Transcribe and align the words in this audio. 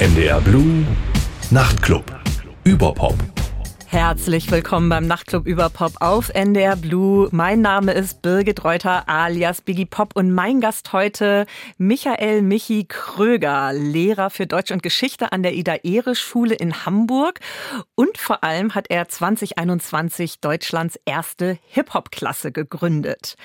NDR 0.00 0.40
Blue 0.40 0.86
Nachtclub. 1.50 2.04
Überpop. 2.64 3.16
Herzlich 3.86 4.50
willkommen 4.50 4.88
beim 4.88 5.06
Nachtclub 5.06 5.46
Überpop 5.46 5.92
auf 6.00 6.30
NDR 6.30 6.76
Blue. 6.76 7.28
Mein 7.32 7.60
Name 7.60 7.92
ist 7.92 8.22
Birgit 8.22 8.64
Reuter 8.64 9.10
alias 9.10 9.60
Biggie 9.60 9.84
Pop 9.84 10.16
und 10.16 10.30
mein 10.30 10.62
Gast 10.62 10.94
heute 10.94 11.44
Michael 11.76 12.40
Michi 12.40 12.86
Kröger, 12.88 13.74
Lehrer 13.74 14.30
für 14.30 14.46
Deutsch 14.46 14.70
und 14.70 14.82
Geschichte 14.82 15.32
an 15.32 15.42
der 15.42 15.52
Ida-Ehre-Schule 15.52 16.54
in 16.54 16.86
Hamburg. 16.86 17.40
Und 17.94 18.16
vor 18.16 18.42
allem 18.42 18.74
hat 18.74 18.86
er 18.88 19.06
2021 19.06 20.40
Deutschlands 20.40 20.98
erste 21.04 21.58
Hip-Hop-Klasse 21.66 22.52
gegründet. 22.52 23.36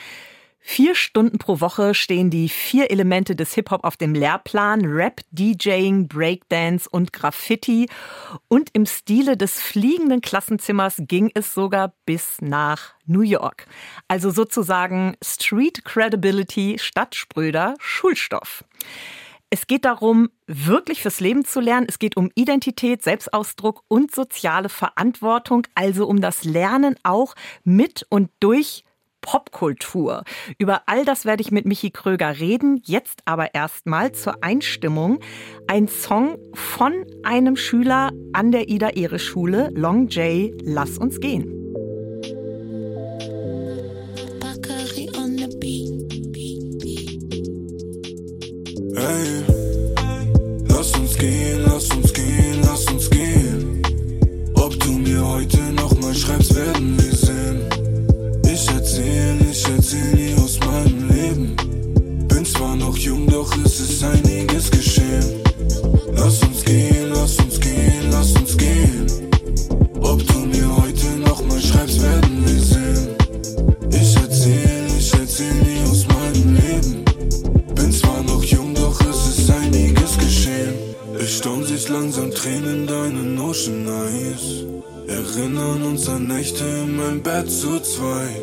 Vier 0.67 0.95
Stunden 0.95 1.37
pro 1.37 1.61
Woche 1.61 1.93
stehen 1.93 2.31
die 2.31 2.49
vier 2.49 2.89
Elemente 2.89 3.35
des 3.35 3.53
Hip-Hop 3.53 3.83
auf 3.83 3.97
dem 3.97 4.15
Lehrplan. 4.15 4.83
Rap, 4.83 5.21
DJing, 5.29 6.07
Breakdance 6.07 6.89
und 6.89 7.13
Graffiti. 7.13 7.87
Und 8.47 8.71
im 8.73 8.87
Stile 8.87 9.37
des 9.37 9.61
fliegenden 9.61 10.21
Klassenzimmers 10.21 10.95
ging 11.07 11.29
es 11.35 11.53
sogar 11.53 11.93
bis 12.07 12.41
nach 12.41 12.95
New 13.05 13.21
York. 13.21 13.67
Also 14.07 14.31
sozusagen 14.31 15.15
Street 15.23 15.85
Credibility 15.85 16.77
statt 16.79 17.13
Spröder 17.13 17.75
Schulstoff. 17.77 18.65
Es 19.51 19.67
geht 19.67 19.85
darum, 19.85 20.29
wirklich 20.47 21.03
fürs 21.03 21.19
Leben 21.19 21.45
zu 21.45 21.59
lernen. 21.59 21.85
Es 21.87 21.99
geht 21.99 22.17
um 22.17 22.31
Identität, 22.33 23.03
Selbstausdruck 23.03 23.83
und 23.87 24.13
soziale 24.13 24.69
Verantwortung, 24.69 25.67
also 25.75 26.07
um 26.07 26.21
das 26.21 26.43
Lernen 26.43 26.95
auch 27.03 27.35
mit 27.63 28.03
und 28.09 28.31
durch 28.39 28.83
Popkultur. 29.25 30.23
Über 30.59 30.83
all 30.85 31.03
das 31.03 31.25
werde 31.25 31.41
ich 31.41 31.51
mit 31.51 31.65
Michi 31.65 31.89
Kröger 31.89 32.39
reden. 32.39 32.79
Jetzt 32.85 33.23
aber 33.25 33.55
erstmal 33.55 34.11
zur 34.11 34.43
Einstimmung 34.43 35.19
ein 35.67 35.87
Song 35.87 36.37
von 36.53 36.93
einem 37.23 37.55
Schüler 37.55 38.11
an 38.33 38.51
der 38.51 38.69
Ida-Ehre-Schule, 38.69 39.71
Long 39.73 40.07
J, 40.09 40.53
Lass 40.63 40.99
uns 40.99 41.19
gehen. 41.19 41.51
Hey, 48.95 49.43
lass 50.69 50.91
uns 50.97 51.17
gehen, 51.17 51.63
lass 51.65 51.89
uns 51.89 52.13
gehen, 52.13 52.61
lass 52.61 52.85
uns 52.91 53.09
gehen. 53.09 53.81
Ob 54.53 54.79
du 54.79 54.91
mir 54.91 55.27
heute 55.27 55.57
nochmal 55.73 56.13
schreibst, 56.13 56.55
werden 56.55 56.95
wir 56.97 57.14
einiges 64.11 64.69
geschehen. 64.71 65.41
Lass 66.13 66.41
uns 66.43 66.63
gehen, 66.63 67.09
lass 67.13 67.37
uns 67.37 67.59
gehen, 67.59 68.11
lass 68.11 68.31
uns 68.33 68.57
gehen. 68.57 69.05
Ob 70.01 70.25
du 70.27 70.39
mir 70.39 70.69
heute 70.81 71.07
nochmal 71.19 71.61
schreibst, 71.61 72.01
werden 72.01 72.43
wir 72.45 72.61
sehen. 72.61 73.09
Ich 73.91 74.15
erzähl, 74.15 74.85
ich 74.97 75.13
erzähl 75.13 75.59
dir 75.63 75.89
aus 75.89 76.05
meinem 76.07 76.55
Leben. 76.55 77.05
Bin 77.75 77.91
zwar 77.91 78.21
noch 78.23 78.43
jung, 78.43 78.73
doch 78.73 78.99
es 79.01 79.37
ist 79.37 79.49
einiges 79.49 80.17
geschehen. 80.17 80.73
Ich 81.19 81.37
staun 81.37 81.63
sich 81.63 81.89
langsam 81.89 82.31
Tränen 82.31 82.81
in 82.81 82.87
deinen 82.87 83.39
Ocean 83.39 83.87
Eyes. 83.87 84.65
Erinnern 85.07 85.83
uns 85.83 86.09
an 86.09 86.27
Nächte 86.27 86.63
in 86.63 86.95
meinem 86.97 87.21
Bett 87.21 87.49
zu 87.49 87.79
zweit. 87.79 88.41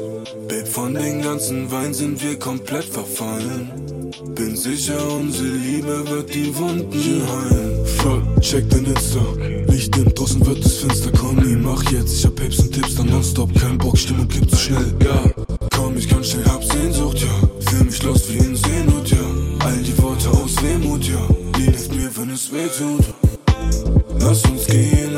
Babe, 0.49 0.67
von 0.67 0.95
den 0.95 1.23
ganzen 1.23 1.71
Wein 1.71 1.93
sind 1.93 2.23
wir 2.23 2.39
komplett 2.39 2.85
verfallen. 2.85 3.92
Bin 4.21 4.55
sicher, 4.55 4.99
unsere 5.15 5.49
Liebe 5.49 6.09
wird 6.09 6.35
die 6.35 6.55
Wunden 6.55 7.23
heilen. 7.27 7.87
Voll, 7.87 8.23
check 8.41 8.69
dein 8.69 8.85
Insta. 8.85 9.21
Licht 9.69 9.97
nimmt, 9.97 10.19
draußen 10.19 10.45
wird 10.45 10.65
es 10.65 10.75
finster. 10.79 11.11
Komm, 11.19 11.37
nee, 11.37 11.57
mach 11.57 11.83
jetzt. 11.91 12.19
Ich 12.19 12.27
hab 12.27 12.37
Papes 12.37 12.59
und 12.59 12.73
Tipps, 12.73 12.97
dann 12.97 13.07
nonstop. 13.07 13.55
Kein 13.59 13.79
Bock, 13.79 13.97
Stimmung 13.97 14.29
kippt 14.29 14.51
zu 14.51 14.57
schnell, 14.57 14.95
ja. 15.03 15.25
Komm, 15.75 15.97
ich 15.97 16.09
kann 16.09 16.23
schnell, 16.23 16.45
hab 16.45 16.63
Sehnsucht, 16.63 17.21
ja. 17.21 17.71
Fühl 17.71 17.85
mich 17.85 18.03
los 18.03 18.29
wie 18.29 18.39
in 18.39 18.55
Seenot, 18.55 19.09
ja. 19.09 19.67
All 19.67 19.79
die 19.79 19.97
Worte 20.03 20.29
aus 20.31 20.63
Wehmut, 20.63 21.05
ja. 21.05 21.27
Die 21.57 21.63
hilft 21.63 21.95
mir, 21.95 22.11
wenn 22.15 22.31
es 22.31 22.53
weh 22.53 22.69
tut. 22.69 23.15
Lass 24.21 24.45
uns 24.45 24.67
gehen, 24.67 25.12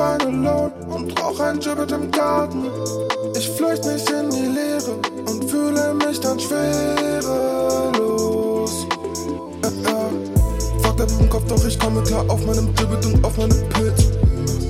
Trinke 0.00 0.18
Rotwein 0.18 0.46
alone 0.46 0.72
und 0.88 1.20
rauch 1.20 1.40
ein 1.40 1.58
Gibbet 1.60 1.92
im 1.92 2.10
Garten. 2.10 2.64
Ich 3.36 3.50
flücht 3.50 3.84
mich 3.84 4.08
in 4.10 4.30
die 4.30 4.46
Leere 4.46 4.94
und 5.26 5.50
fühle 5.50 5.92
mich 5.94 6.18
dann 6.20 6.40
schwerelos. 6.40 7.26
Ja, 9.62 9.70
ja. 9.84 10.10
Fuck 10.82 11.00
ab 11.00 11.08
im 11.20 11.28
Kopf, 11.28 11.44
doch 11.48 11.64
ich 11.66 11.78
komme 11.78 12.02
klar 12.02 12.24
auf 12.28 12.44
meinem 12.46 12.74
Gibbet 12.74 13.04
und 13.06 13.22
auf 13.24 13.36
meinem 13.36 13.68
Pilz. 13.70 14.04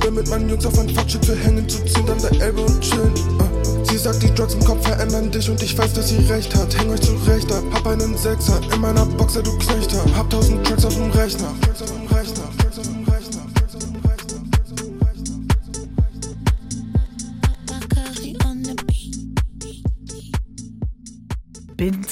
Bin 0.01 0.15
mit 0.15 0.29
meinen 0.29 0.49
Jungs 0.49 0.67
auf 0.67 0.77
ein 0.79 0.89
Fuckschiff, 0.89 1.29
wir 1.29 1.37
hängen 1.37 1.69
zu 1.69 1.85
zehn 1.85 2.09
an 2.11 2.19
der 2.19 2.33
Elbe 2.41 2.63
und 2.63 2.81
chillen. 2.81 3.15
Äh. 3.15 3.85
Sie 3.85 3.99
sagt, 3.99 4.23
die 4.23 4.35
Drugs 4.35 4.55
im 4.55 4.65
Kopf 4.65 4.85
verändern 4.87 5.31
dich 5.31 5.49
und 5.49 5.63
ich 5.63 5.79
weiß, 5.79 5.93
dass 5.93 6.09
sie 6.09 6.19
recht 6.29 6.55
hat. 6.57 6.77
Häng 6.77 6.91
euch 6.91 7.03
zurecht 7.03 7.53
ab, 7.53 7.63
hab 7.73 7.87
einen 7.87 8.17
Sechser 8.17 8.61
in 8.73 8.81
meiner 8.81 9.07
Boxer, 9.07 9.43
du 9.43 9.57
Knechter. 9.59 10.03
Hab 10.17 10.29
tausend 10.31 10.67
Tracks 10.67 10.85
auf 10.85 10.95
dem 10.95 11.11
Rechner. 11.11 11.55
Tracks 11.63 11.83
auf 11.83 11.91
dem 11.91 12.07
Rechner. 12.17 12.60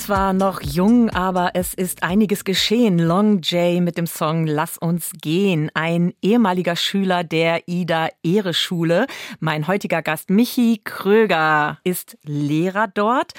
Zwar 0.08 0.32
noch 0.32 0.62
jung, 0.62 1.10
aber 1.10 1.50
es 1.52 1.74
ist 1.74 2.02
einiges 2.02 2.44
geschehen. 2.44 2.98
Long 2.98 3.42
J 3.42 3.82
mit 3.82 3.98
dem 3.98 4.06
Song 4.06 4.46
Lass 4.46 4.78
uns 4.78 5.12
gehen. 5.20 5.70
Ein 5.74 6.14
ehemaliger 6.22 6.76
Schüler 6.76 7.24
der 7.24 7.68
Ida 7.68 8.08
Ehre 8.22 8.54
Schule. 8.54 9.06
Mein 9.38 9.66
heutiger 9.66 10.00
Gast 10.00 10.30
Michi 10.30 10.80
Kröger 10.82 11.78
ist 11.84 12.16
Lehrer 12.22 12.88
dort 12.88 13.34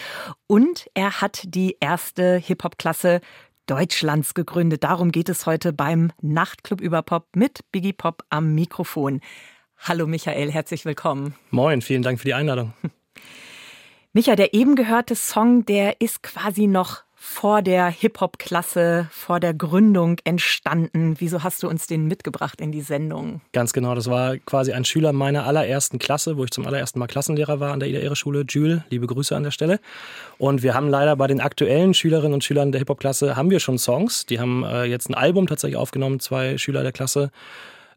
und 0.45 0.85
er 0.93 1.21
hat 1.21 1.41
die 1.43 1.75
erste 1.79 2.37
Hip-Hop-Klasse 2.37 3.21
Deutschlands 3.65 4.35
gegründet. 4.35 4.83
Darum 4.83 5.11
geht 5.11 5.29
es 5.29 5.47
heute 5.47 5.73
beim 5.73 6.11
Nachtclub 6.21 6.81
über 6.81 7.01
Pop 7.01 7.29
mit 7.35 7.61
Biggie 7.71 7.93
Pop 7.93 8.21
am 8.29 8.53
Mikrofon. 8.53 9.21
Hallo 9.75 10.05
Michael, 10.05 10.51
herzlich 10.51 10.85
willkommen. 10.85 11.33
Moin, 11.49 11.81
vielen 11.81 12.03
Dank 12.03 12.19
für 12.19 12.25
die 12.25 12.35
Einladung. 12.35 12.73
Micha, 14.11 14.35
der 14.35 14.55
eben 14.55 14.75
gehörte 14.75 15.13
Song, 15.13 15.65
der 15.67 16.01
ist 16.01 16.23
quasi 16.23 16.65
noch 16.65 17.03
vor 17.13 17.61
der 17.61 17.91
Hip-Hop-Klasse, 17.91 19.07
vor 19.11 19.39
der 19.39 19.53
Gründung 19.53 20.17
entstanden. 20.23 21.13
Wieso 21.19 21.43
hast 21.43 21.61
du 21.61 21.69
uns 21.69 21.85
den 21.85 22.07
mitgebracht 22.07 22.59
in 22.59 22.71
die 22.71 22.81
Sendung? 22.81 23.41
Ganz 23.53 23.71
genau, 23.71 23.93
das 23.93 24.09
war 24.09 24.37
quasi 24.37 24.73
ein 24.73 24.83
Schüler 24.83 25.13
meiner 25.13 25.45
allerersten 25.45 25.99
Klasse, 25.99 26.37
wo 26.37 26.43
ich 26.43 26.49
zum 26.49 26.65
allerersten 26.65 26.97
Mal 26.97 27.05
Klassenlehrer 27.05 27.59
war 27.59 27.71
an 27.71 27.79
der 27.81 27.89
Ida-Ehre-Schule, 27.89 28.45
Jules. 28.47 28.81
Liebe 28.89 29.05
Grüße 29.05 29.35
an 29.35 29.43
der 29.43 29.51
Stelle. 29.51 29.79
Und 30.39 30.63
wir 30.63 30.73
haben 30.73 30.89
leider 30.89 31.15
bei 31.15 31.27
den 31.27 31.39
aktuellen 31.39 31.93
Schülerinnen 31.93 32.33
und 32.33 32.43
Schülern 32.43 32.71
der 32.71 32.79
Hip-Hop-Klasse 32.79 33.35
haben 33.35 33.51
wir 33.51 33.59
schon 33.59 33.77
Songs. 33.77 34.25
Die 34.25 34.39
haben 34.39 34.63
äh, 34.63 34.85
jetzt 34.85 35.07
ein 35.07 35.13
Album 35.13 35.45
tatsächlich 35.45 35.77
aufgenommen, 35.77 36.19
zwei 36.19 36.57
Schüler 36.57 36.81
der 36.81 36.93
Klasse 36.93 37.29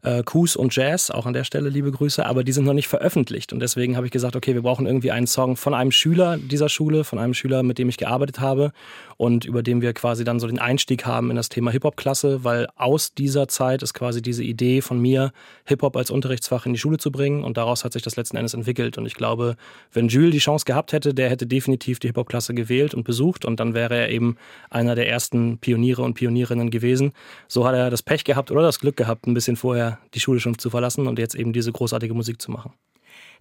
äh, 0.03 0.21
Kus 0.23 0.55
und 0.55 0.75
Jazz, 0.75 1.09
auch 1.09 1.25
an 1.25 1.33
der 1.33 1.43
Stelle 1.43 1.69
liebe 1.69 1.91
Grüße, 1.91 2.25
aber 2.25 2.43
die 2.43 2.51
sind 2.51 2.65
noch 2.65 2.73
nicht 2.73 2.87
veröffentlicht. 2.87 3.53
Und 3.53 3.59
deswegen 3.59 3.95
habe 3.95 4.05
ich 4.05 4.11
gesagt, 4.11 4.35
okay, 4.35 4.53
wir 4.53 4.61
brauchen 4.61 4.85
irgendwie 4.85 5.11
einen 5.11 5.27
Song 5.27 5.55
von 5.55 5.73
einem 5.73 5.91
Schüler 5.91 6.37
dieser 6.37 6.69
Schule, 6.69 7.03
von 7.03 7.19
einem 7.19 7.33
Schüler, 7.33 7.63
mit 7.63 7.77
dem 7.77 7.89
ich 7.89 7.97
gearbeitet 7.97 8.39
habe 8.39 8.71
und 9.17 9.45
über 9.45 9.63
dem 9.63 9.81
wir 9.81 9.93
quasi 9.93 10.23
dann 10.23 10.39
so 10.39 10.47
den 10.47 10.59
Einstieg 10.59 11.05
haben 11.05 11.29
in 11.29 11.35
das 11.35 11.49
Thema 11.49 11.71
Hip-Hop-Klasse, 11.71 12.43
weil 12.43 12.67
aus 12.75 13.13
dieser 13.13 13.47
Zeit 13.47 13.81
ist 13.81 13.93
quasi 13.93 14.21
diese 14.21 14.43
Idee 14.43 14.81
von 14.81 14.99
mir, 14.99 15.31
Hip-Hop 15.65 15.95
als 15.95 16.11
Unterrichtsfach 16.11 16.65
in 16.65 16.73
die 16.73 16.79
Schule 16.79 16.97
zu 16.97 17.11
bringen 17.11 17.43
und 17.43 17.57
daraus 17.57 17.85
hat 17.85 17.93
sich 17.93 18.01
das 18.01 18.15
letzten 18.15 18.37
Endes 18.37 18.53
entwickelt. 18.53 18.97
Und 18.97 19.05
ich 19.05 19.15
glaube, 19.15 19.55
wenn 19.91 20.09
Jules 20.09 20.31
die 20.31 20.39
Chance 20.39 20.65
gehabt 20.65 20.91
hätte, 20.91 21.13
der 21.13 21.29
hätte 21.29 21.47
definitiv 21.47 21.99
die 21.99 22.07
Hip-Hop-Klasse 22.07 22.53
gewählt 22.53 22.93
und 22.93 23.03
besucht 23.03 23.45
und 23.45 23.59
dann 23.59 23.73
wäre 23.73 23.95
er 23.95 24.09
eben 24.09 24.35
einer 24.69 24.95
der 24.95 25.07
ersten 25.07 25.57
Pioniere 25.59 26.01
und 26.01 26.15
Pionierinnen 26.15 26.69
gewesen. 26.69 27.13
So 27.47 27.65
hat 27.65 27.75
er 27.75 27.89
das 27.89 28.01
Pech 28.01 28.23
gehabt 28.23 28.51
oder 28.51 28.63
das 28.63 28.79
Glück 28.79 28.97
gehabt, 28.97 29.27
ein 29.27 29.33
bisschen 29.33 29.55
vorher 29.55 29.92
die 30.13 30.19
Schule 30.19 30.39
schon 30.39 30.57
zu 30.57 30.69
verlassen 30.69 31.07
und 31.07 31.19
jetzt 31.19 31.35
eben 31.35 31.53
diese 31.53 31.71
großartige 31.71 32.13
Musik 32.13 32.41
zu 32.41 32.51
machen. 32.51 32.73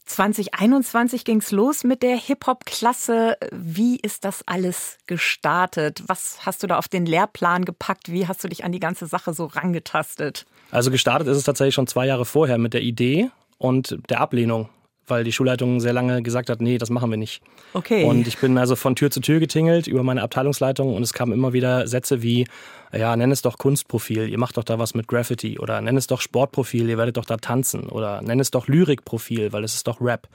2021 0.04 1.24
ging 1.24 1.38
es 1.38 1.52
los 1.52 1.84
mit 1.84 2.02
der 2.02 2.16
Hip-Hop-Klasse. 2.16 3.36
Wie 3.52 3.96
ist 3.96 4.24
das 4.24 4.42
alles 4.46 4.98
gestartet? 5.06 6.02
Was 6.06 6.44
hast 6.44 6.62
du 6.62 6.66
da 6.66 6.78
auf 6.78 6.88
den 6.88 7.06
Lehrplan 7.06 7.64
gepackt? 7.64 8.10
Wie 8.10 8.26
hast 8.26 8.42
du 8.42 8.48
dich 8.48 8.64
an 8.64 8.72
die 8.72 8.80
ganze 8.80 9.06
Sache 9.06 9.32
so 9.32 9.46
rangetastet? 9.46 10.44
Also 10.70 10.90
gestartet 10.90 11.28
ist 11.28 11.36
es 11.36 11.44
tatsächlich 11.44 11.74
schon 11.74 11.86
zwei 11.86 12.06
Jahre 12.06 12.24
vorher 12.24 12.58
mit 12.58 12.74
der 12.74 12.82
Idee 12.82 13.30
und 13.58 13.98
der 14.10 14.20
Ablehnung 14.20 14.68
weil 15.06 15.24
die 15.24 15.32
Schulleitung 15.32 15.80
sehr 15.80 15.92
lange 15.92 16.22
gesagt 16.22 16.48
hat, 16.48 16.60
nee, 16.60 16.78
das 16.78 16.90
machen 16.90 17.10
wir 17.10 17.16
nicht. 17.16 17.42
Okay. 17.72 18.04
Und 18.04 18.26
ich 18.26 18.38
bin 18.38 18.56
also 18.58 18.76
von 18.76 18.96
Tür 18.96 19.10
zu 19.10 19.20
Tür 19.20 19.40
getingelt 19.40 19.86
über 19.86 20.02
meine 20.02 20.22
Abteilungsleitung 20.22 20.94
und 20.94 21.02
es 21.02 21.12
kamen 21.12 21.32
immer 21.32 21.52
wieder 21.52 21.86
Sätze 21.86 22.22
wie, 22.22 22.46
ja, 22.92 23.16
nenn 23.16 23.32
es 23.32 23.42
doch 23.42 23.58
Kunstprofil, 23.58 24.28
ihr 24.28 24.38
macht 24.38 24.56
doch 24.56 24.64
da 24.64 24.78
was 24.78 24.94
mit 24.94 25.08
Graffiti 25.08 25.58
oder 25.58 25.80
nenn 25.80 25.96
es 25.96 26.06
doch 26.06 26.20
Sportprofil, 26.20 26.88
ihr 26.88 26.98
werdet 26.98 27.16
doch 27.16 27.24
da 27.24 27.36
tanzen 27.36 27.88
oder 27.88 28.22
nenn 28.22 28.40
es 28.40 28.50
doch 28.50 28.68
Lyrikprofil, 28.68 29.52
weil 29.52 29.64
es 29.64 29.74
ist 29.74 29.86
doch 29.86 30.00
Rap. 30.00 30.28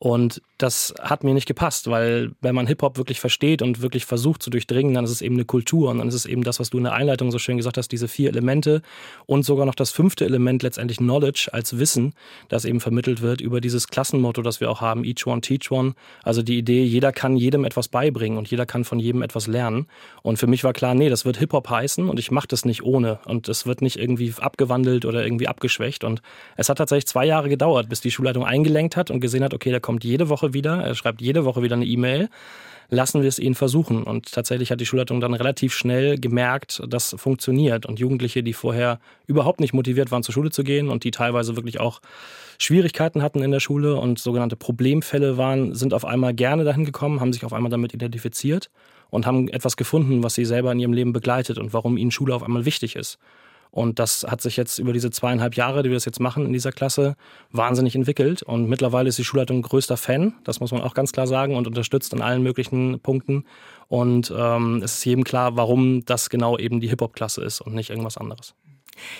Und 0.00 0.42
das 0.58 0.94
hat 1.00 1.24
mir 1.24 1.34
nicht 1.34 1.46
gepasst, 1.46 1.90
weil 1.90 2.30
wenn 2.40 2.54
man 2.54 2.68
Hip-Hop 2.68 2.98
wirklich 2.98 3.18
versteht 3.18 3.62
und 3.62 3.82
wirklich 3.82 4.06
versucht 4.06 4.42
zu 4.42 4.50
durchdringen, 4.50 4.94
dann 4.94 5.04
ist 5.04 5.10
es 5.10 5.22
eben 5.22 5.34
eine 5.34 5.44
Kultur 5.44 5.90
und 5.90 5.98
dann 5.98 6.08
ist 6.08 6.14
es 6.14 6.26
eben 6.26 6.44
das, 6.44 6.60
was 6.60 6.70
du 6.70 6.78
in 6.78 6.84
der 6.84 6.92
Einleitung 6.92 7.32
so 7.32 7.38
schön 7.38 7.56
gesagt 7.56 7.78
hast, 7.78 7.90
diese 7.90 8.06
vier 8.06 8.28
Elemente 8.28 8.82
und 9.26 9.44
sogar 9.44 9.66
noch 9.66 9.74
das 9.74 9.90
fünfte 9.90 10.24
Element 10.24 10.62
letztendlich 10.62 10.98
Knowledge 10.98 11.48
als 11.52 11.78
Wissen, 11.78 12.12
das 12.48 12.64
eben 12.64 12.80
vermittelt 12.80 13.22
wird 13.22 13.40
über 13.40 13.60
dieses 13.60 13.88
Klassenmotto, 13.88 14.42
das 14.42 14.60
wir 14.60 14.70
auch 14.70 14.80
haben, 14.80 15.02
each 15.04 15.26
one 15.26 15.40
teach 15.40 15.70
one. 15.72 15.94
Also 16.22 16.42
die 16.42 16.58
Idee, 16.58 16.84
jeder 16.84 17.10
kann 17.10 17.36
jedem 17.36 17.64
etwas 17.64 17.88
beibringen 17.88 18.38
und 18.38 18.48
jeder 18.48 18.66
kann 18.66 18.84
von 18.84 19.00
jedem 19.00 19.22
etwas 19.22 19.48
lernen. 19.48 19.86
Und 20.22 20.38
für 20.38 20.46
mich 20.46 20.62
war 20.62 20.72
klar, 20.72 20.94
nee, 20.94 21.08
das 21.08 21.24
wird 21.24 21.38
Hip-Hop 21.38 21.70
heißen 21.70 22.08
und 22.08 22.20
ich 22.20 22.30
mache 22.30 22.48
das 22.48 22.64
nicht 22.64 22.84
ohne 22.84 23.18
und 23.24 23.48
es 23.48 23.66
wird 23.66 23.82
nicht 23.82 23.96
irgendwie 23.96 24.32
abgewandelt 24.38 25.04
oder 25.04 25.24
irgendwie 25.24 25.48
abgeschwächt. 25.48 26.04
Und 26.04 26.22
es 26.56 26.68
hat 26.68 26.78
tatsächlich 26.78 27.06
zwei 27.06 27.26
Jahre 27.26 27.48
gedauert, 27.48 27.88
bis 27.88 28.00
die 28.00 28.12
Schulleitung 28.12 28.44
eingelenkt 28.44 28.96
hat 28.96 29.10
und 29.10 29.20
gesehen 29.20 29.42
hat, 29.42 29.54
okay, 29.54 29.72
da 29.72 29.80
kommt 29.88 30.04
jede 30.04 30.28
Woche 30.28 30.52
wieder, 30.52 30.82
er 30.84 30.94
schreibt 30.94 31.22
jede 31.22 31.46
Woche 31.46 31.62
wieder 31.62 31.74
eine 31.74 31.86
E-Mail. 31.86 32.28
Lassen 32.90 33.22
wir 33.22 33.28
es 33.30 33.38
ihn 33.38 33.54
versuchen. 33.54 34.02
Und 34.02 34.30
tatsächlich 34.30 34.70
hat 34.70 34.82
die 34.82 34.84
Schulleitung 34.84 35.18
dann 35.18 35.32
relativ 35.32 35.72
schnell 35.72 36.18
gemerkt, 36.18 36.82
dass 36.86 37.14
funktioniert. 37.16 37.86
Und 37.86 37.98
Jugendliche, 37.98 38.42
die 38.42 38.52
vorher 38.52 39.00
überhaupt 39.26 39.60
nicht 39.60 39.72
motiviert 39.72 40.10
waren, 40.10 40.22
zur 40.22 40.34
Schule 40.34 40.50
zu 40.50 40.62
gehen 40.62 40.90
und 40.90 41.04
die 41.04 41.10
teilweise 41.10 41.56
wirklich 41.56 41.80
auch 41.80 42.02
Schwierigkeiten 42.58 43.22
hatten 43.22 43.42
in 43.42 43.50
der 43.50 43.60
Schule 43.60 43.96
und 43.96 44.18
sogenannte 44.18 44.56
Problemfälle 44.56 45.38
waren, 45.38 45.74
sind 45.74 45.94
auf 45.94 46.04
einmal 46.04 46.34
gerne 46.34 46.64
dahin 46.64 46.84
gekommen, 46.84 47.22
haben 47.22 47.32
sich 47.32 47.46
auf 47.46 47.54
einmal 47.54 47.70
damit 47.70 47.94
identifiziert 47.94 48.68
und 49.08 49.24
haben 49.24 49.48
etwas 49.48 49.78
gefunden, 49.78 50.22
was 50.22 50.34
sie 50.34 50.44
selber 50.44 50.70
in 50.70 50.80
ihrem 50.80 50.92
Leben 50.92 51.14
begleitet 51.14 51.56
und 51.56 51.72
warum 51.72 51.96
ihnen 51.96 52.10
Schule 52.10 52.34
auf 52.34 52.42
einmal 52.42 52.66
wichtig 52.66 52.94
ist. 52.94 53.18
Und 53.70 53.98
das 53.98 54.26
hat 54.28 54.40
sich 54.40 54.56
jetzt 54.56 54.78
über 54.78 54.92
diese 54.92 55.10
zweieinhalb 55.10 55.54
Jahre, 55.54 55.82
die 55.82 55.90
wir 55.90 55.96
das 55.96 56.04
jetzt 56.04 56.20
machen 56.20 56.46
in 56.46 56.52
dieser 56.52 56.72
Klasse, 56.72 57.16
wahnsinnig 57.50 57.94
entwickelt. 57.94 58.42
Und 58.42 58.68
mittlerweile 58.68 59.08
ist 59.08 59.18
die 59.18 59.24
Schulleitung 59.24 59.62
größter 59.62 59.96
Fan, 59.96 60.34
das 60.44 60.60
muss 60.60 60.72
man 60.72 60.82
auch 60.82 60.94
ganz 60.94 61.12
klar 61.12 61.26
sagen, 61.26 61.56
und 61.56 61.66
unterstützt 61.66 62.12
an 62.14 62.22
allen 62.22 62.42
möglichen 62.42 63.00
Punkten. 63.00 63.44
Und 63.88 64.32
ähm, 64.36 64.82
es 64.82 64.98
ist 64.98 65.04
jedem 65.04 65.24
klar, 65.24 65.56
warum 65.56 66.04
das 66.04 66.30
genau 66.30 66.58
eben 66.58 66.80
die 66.80 66.88
Hip-Hop-Klasse 66.88 67.42
ist 67.42 67.60
und 67.60 67.74
nicht 67.74 67.90
irgendwas 67.90 68.16
anderes. 68.16 68.54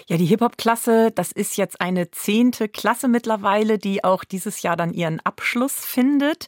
Ja, 0.09 0.17
die 0.17 0.27
Hip-Hop-Klasse, 0.27 1.11
das 1.15 1.33
ist 1.33 1.57
jetzt 1.57 1.81
eine 1.81 2.11
zehnte 2.11 2.69
Klasse 2.69 3.09
mittlerweile, 3.09 3.79
die 3.79 4.05
auch 4.05 4.25
dieses 4.25 4.63
Jahr 4.63 4.77
dann 4.77 4.93
ihren 4.93 5.21
Abschluss 5.21 5.75
findet. 5.75 6.47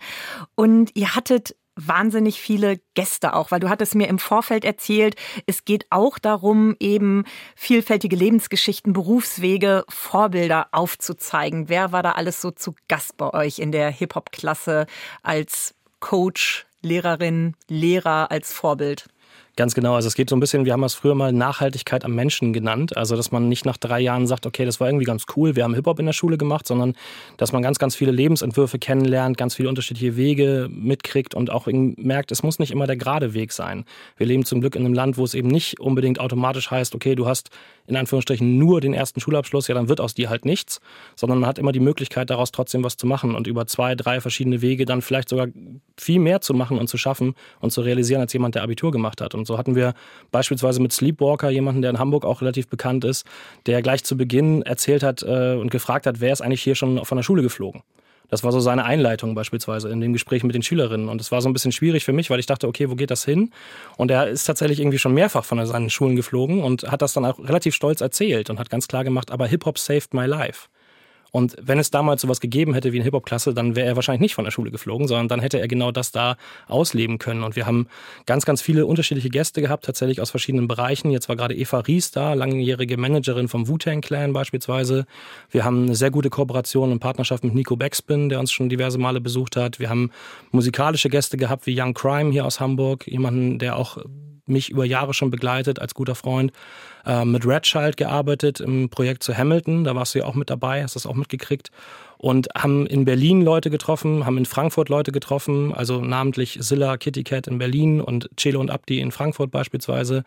Und 0.54 0.90
ihr 0.94 1.14
hattet 1.14 1.54
wahnsinnig 1.76 2.40
viele 2.40 2.80
Gäste 2.94 3.34
auch, 3.34 3.50
weil 3.50 3.60
du 3.60 3.68
hattest 3.68 3.94
mir 3.94 4.08
im 4.08 4.18
Vorfeld 4.18 4.64
erzählt, 4.64 5.16
es 5.46 5.64
geht 5.64 5.86
auch 5.90 6.18
darum, 6.18 6.76
eben 6.78 7.24
vielfältige 7.56 8.16
Lebensgeschichten, 8.16 8.92
Berufswege, 8.92 9.84
Vorbilder 9.88 10.68
aufzuzeigen. 10.72 11.68
Wer 11.68 11.92
war 11.92 12.02
da 12.02 12.12
alles 12.12 12.40
so 12.40 12.50
zu 12.50 12.74
Gast 12.88 13.16
bei 13.16 13.32
euch 13.32 13.58
in 13.58 13.72
der 13.72 13.90
Hip-Hop-Klasse 13.90 14.86
als 15.22 15.74
Coach, 16.00 16.66
Lehrerin, 16.82 17.54
Lehrer 17.68 18.30
als 18.30 18.52
Vorbild? 18.52 19.06
Ganz 19.56 19.74
genau. 19.74 19.94
Also 19.94 20.08
es 20.08 20.14
geht 20.14 20.30
so 20.30 20.36
ein 20.36 20.40
bisschen, 20.40 20.64
wir 20.64 20.72
haben 20.72 20.80
das 20.80 20.94
früher 20.94 21.14
mal 21.14 21.32
Nachhaltigkeit 21.32 22.04
am 22.04 22.14
Menschen 22.14 22.52
genannt. 22.52 22.96
Also 22.96 23.16
dass 23.16 23.32
man 23.32 23.48
nicht 23.48 23.66
nach 23.66 23.76
drei 23.76 24.00
Jahren 24.00 24.26
sagt, 24.26 24.46
okay, 24.46 24.64
das 24.64 24.80
war 24.80 24.88
irgendwie 24.88 25.04
ganz 25.04 25.26
cool, 25.36 25.56
wir 25.56 25.64
haben 25.64 25.74
Hip-Hop 25.74 25.98
in 25.98 26.06
der 26.06 26.12
Schule 26.12 26.38
gemacht, 26.38 26.66
sondern 26.66 26.94
dass 27.36 27.52
man 27.52 27.62
ganz, 27.62 27.78
ganz 27.78 27.96
viele 27.96 28.12
Lebensentwürfe 28.12 28.78
kennenlernt, 28.78 29.36
ganz 29.36 29.54
viele 29.54 29.68
unterschiedliche 29.68 30.16
Wege 30.16 30.68
mitkriegt 30.70 31.34
und 31.34 31.50
auch 31.50 31.66
merkt, 31.66 32.32
es 32.32 32.42
muss 32.42 32.58
nicht 32.58 32.70
immer 32.70 32.86
der 32.86 32.96
gerade 32.96 33.34
Weg 33.34 33.52
sein. 33.52 33.84
Wir 34.16 34.26
leben 34.26 34.44
zum 34.44 34.60
Glück 34.60 34.76
in 34.76 34.84
einem 34.84 34.94
Land, 34.94 35.18
wo 35.18 35.24
es 35.24 35.34
eben 35.34 35.48
nicht 35.48 35.80
unbedingt 35.80 36.20
automatisch 36.20 36.70
heißt, 36.70 36.94
okay, 36.94 37.14
du 37.14 37.26
hast 37.26 37.50
in 37.86 37.96
Anführungsstrichen 37.96 38.56
nur 38.56 38.80
den 38.80 38.94
ersten 38.94 39.20
Schulabschluss, 39.20 39.68
ja, 39.68 39.74
dann 39.74 39.88
wird 39.88 40.00
aus 40.00 40.14
dir 40.14 40.30
halt 40.30 40.44
nichts, 40.44 40.80
sondern 41.16 41.40
man 41.40 41.48
hat 41.48 41.58
immer 41.58 41.72
die 41.72 41.80
Möglichkeit, 41.80 42.30
daraus 42.30 42.52
trotzdem 42.52 42.84
was 42.84 42.96
zu 42.96 43.06
machen 43.06 43.34
und 43.34 43.46
über 43.46 43.66
zwei, 43.66 43.94
drei 43.96 44.20
verschiedene 44.20 44.62
Wege 44.62 44.84
dann 44.84 45.02
vielleicht 45.02 45.28
sogar 45.28 45.48
viel 45.98 46.20
mehr 46.20 46.40
zu 46.40 46.54
machen 46.54 46.78
und 46.78 46.88
zu 46.88 46.96
schaffen 46.96 47.34
und 47.58 47.72
zu 47.72 47.80
realisieren, 47.80 48.20
als 48.20 48.32
jemand, 48.32 48.54
der 48.54 48.62
Abitur 48.62 48.92
gemacht 48.92 49.20
hat. 49.20 49.34
Und 49.34 49.39
so 49.46 49.58
hatten 49.58 49.74
wir 49.74 49.94
beispielsweise 50.30 50.80
mit 50.80 50.92
Sleepwalker 50.92 51.50
jemanden, 51.50 51.82
der 51.82 51.90
in 51.90 51.98
Hamburg 51.98 52.24
auch 52.24 52.40
relativ 52.40 52.68
bekannt 52.68 53.04
ist, 53.04 53.26
der 53.66 53.82
gleich 53.82 54.04
zu 54.04 54.16
Beginn 54.16 54.62
erzählt 54.62 55.02
hat 55.02 55.22
äh, 55.22 55.54
und 55.54 55.70
gefragt 55.70 56.06
hat, 56.06 56.20
wer 56.20 56.32
ist 56.32 56.40
eigentlich 56.40 56.62
hier 56.62 56.74
schon 56.74 57.04
von 57.04 57.16
der 57.16 57.22
Schule 57.22 57.42
geflogen? 57.42 57.82
Das 58.30 58.44
war 58.44 58.52
so 58.52 58.60
seine 58.60 58.84
Einleitung 58.84 59.34
beispielsweise 59.34 59.88
in 59.88 60.00
dem 60.00 60.12
Gespräch 60.12 60.44
mit 60.44 60.54
den 60.54 60.62
Schülerinnen. 60.62 61.08
Und 61.08 61.20
es 61.20 61.32
war 61.32 61.42
so 61.42 61.48
ein 61.48 61.52
bisschen 61.52 61.72
schwierig 61.72 62.04
für 62.04 62.12
mich, 62.12 62.30
weil 62.30 62.38
ich 62.38 62.46
dachte, 62.46 62.68
okay, 62.68 62.88
wo 62.88 62.94
geht 62.94 63.10
das 63.10 63.24
hin? 63.24 63.50
Und 63.96 64.10
er 64.10 64.28
ist 64.28 64.44
tatsächlich 64.44 64.78
irgendwie 64.78 64.98
schon 64.98 65.12
mehrfach 65.12 65.44
von 65.44 65.64
seinen 65.66 65.90
Schulen 65.90 66.16
geflogen 66.16 66.62
und 66.62 66.90
hat 66.90 67.02
das 67.02 67.12
dann 67.12 67.24
auch 67.24 67.38
relativ 67.40 67.74
stolz 67.74 68.00
erzählt 68.00 68.48
und 68.48 68.60
hat 68.60 68.70
ganz 68.70 68.86
klar 68.86 69.02
gemacht, 69.02 69.32
aber 69.32 69.46
Hip-Hop 69.48 69.78
saved 69.78 70.14
my 70.14 70.26
life. 70.26 70.68
Und 71.30 71.56
wenn 71.60 71.78
es 71.78 71.90
damals 71.90 72.22
sowas 72.22 72.40
gegeben 72.40 72.74
hätte 72.74 72.92
wie 72.92 72.96
eine 72.96 73.04
Hip-Hop-Klasse, 73.04 73.54
dann 73.54 73.76
wäre 73.76 73.86
er 73.86 73.96
wahrscheinlich 73.96 74.20
nicht 74.20 74.34
von 74.34 74.44
der 74.44 74.50
Schule 74.50 74.70
geflogen, 74.70 75.06
sondern 75.06 75.28
dann 75.28 75.40
hätte 75.40 75.60
er 75.60 75.68
genau 75.68 75.92
das 75.92 76.12
da 76.12 76.36
ausleben 76.66 77.18
können. 77.18 77.42
Und 77.42 77.56
wir 77.56 77.66
haben 77.66 77.86
ganz, 78.26 78.44
ganz 78.44 78.62
viele 78.62 78.86
unterschiedliche 78.86 79.28
Gäste 79.28 79.60
gehabt, 79.60 79.84
tatsächlich 79.84 80.20
aus 80.20 80.30
verschiedenen 80.30 80.68
Bereichen. 80.68 81.10
Jetzt 81.10 81.28
war 81.28 81.36
gerade 81.36 81.54
Eva 81.54 81.80
Ries 81.80 82.10
da, 82.10 82.34
langjährige 82.34 82.96
Managerin 82.96 83.48
vom 83.48 83.68
Wu-Tang 83.68 84.00
Clan 84.00 84.32
beispielsweise. 84.32 85.06
Wir 85.50 85.64
haben 85.64 85.84
eine 85.84 85.96
sehr 85.96 86.10
gute 86.10 86.30
Kooperation 86.30 86.92
und 86.92 87.00
Partnerschaft 87.00 87.44
mit 87.44 87.54
Nico 87.54 87.76
Backspin, 87.76 88.28
der 88.28 88.40
uns 88.40 88.52
schon 88.52 88.68
diverse 88.68 88.98
Male 88.98 89.20
besucht 89.20 89.56
hat. 89.56 89.78
Wir 89.78 89.88
haben 89.88 90.10
musikalische 90.50 91.08
Gäste 91.08 91.36
gehabt 91.36 91.66
wie 91.66 91.80
Young 91.80 91.94
Crime 91.94 92.30
hier 92.32 92.44
aus 92.44 92.60
Hamburg, 92.60 93.06
jemanden, 93.06 93.58
der 93.58 93.76
auch 93.76 93.98
mich 94.46 94.70
über 94.70 94.84
Jahre 94.84 95.14
schon 95.14 95.30
begleitet 95.30 95.78
als 95.78 95.94
guter 95.94 96.14
Freund 96.14 96.52
äh, 97.06 97.24
mit 97.24 97.46
Redchild 97.46 97.96
gearbeitet 97.96 98.60
im 98.60 98.88
Projekt 98.88 99.22
zu 99.22 99.36
Hamilton. 99.36 99.84
Da 99.84 99.94
warst 99.94 100.14
du 100.14 100.20
ja 100.20 100.24
auch 100.24 100.34
mit 100.34 100.50
dabei, 100.50 100.82
hast 100.82 100.96
das 100.96 101.06
auch 101.06 101.14
mitgekriegt. 101.14 101.70
Und 102.18 102.48
haben 102.54 102.86
in 102.86 103.06
Berlin 103.06 103.40
Leute 103.40 103.70
getroffen, 103.70 104.26
haben 104.26 104.36
in 104.36 104.44
Frankfurt 104.44 104.90
Leute 104.90 105.10
getroffen, 105.10 105.72
also 105.72 106.02
namentlich 106.02 106.58
Silla, 106.60 106.98
Kitty 106.98 107.24
Cat 107.24 107.46
in 107.46 107.56
Berlin 107.56 108.02
und 108.02 108.28
Celo 108.36 108.60
und 108.60 108.70
Abdi 108.70 109.00
in 109.00 109.10
Frankfurt 109.10 109.50
beispielsweise. 109.50 110.24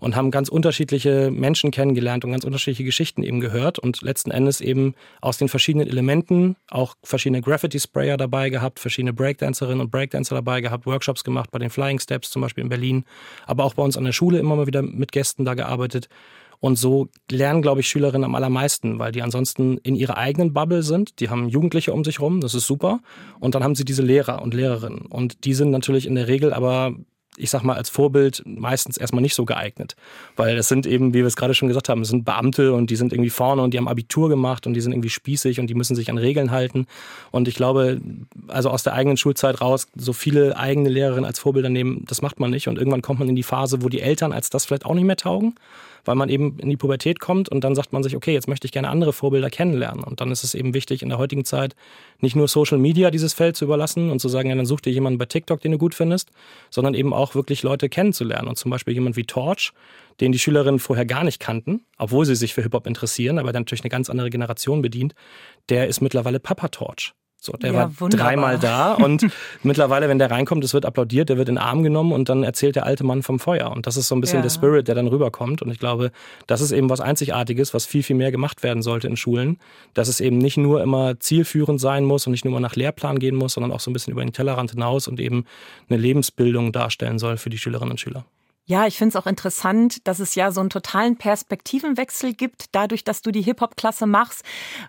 Und 0.00 0.16
haben 0.16 0.32
ganz 0.32 0.48
unterschiedliche 0.48 1.30
Menschen 1.30 1.70
kennengelernt 1.70 2.24
und 2.24 2.32
ganz 2.32 2.44
unterschiedliche 2.44 2.82
Geschichten 2.82 3.22
eben 3.22 3.38
gehört. 3.38 3.78
Und 3.78 4.02
letzten 4.02 4.32
Endes 4.32 4.60
eben 4.60 4.94
aus 5.20 5.38
den 5.38 5.48
verschiedenen 5.48 5.86
Elementen 5.86 6.56
auch 6.68 6.96
verschiedene 7.04 7.42
Graffiti-Sprayer 7.42 8.16
dabei 8.16 8.50
gehabt, 8.50 8.80
verschiedene 8.80 9.12
Breakdancerinnen 9.12 9.80
und 9.80 9.90
Breakdancer 9.92 10.34
dabei 10.34 10.60
gehabt, 10.60 10.84
Workshops 10.84 11.22
gemacht 11.22 11.52
bei 11.52 11.60
den 11.60 11.70
Flying 11.70 12.00
Steps 12.00 12.30
zum 12.30 12.42
Beispiel 12.42 12.64
in 12.64 12.70
Berlin, 12.70 13.04
aber 13.46 13.62
auch 13.62 13.74
bei 13.74 13.84
uns 13.84 13.96
an 13.96 14.04
der 14.04 14.12
Schule 14.12 14.38
immer 14.38 14.56
mal 14.56 14.66
wieder 14.66 14.82
mit 14.82 15.12
Gästen 15.12 15.44
da 15.44 15.54
gearbeitet 15.54 16.08
Und 16.60 16.76
so 16.76 17.08
lernen, 17.30 17.62
glaube 17.62 17.80
ich, 17.80 17.88
Schülerinnen 17.88 18.24
am 18.24 18.34
allermeisten, 18.34 18.98
weil 18.98 19.12
die 19.12 19.22
ansonsten 19.22 19.78
in 19.78 19.94
ihrer 19.94 20.16
eigenen 20.16 20.52
Bubble 20.52 20.82
sind. 20.82 21.20
Die 21.20 21.30
haben 21.30 21.48
Jugendliche 21.48 21.92
um 21.92 22.04
sich 22.04 22.20
rum, 22.20 22.40
das 22.40 22.54
ist 22.54 22.66
super. 22.66 23.00
Und 23.40 23.54
dann 23.54 23.62
haben 23.62 23.74
sie 23.74 23.84
diese 23.84 24.02
Lehrer 24.02 24.42
und 24.42 24.54
Lehrerinnen. 24.54 25.06
Und 25.06 25.44
die 25.44 25.54
sind 25.54 25.70
natürlich 25.70 26.06
in 26.06 26.14
der 26.14 26.28
Regel 26.28 26.52
aber 26.52 26.94
ich 27.36 27.50
sag 27.50 27.62
mal, 27.62 27.76
als 27.76 27.90
Vorbild 27.90 28.42
meistens 28.46 28.96
erstmal 28.96 29.22
nicht 29.22 29.34
so 29.34 29.44
geeignet. 29.44 29.94
Weil 30.36 30.56
das 30.56 30.68
sind 30.68 30.86
eben, 30.86 31.12
wie 31.12 31.18
wir 31.18 31.26
es 31.26 31.36
gerade 31.36 31.54
schon 31.54 31.68
gesagt 31.68 31.88
haben, 31.88 32.00
es 32.00 32.08
sind 32.08 32.24
Beamte 32.24 32.72
und 32.72 32.90
die 32.90 32.96
sind 32.96 33.12
irgendwie 33.12 33.30
vorne 33.30 33.62
und 33.62 33.74
die 33.74 33.78
haben 33.78 33.88
Abitur 33.88 34.28
gemacht 34.28 34.66
und 34.66 34.74
die 34.74 34.80
sind 34.80 34.92
irgendwie 34.92 35.10
spießig 35.10 35.60
und 35.60 35.68
die 35.68 35.74
müssen 35.74 35.94
sich 35.94 36.10
an 36.10 36.18
Regeln 36.18 36.50
halten. 36.50 36.86
Und 37.30 37.48
ich 37.48 37.54
glaube, 37.54 38.00
also 38.48 38.70
aus 38.70 38.82
der 38.82 38.94
eigenen 38.94 39.16
Schulzeit 39.16 39.60
raus, 39.60 39.86
so 39.94 40.12
viele 40.12 40.56
eigene 40.56 40.88
Lehrerinnen 40.88 41.24
als 41.24 41.38
Vorbilder 41.38 41.68
nehmen, 41.68 42.04
das 42.06 42.22
macht 42.22 42.40
man 42.40 42.50
nicht. 42.50 42.68
Und 42.68 42.78
irgendwann 42.78 43.02
kommt 43.02 43.18
man 43.18 43.28
in 43.28 43.36
die 43.36 43.42
Phase, 43.42 43.82
wo 43.82 43.88
die 43.88 44.00
Eltern 44.00 44.32
als 44.32 44.50
das 44.50 44.64
vielleicht 44.64 44.86
auch 44.86 44.94
nicht 44.94 45.04
mehr 45.04 45.16
taugen 45.16 45.54
weil 46.06 46.14
man 46.14 46.28
eben 46.28 46.58
in 46.58 46.70
die 46.70 46.76
Pubertät 46.76 47.20
kommt 47.20 47.48
und 47.48 47.62
dann 47.62 47.74
sagt 47.74 47.92
man 47.92 48.02
sich, 48.02 48.16
okay, 48.16 48.32
jetzt 48.32 48.48
möchte 48.48 48.66
ich 48.66 48.72
gerne 48.72 48.88
andere 48.88 49.12
Vorbilder 49.12 49.50
kennenlernen. 49.50 50.02
Und 50.02 50.20
dann 50.20 50.30
ist 50.30 50.44
es 50.44 50.54
eben 50.54 50.72
wichtig, 50.72 51.02
in 51.02 51.10
der 51.10 51.18
heutigen 51.18 51.44
Zeit 51.44 51.76
nicht 52.20 52.36
nur 52.36 52.48
Social 52.48 52.78
Media 52.78 53.10
dieses 53.10 53.34
Feld 53.34 53.56
zu 53.56 53.64
überlassen 53.64 54.10
und 54.10 54.20
zu 54.20 54.28
sagen, 54.28 54.48
ja, 54.48 54.54
dann 54.54 54.66
such 54.66 54.80
dir 54.80 54.92
jemanden 54.92 55.18
bei 55.18 55.26
TikTok, 55.26 55.60
den 55.60 55.72
du 55.72 55.78
gut 55.78 55.94
findest, 55.94 56.30
sondern 56.70 56.94
eben 56.94 57.12
auch 57.12 57.34
wirklich 57.34 57.62
Leute 57.62 57.88
kennenzulernen. 57.88 58.48
Und 58.48 58.56
zum 58.56 58.70
Beispiel 58.70 58.94
jemand 58.94 59.16
wie 59.16 59.24
Torch, 59.24 59.72
den 60.20 60.32
die 60.32 60.38
Schülerinnen 60.38 60.78
vorher 60.78 61.04
gar 61.04 61.24
nicht 61.24 61.40
kannten, 61.40 61.82
obwohl 61.98 62.24
sie 62.24 62.36
sich 62.36 62.54
für 62.54 62.62
Hip-Hop 62.62 62.86
interessieren, 62.86 63.38
aber 63.38 63.52
der 63.52 63.60
natürlich 63.60 63.82
eine 63.82 63.90
ganz 63.90 64.08
andere 64.08 64.30
Generation 64.30 64.80
bedient, 64.80 65.14
der 65.68 65.88
ist 65.88 66.00
mittlerweile 66.00 66.40
Papa 66.40 66.68
Torch. 66.68 67.12
So, 67.46 67.52
der 67.52 67.72
ja, 67.72 67.78
war 67.78 68.00
wunderbar. 68.00 68.26
dreimal 68.26 68.58
da 68.58 68.92
und 69.04 69.26
mittlerweile, 69.62 70.08
wenn 70.08 70.18
der 70.18 70.30
reinkommt, 70.30 70.64
es 70.64 70.74
wird 70.74 70.84
applaudiert, 70.84 71.28
der 71.28 71.38
wird 71.38 71.48
in 71.48 71.54
den 71.54 71.62
Arm 71.62 71.82
genommen 71.82 72.12
und 72.12 72.28
dann 72.28 72.42
erzählt 72.42 72.76
der 72.76 72.84
alte 72.84 73.04
Mann 73.04 73.22
vom 73.22 73.38
Feuer. 73.38 73.70
Und 73.70 73.86
das 73.86 73.96
ist 73.96 74.08
so 74.08 74.14
ein 74.14 74.20
bisschen 74.20 74.38
ja. 74.38 74.42
der 74.42 74.50
Spirit, 74.50 74.88
der 74.88 74.94
dann 74.94 75.06
rüberkommt. 75.06 75.62
Und 75.62 75.70
ich 75.70 75.78
glaube, 75.78 76.10
das 76.46 76.60
ist 76.60 76.72
eben 76.72 76.90
was 76.90 77.00
Einzigartiges, 77.00 77.72
was 77.72 77.86
viel, 77.86 78.02
viel 78.02 78.16
mehr 78.16 78.30
gemacht 78.30 78.62
werden 78.62 78.82
sollte 78.82 79.06
in 79.06 79.16
Schulen. 79.16 79.58
Dass 79.94 80.08
es 80.08 80.20
eben 80.20 80.38
nicht 80.38 80.56
nur 80.56 80.82
immer 80.82 81.18
zielführend 81.18 81.80
sein 81.80 82.04
muss 82.04 82.26
und 82.26 82.32
nicht 82.32 82.44
nur 82.44 82.52
mal 82.52 82.60
nach 82.60 82.76
Lehrplan 82.76 83.18
gehen 83.18 83.36
muss, 83.36 83.54
sondern 83.54 83.72
auch 83.72 83.80
so 83.80 83.90
ein 83.90 83.92
bisschen 83.92 84.12
über 84.12 84.24
den 84.24 84.32
Tellerrand 84.32 84.72
hinaus 84.72 85.08
und 85.08 85.20
eben 85.20 85.44
eine 85.88 85.98
Lebensbildung 85.98 86.72
darstellen 86.72 87.18
soll 87.18 87.36
für 87.36 87.50
die 87.50 87.58
Schülerinnen 87.58 87.92
und 87.92 88.00
Schüler. 88.00 88.24
Ja, 88.68 88.84
ich 88.88 88.98
finde 88.98 89.10
es 89.10 89.16
auch 89.16 89.28
interessant, 89.28 90.08
dass 90.08 90.18
es 90.18 90.34
ja 90.34 90.50
so 90.50 90.58
einen 90.60 90.70
totalen 90.70 91.16
Perspektivenwechsel 91.16 92.34
gibt, 92.34 92.64
dadurch, 92.72 93.04
dass 93.04 93.22
du 93.22 93.30
die 93.30 93.42
Hip-Hop-Klasse 93.42 94.06
machst, 94.06 94.44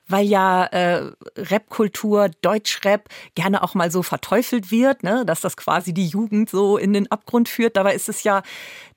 weil 0.08 0.26
ja 0.26 0.66
äh, 0.66 1.12
Rap-Kultur, 1.38 2.32
Deutsch-Rap 2.42 3.08
gerne 3.36 3.62
auch 3.62 3.76
mal 3.76 3.92
so 3.92 4.02
verteufelt 4.02 4.72
wird, 4.72 5.04
ne? 5.04 5.26
dass 5.28 5.42
das 5.42 5.58
quasi 5.58 5.94
die 5.94 6.08
Jugend 6.08 6.50
so 6.50 6.78
in 6.78 6.92
den 6.92 7.12
Abgrund 7.12 7.50
führt. 7.50 7.78
Dabei 7.78 7.94
ist 7.94 8.10
es 8.10 8.24
ja 8.24 8.42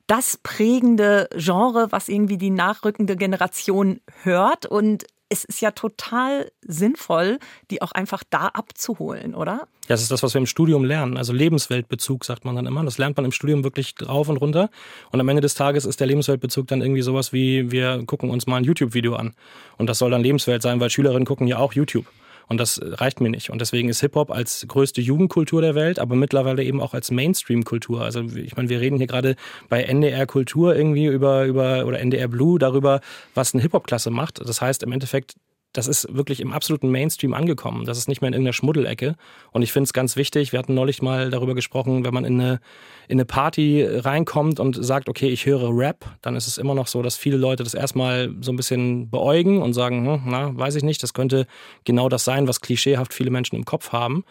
das 0.06 0.38
prägende 0.42 1.28
Genre, 1.36 1.92
was 1.92 2.08
irgendwie 2.08 2.38
die 2.38 2.50
nachrückende 2.50 3.16
Generation 3.16 4.00
hört 4.22 4.64
und 4.64 5.04
es 5.30 5.44
ist 5.44 5.60
ja 5.60 5.70
total 5.70 6.50
sinnvoll, 6.60 7.38
die 7.70 7.80
auch 7.82 7.92
einfach 7.92 8.24
da 8.28 8.48
abzuholen, 8.48 9.34
oder? 9.34 9.68
Ja, 9.84 9.94
das 9.94 10.02
ist 10.02 10.10
das, 10.10 10.22
was 10.22 10.34
wir 10.34 10.40
im 10.40 10.46
Studium 10.46 10.84
lernen. 10.84 11.16
Also 11.16 11.32
Lebensweltbezug, 11.32 12.24
sagt 12.24 12.44
man 12.44 12.56
dann 12.56 12.66
immer. 12.66 12.84
Das 12.84 12.98
lernt 12.98 13.16
man 13.16 13.24
im 13.24 13.32
Studium 13.32 13.64
wirklich 13.64 13.94
drauf 13.94 14.28
und 14.28 14.36
runter. 14.36 14.70
Und 15.12 15.20
am 15.20 15.28
Ende 15.28 15.40
des 15.40 15.54
Tages 15.54 15.84
ist 15.84 16.00
der 16.00 16.08
Lebensweltbezug 16.08 16.66
dann 16.66 16.82
irgendwie 16.82 17.02
sowas 17.02 17.32
wie, 17.32 17.70
wir 17.70 18.04
gucken 18.06 18.30
uns 18.30 18.46
mal 18.46 18.56
ein 18.56 18.64
YouTube-Video 18.64 19.14
an. 19.14 19.34
Und 19.78 19.86
das 19.86 19.98
soll 19.98 20.10
dann 20.10 20.22
Lebenswelt 20.22 20.62
sein, 20.62 20.80
weil 20.80 20.90
Schülerinnen 20.90 21.24
gucken 21.24 21.46
ja 21.46 21.58
auch 21.58 21.72
YouTube. 21.72 22.06
Und 22.50 22.58
das 22.58 22.80
reicht 22.82 23.20
mir 23.20 23.30
nicht. 23.30 23.50
Und 23.50 23.60
deswegen 23.60 23.88
ist 23.88 24.00
Hip-Hop 24.00 24.32
als 24.32 24.66
größte 24.66 25.00
Jugendkultur 25.00 25.62
der 25.62 25.76
Welt, 25.76 26.00
aber 26.00 26.16
mittlerweile 26.16 26.64
eben 26.64 26.80
auch 26.80 26.94
als 26.94 27.12
Mainstream-Kultur. 27.12 28.02
Also 28.02 28.22
ich 28.22 28.56
meine, 28.56 28.68
wir 28.68 28.80
reden 28.80 28.96
hier 28.96 29.06
gerade 29.06 29.36
bei 29.68 29.84
NDR 29.84 30.26
Kultur 30.26 30.74
irgendwie 30.74 31.06
über, 31.06 31.44
über 31.44 31.86
oder 31.86 32.00
NDR 32.00 32.26
Blue 32.26 32.58
darüber, 32.58 33.02
was 33.36 33.54
eine 33.54 33.62
Hip-Hop-Klasse 33.62 34.10
macht. 34.10 34.40
Das 34.40 34.60
heißt 34.60 34.82
im 34.82 34.90
Endeffekt, 34.90 35.36
das 35.72 35.86
ist 35.86 36.14
wirklich 36.14 36.40
im 36.40 36.52
absoluten 36.52 36.90
Mainstream 36.90 37.32
angekommen. 37.32 37.84
Das 37.84 37.96
ist 37.96 38.08
nicht 38.08 38.20
mehr 38.20 38.28
in 38.28 38.34
irgendeiner 38.34 38.52
Schmuddelecke. 38.52 39.14
Und 39.52 39.62
ich 39.62 39.72
finde 39.72 39.84
es 39.84 39.92
ganz 39.92 40.16
wichtig, 40.16 40.52
wir 40.52 40.58
hatten 40.58 40.74
neulich 40.74 41.00
mal 41.00 41.30
darüber 41.30 41.54
gesprochen, 41.54 42.04
wenn 42.04 42.12
man 42.12 42.24
in 42.24 42.40
eine, 42.40 42.60
in 43.06 43.16
eine 43.16 43.24
Party 43.24 43.86
reinkommt 43.86 44.58
und 44.58 44.82
sagt, 44.84 45.08
okay, 45.08 45.28
ich 45.28 45.46
höre 45.46 45.70
Rap, 45.70 46.04
dann 46.22 46.34
ist 46.34 46.48
es 46.48 46.58
immer 46.58 46.74
noch 46.74 46.88
so, 46.88 47.02
dass 47.02 47.16
viele 47.16 47.36
Leute 47.36 47.62
das 47.62 47.74
erstmal 47.74 48.34
so 48.40 48.52
ein 48.52 48.56
bisschen 48.56 49.10
beäugen 49.10 49.62
und 49.62 49.72
sagen, 49.72 50.06
hm, 50.06 50.22
na, 50.26 50.56
weiß 50.56 50.74
ich 50.74 50.82
nicht, 50.82 51.02
das 51.02 51.14
könnte 51.14 51.46
genau 51.84 52.08
das 52.08 52.24
sein, 52.24 52.48
was 52.48 52.60
klischeehaft 52.60 53.14
viele 53.14 53.30
Menschen 53.30 53.56
im 53.56 53.64
Kopf 53.64 53.92
haben. 53.92 54.24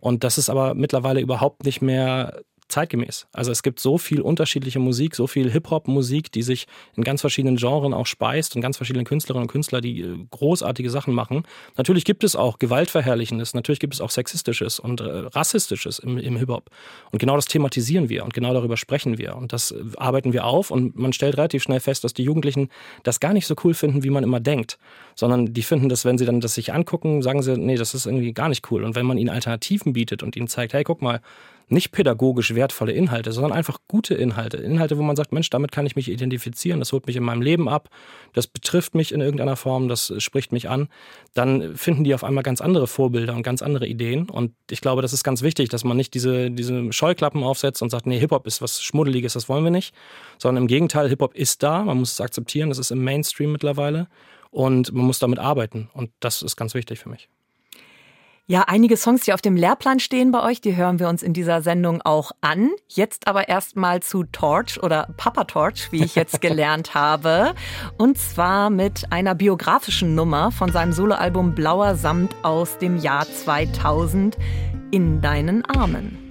Und 0.00 0.24
das 0.24 0.38
ist 0.38 0.48
aber 0.48 0.74
mittlerweile 0.74 1.20
überhaupt 1.20 1.64
nicht 1.64 1.82
mehr 1.82 2.40
zeitgemäß. 2.68 3.26
Also 3.32 3.52
es 3.52 3.62
gibt 3.62 3.80
so 3.80 3.98
viel 3.98 4.20
unterschiedliche 4.20 4.78
Musik, 4.78 5.14
so 5.14 5.26
viel 5.26 5.50
Hip-Hop-Musik, 5.50 6.32
die 6.32 6.42
sich 6.42 6.66
in 6.96 7.04
ganz 7.04 7.20
verschiedenen 7.20 7.56
Genres 7.56 7.92
auch 7.92 8.06
speist 8.06 8.56
und 8.56 8.62
ganz 8.62 8.76
verschiedene 8.76 9.04
Künstlerinnen 9.04 9.44
und 9.44 9.52
Künstler, 9.52 9.80
die 9.80 10.00
äh, 10.00 10.16
großartige 10.30 10.90
Sachen 10.90 11.14
machen. 11.14 11.44
Natürlich 11.76 12.04
gibt 12.04 12.24
es 12.24 12.34
auch 12.34 12.58
Gewaltverherrlichendes, 12.58 13.54
natürlich 13.54 13.80
gibt 13.80 13.94
es 13.94 14.00
auch 14.00 14.10
Sexistisches 14.10 14.80
und 14.80 15.00
äh, 15.00 15.04
Rassistisches 15.04 15.98
im, 15.98 16.18
im 16.18 16.36
Hip-Hop. 16.36 16.70
Und 17.12 17.18
genau 17.18 17.36
das 17.36 17.46
thematisieren 17.46 18.08
wir 18.08 18.24
und 18.24 18.34
genau 18.34 18.52
darüber 18.52 18.76
sprechen 18.76 19.18
wir. 19.18 19.36
Und 19.36 19.52
das 19.52 19.70
äh, 19.70 19.82
arbeiten 19.96 20.32
wir 20.32 20.44
auf 20.44 20.70
und 20.70 20.96
man 20.96 21.12
stellt 21.12 21.36
relativ 21.36 21.62
schnell 21.62 21.80
fest, 21.80 22.04
dass 22.04 22.14
die 22.14 22.24
Jugendlichen 22.24 22.68
das 23.02 23.20
gar 23.20 23.32
nicht 23.32 23.46
so 23.46 23.54
cool 23.64 23.74
finden, 23.74 24.02
wie 24.02 24.10
man 24.10 24.24
immer 24.24 24.40
denkt, 24.40 24.78
sondern 25.14 25.52
die 25.52 25.62
finden 25.62 25.88
das, 25.88 26.04
wenn 26.04 26.18
sie 26.18 26.24
dann 26.24 26.40
das 26.40 26.54
sich 26.54 26.72
angucken, 26.72 27.22
sagen 27.22 27.42
sie, 27.42 27.56
nee, 27.56 27.76
das 27.76 27.94
ist 27.94 28.06
irgendwie 28.06 28.32
gar 28.32 28.48
nicht 28.48 28.70
cool. 28.70 28.84
Und 28.84 28.94
wenn 28.94 29.06
man 29.06 29.18
ihnen 29.18 29.30
Alternativen 29.30 29.92
bietet 29.92 30.22
und 30.22 30.36
ihnen 30.36 30.48
zeigt, 30.48 30.72
hey, 30.72 30.84
guck 30.84 31.02
mal, 31.02 31.20
nicht 31.68 31.90
pädagogisch 31.90 32.54
wertvolle 32.54 32.92
Inhalte, 32.92 33.32
sondern 33.32 33.52
einfach 33.52 33.78
gute 33.88 34.14
Inhalte. 34.14 34.58
Inhalte, 34.58 34.98
wo 34.98 35.02
man 35.02 35.16
sagt, 35.16 35.32
Mensch, 35.32 35.50
damit 35.50 35.72
kann 35.72 35.84
ich 35.84 35.96
mich 35.96 36.08
identifizieren, 36.08 36.78
das 36.80 36.92
holt 36.92 37.06
mich 37.06 37.16
in 37.16 37.24
meinem 37.24 37.42
Leben 37.42 37.68
ab, 37.68 37.88
das 38.34 38.46
betrifft 38.46 38.94
mich 38.94 39.12
in 39.12 39.20
irgendeiner 39.20 39.56
Form, 39.56 39.88
das 39.88 40.12
spricht 40.18 40.52
mich 40.52 40.68
an. 40.68 40.88
Dann 41.34 41.76
finden 41.76 42.04
die 42.04 42.14
auf 42.14 42.22
einmal 42.22 42.44
ganz 42.44 42.60
andere 42.60 42.86
Vorbilder 42.86 43.34
und 43.34 43.42
ganz 43.42 43.62
andere 43.62 43.86
Ideen. 43.86 44.30
Und 44.30 44.54
ich 44.70 44.80
glaube, 44.80 45.02
das 45.02 45.12
ist 45.12 45.24
ganz 45.24 45.42
wichtig, 45.42 45.68
dass 45.68 45.82
man 45.82 45.96
nicht 45.96 46.14
diese, 46.14 46.50
diese 46.50 46.92
Scheuklappen 46.92 47.42
aufsetzt 47.42 47.82
und 47.82 47.90
sagt, 47.90 48.06
nee, 48.06 48.18
Hip-Hop 48.18 48.46
ist 48.46 48.62
was 48.62 48.82
Schmuddeliges, 48.82 49.32
das 49.32 49.48
wollen 49.48 49.64
wir 49.64 49.72
nicht. 49.72 49.92
Sondern 50.38 50.64
im 50.64 50.68
Gegenteil, 50.68 51.08
Hip-Hop 51.08 51.34
ist 51.34 51.62
da, 51.62 51.82
man 51.82 51.98
muss 51.98 52.12
es 52.12 52.20
akzeptieren, 52.20 52.68
das 52.68 52.78
ist 52.78 52.92
im 52.92 53.02
Mainstream 53.02 53.50
mittlerweile. 53.50 54.06
Und 54.50 54.92
man 54.92 55.04
muss 55.04 55.18
damit 55.18 55.38
arbeiten. 55.38 55.90
Und 55.92 56.10
das 56.20 56.42
ist 56.42 56.56
ganz 56.56 56.74
wichtig 56.74 57.00
für 57.00 57.08
mich. 57.08 57.28
Ja, 58.48 58.66
einige 58.68 58.96
Songs, 58.96 59.22
die 59.22 59.32
auf 59.32 59.42
dem 59.42 59.56
Lehrplan 59.56 59.98
stehen 59.98 60.30
bei 60.30 60.40
euch, 60.40 60.60
die 60.60 60.76
hören 60.76 61.00
wir 61.00 61.08
uns 61.08 61.24
in 61.24 61.32
dieser 61.32 61.62
Sendung 61.62 62.00
auch 62.02 62.30
an. 62.42 62.70
Jetzt 62.86 63.26
aber 63.26 63.48
erstmal 63.48 64.02
zu 64.02 64.22
Torch 64.22 64.80
oder 64.80 65.08
Papa 65.16 65.42
Torch, 65.44 65.90
wie 65.90 66.04
ich 66.04 66.14
jetzt 66.14 66.40
gelernt 66.42 66.94
habe. 66.94 67.54
Und 67.98 68.18
zwar 68.18 68.70
mit 68.70 69.10
einer 69.10 69.34
biografischen 69.34 70.14
Nummer 70.14 70.52
von 70.52 70.70
seinem 70.70 70.92
Soloalbum 70.92 71.56
Blauer 71.56 71.96
Samt 71.96 72.36
aus 72.44 72.78
dem 72.78 72.98
Jahr 72.98 73.26
2000 73.26 74.36
in 74.92 75.20
deinen 75.20 75.64
Armen. 75.64 76.25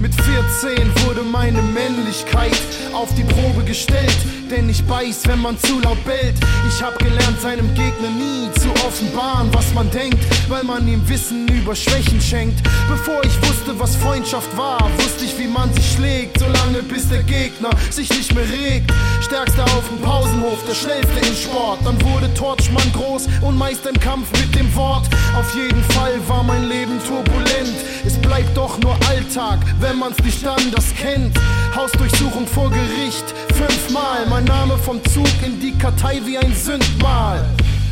Mit 0.00 0.14
14 0.14 0.90
wurde 1.04 1.20
meine 1.20 1.60
Männlichkeit 1.60 2.56
auf 2.94 3.14
die 3.16 3.22
Probe 3.22 3.62
gestellt, 3.64 4.16
denn 4.50 4.66
ich 4.70 4.82
beiß, 4.84 5.28
wenn 5.28 5.42
man 5.42 5.58
zu 5.58 5.78
laut 5.80 6.02
bellt. 6.06 6.36
Ich 6.66 6.82
hab 6.82 6.98
gelernt, 6.98 7.38
seinem 7.42 7.68
Gegner 7.74 8.08
nie 8.08 8.48
zu 8.58 8.70
offenbaren, 8.86 9.52
was 9.52 9.74
man 9.74 9.90
denkt, 9.90 10.18
weil 10.48 10.64
man 10.64 10.88
ihm 10.88 11.06
Wissen 11.06 11.46
über 11.48 11.74
Schwächen 11.74 12.18
schenkt. 12.18 12.62
Bevor 12.88 13.22
ich 13.24 13.36
wusste, 13.42 13.78
was 13.78 13.94
Freundschaft 13.96 14.56
war, 14.56 14.80
wusste 14.96 15.26
ich, 15.26 15.38
wie 15.38 15.46
man 15.46 15.72
sich 15.74 15.92
schlägt, 15.92 16.38
solange 16.38 16.82
bis 16.82 17.10
der 17.10 17.22
Gegner 17.22 17.70
sich 17.90 18.08
nicht 18.08 18.34
mehr 18.34 18.48
regt. 18.48 18.90
Stärkster 19.20 19.64
auf 19.64 19.86
dem 19.88 20.00
Pausenhof, 20.00 20.64
der 20.66 20.74
schnellste 20.74 21.28
im 21.28 21.34
Sport. 21.34 21.80
Dann 21.84 22.00
wurde 22.02 22.32
Torchmann 22.32 22.90
groß 22.94 23.28
und 23.42 23.58
Meister 23.58 23.90
im 23.90 24.00
Kampf 24.00 24.28
mit 24.32 24.54
dem 24.54 24.74
Wort. 24.74 25.06
Auf 25.38 25.54
jeden 25.54 25.84
Fall 25.92 26.14
war 26.26 26.42
mein 26.42 26.68
Leben 26.68 26.98
turbulent. 27.06 27.76
Es 28.04 28.16
bleibt 28.16 28.56
doch 28.56 28.78
nur 28.80 28.96
Alltag, 29.08 29.58
wenn 29.78 29.89
wenn 29.90 29.98
man's 29.98 30.18
nicht 30.22 30.46
anders 30.46 30.94
kennt. 30.96 31.36
Hausdurchsuchung 31.74 32.46
vor 32.46 32.70
Gericht, 32.70 33.24
fünfmal. 33.54 34.24
Mein 34.28 34.44
Name 34.44 34.78
vom 34.78 35.02
Zug 35.06 35.26
in 35.44 35.58
die 35.60 35.76
Kartei 35.76 36.20
wie 36.24 36.38
ein 36.38 36.54
Sündmal. 36.54 37.44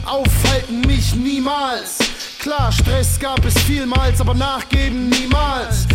Aufhalten 0.06 0.80
mich 0.82 1.14
niemals. 1.16 1.98
Klar, 2.38 2.70
Stress 2.70 3.18
gab 3.18 3.44
es 3.44 3.58
vielmals, 3.62 4.20
aber 4.20 4.34
nachgeben 4.34 5.08
niemals. 5.08 5.88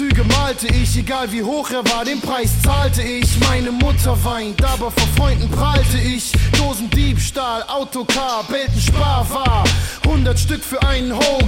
Züge 0.00 0.24
malte 0.24 0.66
ich, 0.68 0.96
egal 0.96 1.30
wie 1.30 1.42
hoch 1.42 1.68
er 1.68 1.84
war, 1.92 2.06
den 2.06 2.22
Preis 2.22 2.52
zahlte 2.62 3.02
ich. 3.02 3.38
Meine 3.40 3.70
Mutter 3.70 4.16
weint, 4.24 4.64
aber 4.64 4.90
vor 4.90 5.06
Freunden 5.14 5.50
prahlte 5.50 5.98
ich. 5.98 6.32
Dosendiebstahl, 6.56 7.64
Autocar, 7.64 8.42
Belten 8.48 8.80
Sparwar. 8.80 9.62
100 10.04 10.38
Stück 10.38 10.64
für 10.64 10.82
einen 10.82 11.12
Whole 11.12 11.46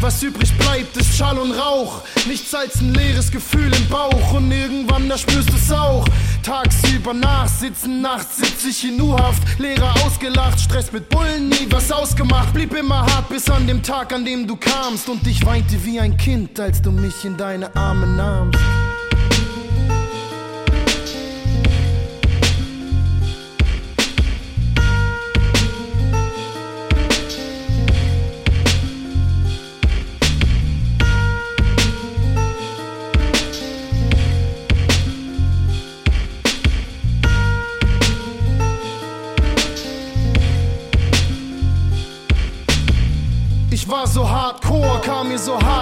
Was 0.00 0.22
übrig 0.22 0.52
bleibt, 0.56 0.96
ist 0.96 1.14
Schall 1.14 1.38
und 1.38 1.52
Rauch. 1.52 2.00
Nichts 2.26 2.54
als 2.54 2.80
ein 2.80 2.94
leeres 2.94 3.30
Gefühl 3.30 3.70
im 3.72 3.88
Bauch 3.88 4.32
und 4.32 4.50
irgendwann 4.50 5.08
da 5.08 5.18
spürst 5.18 5.50
du's 5.50 5.70
auch. 5.70 6.06
Tagsüber 6.42 7.14
nachsitzen, 7.14 8.00
nachts 8.00 8.38
sitz 8.38 8.64
ich 8.64 8.84
in 8.88 9.00
U-Haft. 9.00 9.42
Lehrer 9.58 9.94
ausgelacht, 10.04 10.58
Stress 10.58 10.90
mit 10.90 11.08
Bullen, 11.08 11.50
nie 11.50 11.66
was 11.70 11.92
ausgemacht. 11.92 12.52
Blieb 12.52 12.74
immer 12.74 13.00
hart 13.06 13.28
bis 13.28 13.48
an 13.48 13.66
dem 13.66 13.82
Tag, 13.82 14.12
an 14.12 14.24
dem 14.24 14.46
du 14.46 14.56
kamst 14.56 15.08
und 15.08 15.26
ich 15.26 15.44
weinte 15.44 15.84
wie 15.84 16.00
ein 16.00 16.16
Kind, 16.16 16.58
als 16.58 16.82
du 16.82 16.90
mich 16.90 17.24
in 17.24 17.36
deine 17.36 17.73
deine 17.74 17.86
Arme 17.86 18.06
nahmst. 18.06 18.60
So 44.06 44.22
hardcore, 44.22 45.00
kam 45.00 45.28
mir 45.28 45.38
so 45.38 45.58
hart. 45.58 45.73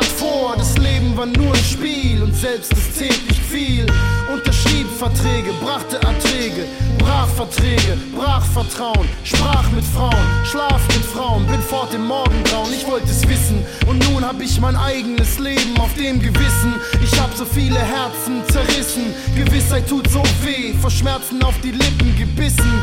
War 1.22 1.28
nur 1.28 1.54
ein 1.54 1.64
Spiel 1.64 2.20
und 2.20 2.34
selbst 2.34 2.72
es 2.72 2.98
täglich 2.98 3.40
viel. 3.48 3.86
Unterschrieb 4.34 4.88
Verträge, 4.98 5.52
brachte 5.62 5.94
Erträge, 5.98 6.64
brach 6.98 7.28
Verträge, 7.28 7.96
brach 8.12 8.44
Vertrauen, 8.44 9.08
sprach 9.22 9.70
mit 9.70 9.84
Frauen, 9.84 10.26
schlaf 10.44 10.82
mit 10.88 11.04
Frauen, 11.04 11.46
bin 11.46 11.60
fort 11.60 11.94
im 11.94 12.08
Morgengrauen. 12.08 12.72
Ich 12.72 12.84
wollte 12.88 13.06
es 13.06 13.22
wissen 13.28 13.64
und 13.86 14.04
nun 14.10 14.26
hab 14.26 14.40
ich 14.40 14.60
mein 14.60 14.74
eigenes 14.74 15.38
Leben 15.38 15.78
auf 15.78 15.94
dem 15.94 16.20
Gewissen. 16.20 16.74
Ich 17.00 17.20
hab 17.20 17.32
so 17.36 17.44
viele 17.44 17.78
Herzen 17.78 18.42
zerrissen, 18.50 19.14
Gewissheit 19.36 19.88
tut 19.88 20.10
so 20.10 20.24
weh, 20.42 20.74
vor 20.80 20.90
Schmerzen 20.90 21.40
auf 21.44 21.54
die 21.62 21.70
Lippen 21.70 22.16
gebissen. 22.18 22.82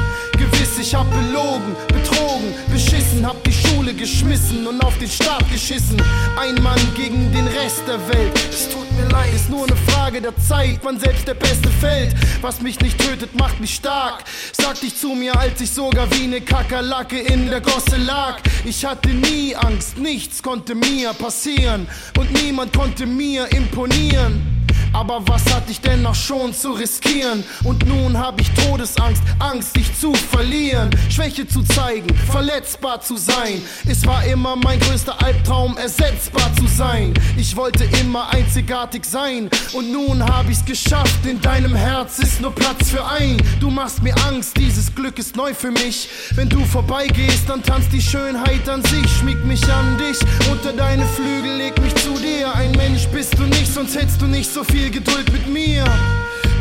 Gewiss, 0.60 0.78
ich 0.78 0.94
hab 0.94 1.10
belogen, 1.10 1.74
betrogen, 1.88 2.54
beschissen, 2.72 3.25
hab 3.25 3.42
die 3.46 3.54
Schule 3.54 3.94
geschmissen 3.94 4.68
und 4.68 4.82
auf 4.84 4.98
den 4.98 5.08
Staat 5.08 5.50
geschissen. 5.50 6.01
Ein 6.38 6.62
Mann 6.62 6.80
gegen 6.96 7.32
den 7.32 7.48
Rest 7.48 7.84
der 7.88 8.00
Welt. 8.10 8.34
Es 8.50 8.70
tut 8.70 8.92
mir 8.98 9.08
leid, 9.10 9.34
ist 9.34 9.50
nur 9.50 9.66
eine 9.66 9.75
Frage 9.75 10.22
der 10.22 10.36
Zeit, 10.38 10.80
wann 10.84 11.00
selbst 11.00 11.28
der 11.28 11.36
Beste 11.36 11.70
fällt. 11.70 12.13
Was 12.42 12.62
mich 12.62 12.80
nicht 12.82 13.00
tötet, 13.00 13.34
macht 13.36 13.62
mich 13.62 13.75
stark. 13.75 14.25
Sagte 14.51 14.88
ich 14.88 14.98
zu 14.98 15.16
mir, 15.16 15.38
als 15.39 15.62
ich 15.62 15.72
sogar 15.72 16.12
wie 16.12 16.24
eine 16.24 16.42
Kakerlake 16.42 17.20
in 17.20 17.50
der 17.50 17.62
Gosse 17.62 17.96
lag. 17.96 18.39
Ich 18.66 18.84
hatte 18.84 19.10
nie 19.10 19.56
Angst, 19.56 19.98
nichts 19.98 20.44
konnte 20.44 20.75
mir 20.75 21.13
passieren 21.13 21.88
und 22.18 22.34
niemand 22.44 22.74
konnte 22.74 23.06
mir 23.06 23.50
imponieren. 23.54 24.59
Aber 24.93 25.22
was 25.27 25.46
hatte 25.53 25.72
ich 25.72 25.81
denn 25.81 26.01
noch 26.01 26.15
schon 26.15 26.53
zu 26.53 26.72
riskieren? 26.72 27.43
Und 27.63 27.86
nun 27.86 28.17
hab 28.17 28.41
ich 28.41 28.50
Todesangst, 28.51 29.22
Angst, 29.39 29.75
dich 29.75 29.98
zu 30.00 30.13
verlieren. 30.13 30.89
Schwäche 31.10 31.48
zu 31.48 31.62
zeigen, 31.62 32.08
verletzbar 32.31 33.00
zu 33.01 33.15
sein. 33.15 33.62
Es 33.88 34.05
war 34.05 34.25
immer 34.25 34.55
mein 34.55 34.79
größter 34.79 35.22
Albtraum, 35.24 35.77
ersetzbar 35.77 36.51
zu 36.58 36.67
sein. 36.67 37.13
Ich 37.38 37.55
wollte 37.55 37.84
immer 38.01 38.29
einzigartig 38.34 39.05
sein. 39.05 39.50
Und 39.74 39.91
nun 39.91 40.24
hab 40.24 40.50
ich's 40.50 40.65
geschafft, 40.65 41.25
in 41.25 41.39
deinem 41.41 41.75
Herz 41.75 42.19
ist 42.19 42.41
nur 42.41 42.53
Platz 42.53 42.89
für 42.89 43.05
ein. 43.05 43.38
Du 43.60 43.69
machst 43.69 44.01
mir 44.01 44.15
Angst, 44.27 44.58
dieses 44.58 44.93
Glück 44.93 45.19
ist 45.19 45.36
neu 45.36 45.53
für 45.53 45.72
mich. 45.72 46.10
Wenn 46.36 46.50
du 46.50 46.65
vorbeigehst, 46.65 47.48
dann 47.48 47.62
tanzt 47.62 47.93
die 47.93 48.01
Schönheit 48.01 48.67
an 48.67 48.84
sich. 48.84 49.08
Schmieg 49.19 49.43
mich 49.46 49.63
an 49.72 49.98
dich, 49.98 50.17
unter 50.51 50.74
deine 50.74 51.05
Flügel, 51.05 51.58
leg 51.58 51.79
mich 51.81 51.93
zu 51.96 52.13
dir. 52.13 52.53
Ein 52.55 52.72
Mensch 52.72 53.08
bist 53.08 53.38
du 53.38 53.43
nicht, 53.43 53.72
sonst 53.72 53.96
hättest 53.96 54.22
du 54.22 54.25
nicht 54.25 54.51
so 54.51 54.63
viel 54.63 54.78
Geduld 54.88 55.31
mit 55.33 55.48
mir. 55.48 55.83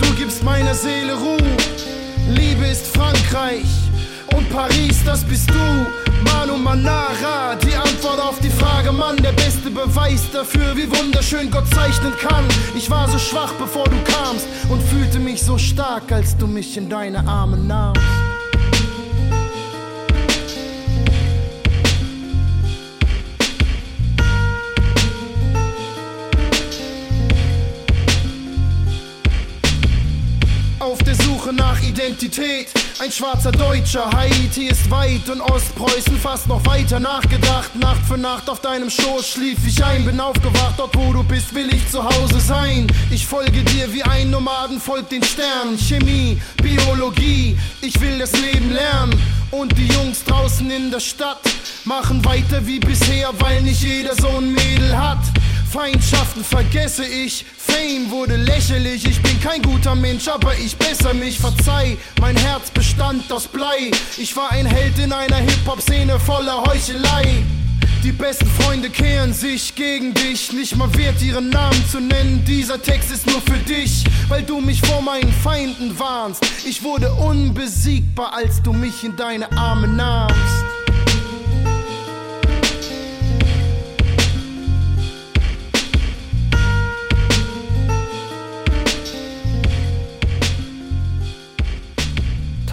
Du 0.02 0.12
gibst 0.14 0.42
meiner 0.42 0.74
Seele 0.74 1.14
Ruhe. 1.14 1.38
Liebe 2.28 2.66
ist 2.66 2.88
Frankreich 2.88 3.66
und 4.36 4.50
Paris, 4.50 5.04
das 5.04 5.22
bist 5.24 5.48
du. 5.50 5.86
Manu 6.24 6.56
Manara, 6.56 7.54
die 7.54 7.74
Antwort 7.74 8.20
auf 8.20 8.38
die 8.40 8.50
Frage, 8.50 8.90
Mann, 8.90 9.16
der 9.18 9.32
beste 9.32 9.70
Beweis 9.70 10.22
dafür, 10.32 10.76
wie 10.76 10.90
wunderschön 10.90 11.50
Gott 11.50 11.68
zeichnen 11.72 12.12
kann. 12.18 12.44
Ich 12.76 12.90
war 12.90 13.08
so 13.08 13.18
schwach, 13.18 13.52
bevor 13.54 13.84
du 13.84 13.96
kamst 14.04 14.46
und 14.68 14.82
fühlte 14.82 15.20
mich 15.20 15.42
so 15.42 15.56
stark, 15.56 16.10
als 16.10 16.36
du 16.36 16.46
mich 16.46 16.76
in 16.76 16.88
deine 16.88 17.26
Arme 17.26 17.56
nahmst. 17.56 18.02
Suche 31.48 31.54
nach 31.54 31.80
Identität, 31.82 32.68
ein 33.00 33.10
schwarzer 33.10 33.52
Deutscher. 33.52 34.10
Haiti 34.12 34.66
ist 34.66 34.90
weit 34.90 35.28
und 35.30 35.40
Ostpreußen 35.40 36.18
fast 36.18 36.46
noch 36.46 36.64
weiter 36.66 37.00
nachgedacht. 37.00 37.74
Nacht 37.76 38.04
für 38.06 38.18
Nacht 38.18 38.50
auf 38.50 38.60
deinem 38.60 38.90
Schoß 38.90 39.26
schlief 39.26 39.58
ich 39.66 39.82
ein, 39.82 40.04
bin 40.04 40.20
aufgewacht. 40.20 40.74
Dort 40.76 40.96
wo 40.96 41.12
du 41.12 41.22
bist, 41.22 41.54
will 41.54 41.72
ich 41.72 41.88
zu 41.90 42.04
Hause 42.04 42.40
sein. 42.40 42.86
Ich 43.10 43.26
folge 43.26 43.62
dir 43.62 43.92
wie 43.92 44.02
ein 44.02 44.30
Nomaden 44.30 44.80
folgt 44.80 45.12
den 45.12 45.22
Sternen. 45.22 45.78
Chemie, 45.78 46.40
Biologie, 46.62 47.58
ich 47.80 47.98
will 48.00 48.18
das 48.18 48.32
Leben 48.32 48.70
lernen. 48.70 49.20
Und 49.50 49.76
die 49.78 49.86
Jungs 49.86 50.24
draußen 50.24 50.70
in 50.70 50.90
der 50.90 51.00
Stadt 51.00 51.40
machen 51.84 52.22
weiter 52.24 52.66
wie 52.66 52.78
bisher, 52.78 53.30
weil 53.38 53.62
nicht 53.62 53.82
jeder 53.82 54.14
so 54.14 54.28
ein 54.28 54.52
Mädel 54.52 54.96
hat. 54.98 55.20
Feindschaften 55.70 56.42
vergesse 56.42 57.04
ich, 57.04 57.44
Fame 57.56 58.10
wurde 58.10 58.36
lächerlich. 58.36 59.04
Ich 59.06 59.20
bin 59.22 59.38
kein 59.40 59.60
guter 59.60 59.94
Mensch, 59.94 60.26
aber 60.26 60.56
ich 60.56 60.76
besser 60.76 61.12
mich. 61.12 61.38
Verzeih, 61.38 61.98
mein 62.20 62.36
Herz 62.36 62.70
bestand 62.70 63.30
aus 63.30 63.46
Blei. 63.46 63.90
Ich 64.16 64.34
war 64.34 64.50
ein 64.52 64.64
Held 64.64 64.98
in 64.98 65.12
einer 65.12 65.36
Hip-Hop-Szene 65.36 66.18
voller 66.20 66.64
Heuchelei. 66.64 67.44
Die 68.02 68.12
besten 68.12 68.46
Freunde 68.46 68.88
kehren 68.88 69.34
sich 69.34 69.74
gegen 69.74 70.14
dich, 70.14 70.52
nicht 70.52 70.76
mal 70.76 70.92
wert 70.96 71.20
ihren 71.20 71.50
Namen 71.50 71.84
zu 71.90 72.00
nennen. 72.00 72.44
Dieser 72.46 72.80
Text 72.80 73.10
ist 73.10 73.26
nur 73.26 73.42
für 73.42 73.58
dich, 73.58 74.04
weil 74.28 74.42
du 74.42 74.60
mich 74.60 74.80
vor 74.80 75.02
meinen 75.02 75.32
Feinden 75.32 75.98
warnst. 75.98 76.42
Ich 76.64 76.82
wurde 76.82 77.12
unbesiegbar, 77.12 78.32
als 78.34 78.62
du 78.62 78.72
mich 78.72 79.04
in 79.04 79.16
deine 79.16 79.50
Arme 79.52 79.88
nahmst. 79.88 80.87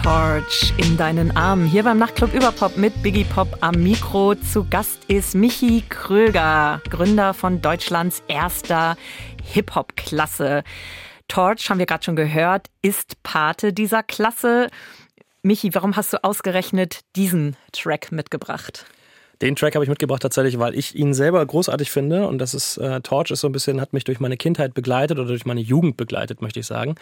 Torch 0.06 0.72
in 0.76 0.96
deinen 0.96 1.36
Armen. 1.36 1.66
Hier 1.66 1.82
beim 1.82 1.98
Nachtclub 1.98 2.32
Überpop 2.32 2.76
mit 2.76 3.02
Biggie 3.02 3.24
Pop 3.24 3.58
am 3.60 3.74
Mikro. 3.82 4.36
Zu 4.36 4.64
Gast 4.70 5.04
ist 5.08 5.34
Michi 5.34 5.82
Kröger, 5.88 6.80
Gründer 6.88 7.34
von 7.34 7.60
Deutschlands 7.60 8.22
erster 8.28 8.96
Hip-Hop-Klasse. 9.42 10.62
Torch, 11.26 11.68
haben 11.68 11.80
wir 11.80 11.86
gerade 11.86 12.04
schon 12.04 12.14
gehört, 12.14 12.68
ist 12.82 13.20
Pate 13.24 13.72
dieser 13.72 14.04
Klasse. 14.04 14.68
Michi, 15.42 15.74
warum 15.74 15.96
hast 15.96 16.12
du 16.12 16.22
ausgerechnet 16.22 17.00
diesen 17.16 17.56
Track 17.72 18.12
mitgebracht? 18.12 18.86
Den 19.42 19.54
Track 19.54 19.74
habe 19.74 19.84
ich 19.84 19.88
mitgebracht 19.90 20.22
tatsächlich, 20.22 20.58
weil 20.58 20.74
ich 20.74 20.94
ihn 20.94 21.12
selber 21.12 21.44
großartig 21.44 21.90
finde 21.90 22.26
und 22.26 22.38
das 22.38 22.54
ist 22.54 22.78
äh, 22.78 23.02
Torch 23.02 23.30
ist 23.30 23.40
so 23.40 23.48
ein 23.48 23.52
bisschen 23.52 23.82
hat 23.82 23.92
mich 23.92 24.04
durch 24.04 24.18
meine 24.18 24.38
Kindheit 24.38 24.72
begleitet 24.72 25.18
oder 25.18 25.28
durch 25.28 25.44
meine 25.44 25.60
Jugend 25.60 25.98
begleitet, 25.98 26.40
möchte 26.40 26.60
ich 26.60 26.66
sagen. 26.66 26.94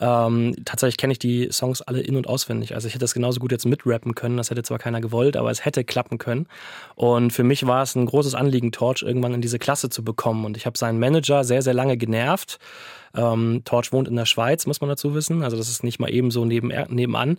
Ähm, 0.00 0.54
tatsächlich 0.64 0.98
kenne 0.98 1.12
ich 1.12 1.18
die 1.18 1.48
Songs 1.50 1.82
alle 1.82 2.00
in 2.00 2.14
und 2.14 2.28
auswendig. 2.28 2.76
Also 2.76 2.86
ich 2.86 2.94
hätte 2.94 3.02
das 3.02 3.12
genauso 3.12 3.40
gut 3.40 3.50
jetzt 3.50 3.66
mitrappen 3.66 4.14
können. 4.14 4.36
Das 4.36 4.50
hätte 4.50 4.62
zwar 4.62 4.78
keiner 4.78 5.00
gewollt, 5.00 5.36
aber 5.36 5.50
es 5.50 5.64
hätte 5.64 5.82
klappen 5.82 6.18
können. 6.18 6.46
Und 6.94 7.32
für 7.32 7.42
mich 7.42 7.66
war 7.66 7.82
es 7.82 7.96
ein 7.96 8.06
großes 8.06 8.36
Anliegen, 8.36 8.70
Torch 8.70 9.02
irgendwann 9.02 9.34
in 9.34 9.40
diese 9.40 9.58
Klasse 9.58 9.90
zu 9.90 10.04
bekommen. 10.04 10.44
Und 10.44 10.56
ich 10.56 10.66
habe 10.66 10.78
seinen 10.78 11.00
Manager 11.00 11.42
sehr 11.42 11.62
sehr 11.62 11.74
lange 11.74 11.96
genervt. 11.96 12.60
Ähm, 13.16 13.62
Torch 13.64 13.92
wohnt 13.92 14.06
in 14.06 14.14
der 14.14 14.26
Schweiz, 14.26 14.64
muss 14.66 14.80
man 14.80 14.90
dazu 14.90 15.14
wissen. 15.16 15.42
Also 15.42 15.56
das 15.56 15.68
ist 15.68 15.82
nicht 15.82 15.98
mal 15.98 16.12
eben 16.12 16.30
so 16.30 16.44
neben, 16.44 16.72
nebenan. 16.88 17.38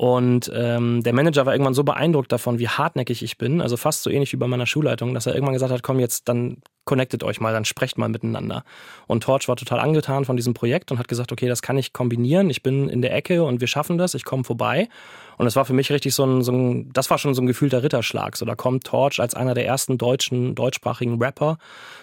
Und 0.00 0.48
ähm, 0.54 1.02
der 1.02 1.12
Manager 1.12 1.44
war 1.44 1.54
irgendwann 1.54 1.74
so 1.74 1.82
beeindruckt 1.82 2.30
davon, 2.30 2.60
wie 2.60 2.68
hartnäckig 2.68 3.24
ich 3.24 3.36
bin, 3.36 3.60
also 3.60 3.76
fast 3.76 4.04
so 4.04 4.10
ähnlich 4.10 4.32
wie 4.32 4.36
bei 4.36 4.46
meiner 4.46 4.64
Schulleitung, 4.64 5.12
dass 5.12 5.26
er 5.26 5.34
irgendwann 5.34 5.54
gesagt 5.54 5.72
hat, 5.72 5.82
komm 5.82 5.98
jetzt, 5.98 6.28
dann 6.28 6.58
connectet 6.88 7.22
euch 7.22 7.38
mal, 7.38 7.52
dann 7.52 7.66
sprecht 7.66 7.98
mal 7.98 8.08
miteinander. 8.08 8.64
Und 9.06 9.22
Torch 9.22 9.46
war 9.46 9.56
total 9.56 9.78
angetan 9.78 10.24
von 10.24 10.36
diesem 10.36 10.54
Projekt 10.54 10.90
und 10.90 10.98
hat 10.98 11.06
gesagt, 11.06 11.30
okay, 11.32 11.46
das 11.46 11.60
kann 11.60 11.76
ich 11.76 11.92
kombinieren, 11.92 12.48
ich 12.48 12.62
bin 12.62 12.88
in 12.88 13.02
der 13.02 13.14
Ecke 13.14 13.44
und 13.44 13.60
wir 13.60 13.68
schaffen 13.68 13.98
das, 13.98 14.14
ich 14.14 14.24
komme 14.24 14.42
vorbei. 14.42 14.88
Und 15.36 15.46
es 15.46 15.54
war 15.54 15.66
für 15.66 15.74
mich 15.74 15.92
richtig 15.92 16.14
so 16.14 16.24
ein, 16.24 16.42
so 16.42 16.50
ein, 16.50 16.90
das 16.92 17.10
war 17.10 17.18
schon 17.18 17.34
so 17.34 17.42
ein 17.42 17.46
gefühlter 17.46 17.82
Ritterschlag. 17.82 18.36
So, 18.36 18.44
da 18.44 18.56
kommt 18.56 18.84
Torch 18.84 19.20
als 19.20 19.34
einer 19.34 19.54
der 19.54 19.66
ersten 19.66 19.98
deutschen, 19.98 20.54
deutschsprachigen 20.54 21.22
Rapper, 21.22 21.58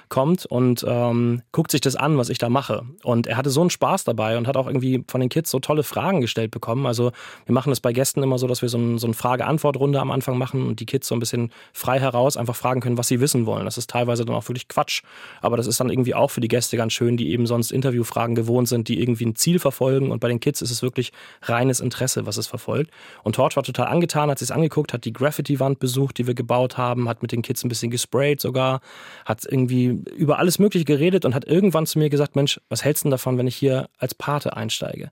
kommt 0.09 0.45
und 0.45 0.85
ähm, 0.87 1.41
guckt 1.51 1.71
sich 1.71 1.81
das 1.81 1.95
an, 1.95 2.17
was 2.17 2.29
ich 2.29 2.37
da 2.37 2.49
mache. 2.49 2.83
Und 3.03 3.27
er 3.27 3.37
hatte 3.37 3.49
so 3.49 3.61
einen 3.61 3.69
Spaß 3.69 4.03
dabei 4.03 4.37
und 4.37 4.47
hat 4.47 4.57
auch 4.57 4.67
irgendwie 4.67 5.03
von 5.07 5.19
den 5.21 5.29
Kids 5.29 5.49
so 5.49 5.59
tolle 5.59 5.83
Fragen 5.83 6.21
gestellt 6.21 6.51
bekommen. 6.51 6.85
Also 6.85 7.11
wir 7.45 7.53
machen 7.53 7.69
das 7.69 7.79
bei 7.79 7.93
Gästen 7.93 8.23
immer 8.23 8.37
so, 8.37 8.47
dass 8.47 8.61
wir 8.61 8.69
so, 8.69 8.77
ein, 8.77 8.97
so 8.97 9.07
eine 9.07 9.13
Frage-Antwort-Runde 9.13 9.99
am 9.99 10.11
Anfang 10.11 10.37
machen 10.37 10.67
und 10.67 10.79
die 10.79 10.85
Kids 10.85 11.07
so 11.07 11.15
ein 11.15 11.19
bisschen 11.19 11.51
frei 11.73 11.99
heraus 11.99 12.37
einfach 12.37 12.55
fragen 12.55 12.81
können, 12.81 12.97
was 12.97 13.07
sie 13.07 13.19
wissen 13.19 13.45
wollen. 13.45 13.65
Das 13.65 13.77
ist 13.77 13.89
teilweise 13.89 14.25
dann 14.25 14.35
auch 14.35 14.47
wirklich 14.47 14.67
Quatsch. 14.75 15.01
Aber 15.41 15.57
das 15.57 15.67
ist 15.67 15.79
dann 15.79 15.89
irgendwie 15.89 16.13
auch 16.13 16.29
für 16.29 16.41
die 16.41 16.47
Gäste 16.47 16.77
ganz 16.77 16.93
schön, 16.93 17.17
die 17.17 17.31
eben 17.31 17.47
sonst 17.47 17.71
Interviewfragen 17.71 18.35
gewohnt 18.35 18.67
sind, 18.67 18.87
die 18.87 19.01
irgendwie 19.01 19.25
ein 19.25 19.35
Ziel 19.35 19.59
verfolgen. 19.59 20.11
Und 20.11 20.19
bei 20.19 20.27
den 20.27 20.39
Kids 20.39 20.61
ist 20.61 20.71
es 20.71 20.81
wirklich 20.81 21.11
reines 21.41 21.79
Interesse, 21.79 22.25
was 22.25 22.37
es 22.37 22.47
verfolgt. 22.47 22.91
Und 23.23 23.35
Torch 23.35 23.55
war 23.55 23.63
total 23.63 23.87
angetan, 23.87 24.29
hat 24.29 24.39
sich 24.39 24.53
angeguckt, 24.53 24.93
hat 24.93 25.05
die 25.05 25.13
Graffiti-Wand 25.13 25.79
besucht, 25.79 26.17
die 26.17 26.27
wir 26.27 26.35
gebaut 26.35 26.77
haben, 26.77 27.07
hat 27.07 27.21
mit 27.21 27.31
den 27.31 27.41
Kids 27.41 27.63
ein 27.63 27.69
bisschen 27.69 27.91
gesprayt 27.91 28.41
sogar, 28.41 28.81
hat 29.25 29.45
irgendwie 29.49 30.03
über 30.17 30.39
alles 30.39 30.59
Mögliche 30.59 30.85
geredet 30.85 31.25
und 31.25 31.33
hat 31.33 31.45
irgendwann 31.45 31.85
zu 31.85 31.99
mir 31.99 32.09
gesagt, 32.09 32.35
Mensch, 32.35 32.59
was 32.69 32.83
hältst 32.83 33.03
du 33.03 33.07
denn 33.07 33.11
davon, 33.11 33.37
wenn 33.37 33.47
ich 33.47 33.55
hier 33.55 33.89
als 33.97 34.13
Pate 34.13 34.57
einsteige? 34.57 35.11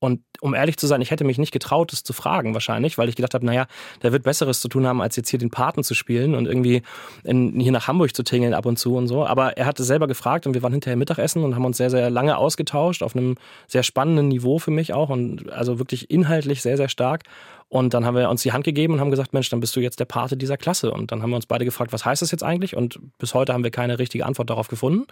Und 0.00 0.22
um 0.40 0.54
ehrlich 0.54 0.78
zu 0.78 0.86
sein, 0.86 1.02
ich 1.02 1.10
hätte 1.10 1.24
mich 1.24 1.36
nicht 1.36 1.52
getraut, 1.52 1.92
das 1.92 2.02
zu 2.02 2.14
fragen 2.14 2.54
wahrscheinlich, 2.54 2.96
weil 2.96 3.10
ich 3.10 3.16
gedacht 3.16 3.34
habe, 3.34 3.44
naja, 3.44 3.66
der 4.02 4.12
wird 4.12 4.22
Besseres 4.22 4.60
zu 4.60 4.68
tun 4.68 4.86
haben, 4.86 5.02
als 5.02 5.14
jetzt 5.16 5.28
hier 5.28 5.38
den 5.38 5.50
Paten 5.50 5.84
zu 5.84 5.94
spielen 5.94 6.34
und 6.34 6.46
irgendwie 6.46 6.82
in, 7.22 7.60
hier 7.60 7.70
nach 7.70 7.86
Hamburg 7.86 8.16
zu 8.16 8.22
tingeln 8.22 8.54
ab 8.54 8.64
und 8.64 8.78
zu 8.78 8.96
und 8.96 9.08
so. 9.08 9.26
Aber 9.26 9.58
er 9.58 9.66
hatte 9.66 9.84
selber 9.84 10.06
gefragt 10.06 10.46
und 10.46 10.54
wir 10.54 10.62
waren 10.62 10.72
hinterher 10.72 10.96
Mittagessen 10.96 11.44
und 11.44 11.54
haben 11.54 11.66
uns 11.66 11.76
sehr, 11.76 11.90
sehr 11.90 12.08
lange 12.08 12.38
ausgetauscht, 12.38 13.02
auf 13.02 13.14
einem 13.14 13.36
sehr 13.68 13.82
spannenden 13.82 14.28
Niveau 14.28 14.58
für 14.58 14.70
mich 14.70 14.94
auch 14.94 15.10
und 15.10 15.52
also 15.52 15.78
wirklich 15.78 16.10
inhaltlich 16.10 16.62
sehr, 16.62 16.78
sehr 16.78 16.88
stark. 16.88 17.24
Und 17.70 17.94
dann 17.94 18.04
haben 18.04 18.16
wir 18.16 18.28
uns 18.28 18.42
die 18.42 18.52
Hand 18.52 18.64
gegeben 18.64 18.94
und 18.94 19.00
haben 19.00 19.12
gesagt, 19.12 19.32
Mensch, 19.32 19.48
dann 19.48 19.60
bist 19.60 19.76
du 19.76 19.80
jetzt 19.80 20.00
der 20.00 20.04
Pate 20.04 20.36
dieser 20.36 20.56
Klasse. 20.56 20.90
Und 20.90 21.12
dann 21.12 21.22
haben 21.22 21.30
wir 21.30 21.36
uns 21.36 21.46
beide 21.46 21.64
gefragt, 21.64 21.92
was 21.92 22.04
heißt 22.04 22.20
das 22.20 22.32
jetzt 22.32 22.42
eigentlich? 22.42 22.76
Und 22.76 22.98
bis 23.18 23.32
heute 23.32 23.52
haben 23.52 23.62
wir 23.62 23.70
keine 23.70 24.00
richtige 24.00 24.26
Antwort 24.26 24.50
darauf 24.50 24.66
gefunden. 24.66 25.06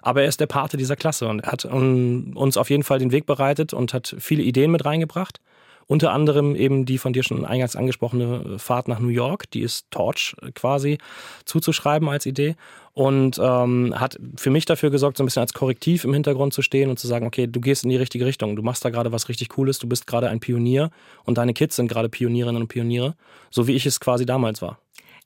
Aber 0.00 0.22
er 0.22 0.28
ist 0.28 0.38
der 0.38 0.46
Pate 0.46 0.76
dieser 0.76 0.94
Klasse 0.94 1.26
und 1.26 1.40
er 1.40 1.50
hat 1.50 1.64
uns 1.64 2.56
auf 2.56 2.70
jeden 2.70 2.84
Fall 2.84 3.00
den 3.00 3.10
Weg 3.10 3.26
bereitet 3.26 3.74
und 3.74 3.92
hat 3.92 4.14
viele 4.20 4.44
Ideen 4.44 4.70
mit 4.70 4.84
reingebracht. 4.84 5.40
Unter 5.86 6.12
anderem 6.12 6.54
eben 6.54 6.84
die 6.84 6.98
von 6.98 7.12
dir 7.12 7.22
schon 7.22 7.44
eingangs 7.44 7.76
angesprochene 7.76 8.58
Fahrt 8.58 8.88
nach 8.88 9.00
New 9.00 9.08
York, 9.08 9.50
die 9.50 9.60
ist 9.60 9.90
Torch 9.90 10.34
quasi 10.54 10.98
zuzuschreiben 11.44 12.08
als 12.08 12.26
Idee. 12.26 12.56
Und 12.92 13.40
ähm, 13.42 13.92
hat 13.98 14.18
für 14.36 14.50
mich 14.50 14.66
dafür 14.66 14.90
gesorgt, 14.90 15.16
so 15.16 15.24
ein 15.24 15.26
bisschen 15.26 15.40
als 15.40 15.52
Korrektiv 15.52 16.04
im 16.04 16.14
Hintergrund 16.14 16.54
zu 16.54 16.62
stehen 16.62 16.90
und 16.90 16.98
zu 16.98 17.08
sagen, 17.08 17.26
okay, 17.26 17.48
du 17.48 17.60
gehst 17.60 17.82
in 17.82 17.90
die 17.90 17.96
richtige 17.96 18.24
Richtung, 18.24 18.54
du 18.54 18.62
machst 18.62 18.84
da 18.84 18.90
gerade 18.90 19.10
was 19.10 19.28
richtig 19.28 19.48
Cooles, 19.48 19.80
du 19.80 19.88
bist 19.88 20.06
gerade 20.06 20.28
ein 20.28 20.38
Pionier 20.38 20.90
und 21.24 21.36
deine 21.36 21.54
Kids 21.54 21.74
sind 21.74 21.88
gerade 21.88 22.08
Pionierinnen 22.08 22.62
und 22.62 22.68
Pioniere, 22.68 23.16
so 23.50 23.66
wie 23.66 23.74
ich 23.74 23.84
es 23.84 23.98
quasi 23.98 24.26
damals 24.26 24.62
war. 24.62 24.78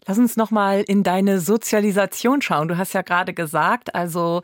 Lass 0.07 0.17
uns 0.17 0.37
noch 0.37 0.51
mal 0.51 0.83
in 0.87 1.03
deine 1.03 1.39
Sozialisation 1.39 2.41
schauen. 2.41 2.69
Du 2.69 2.79
hast 2.79 2.95
ja 2.95 3.03
gerade 3.03 3.35
gesagt, 3.35 3.95
also 3.95 4.41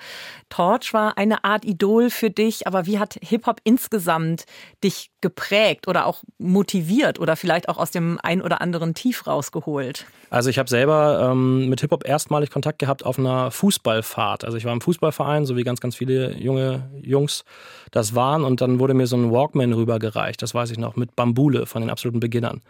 Torch 0.50 0.92
war 0.92 1.16
eine 1.16 1.44
Art 1.44 1.64
Idol 1.64 2.10
für 2.10 2.28
dich, 2.30 2.66
aber 2.66 2.86
wie 2.86 2.98
hat 2.98 3.18
Hip-Hop 3.22 3.60
insgesamt 3.64 4.44
dich 4.82 5.10
geprägt 5.22 5.88
oder 5.88 6.06
auch 6.06 6.22
motiviert 6.38 7.18
oder 7.18 7.34
vielleicht 7.36 7.68
auch 7.70 7.78
aus 7.78 7.90
dem 7.90 8.18
ein 8.22 8.42
oder 8.42 8.60
anderen 8.60 8.92
Tief 8.92 9.26
rausgeholt? 9.26 10.04
Also 10.28 10.50
ich 10.50 10.58
habe 10.58 10.68
selber 10.68 11.30
ähm, 11.30 11.68
mit 11.68 11.80
Hip-Hop 11.80 12.06
erstmalig 12.06 12.50
Kontakt 12.50 12.78
gehabt 12.78 13.04
auf 13.06 13.18
einer 13.18 13.50
Fußballfahrt. 13.50 14.44
Also 14.44 14.58
ich 14.58 14.66
war 14.66 14.72
im 14.72 14.82
Fußballverein, 14.82 15.46
so 15.46 15.56
wie 15.56 15.64
ganz, 15.64 15.80
ganz 15.80 15.96
viele 15.96 16.36
junge 16.36 16.90
Jungs 17.00 17.44
das 17.90 18.14
waren 18.14 18.44
und 18.44 18.60
dann 18.60 18.80
wurde 18.80 18.92
mir 18.92 19.06
so 19.06 19.16
ein 19.16 19.30
Walkman 19.30 19.72
rübergereicht, 19.72 20.42
das 20.42 20.54
weiß 20.54 20.70
ich 20.72 20.78
noch, 20.78 20.96
mit 20.96 21.16
Bambule 21.16 21.64
von 21.66 21.80
den 21.80 21.90
absoluten 21.90 22.20
Beginnern. 22.20 22.60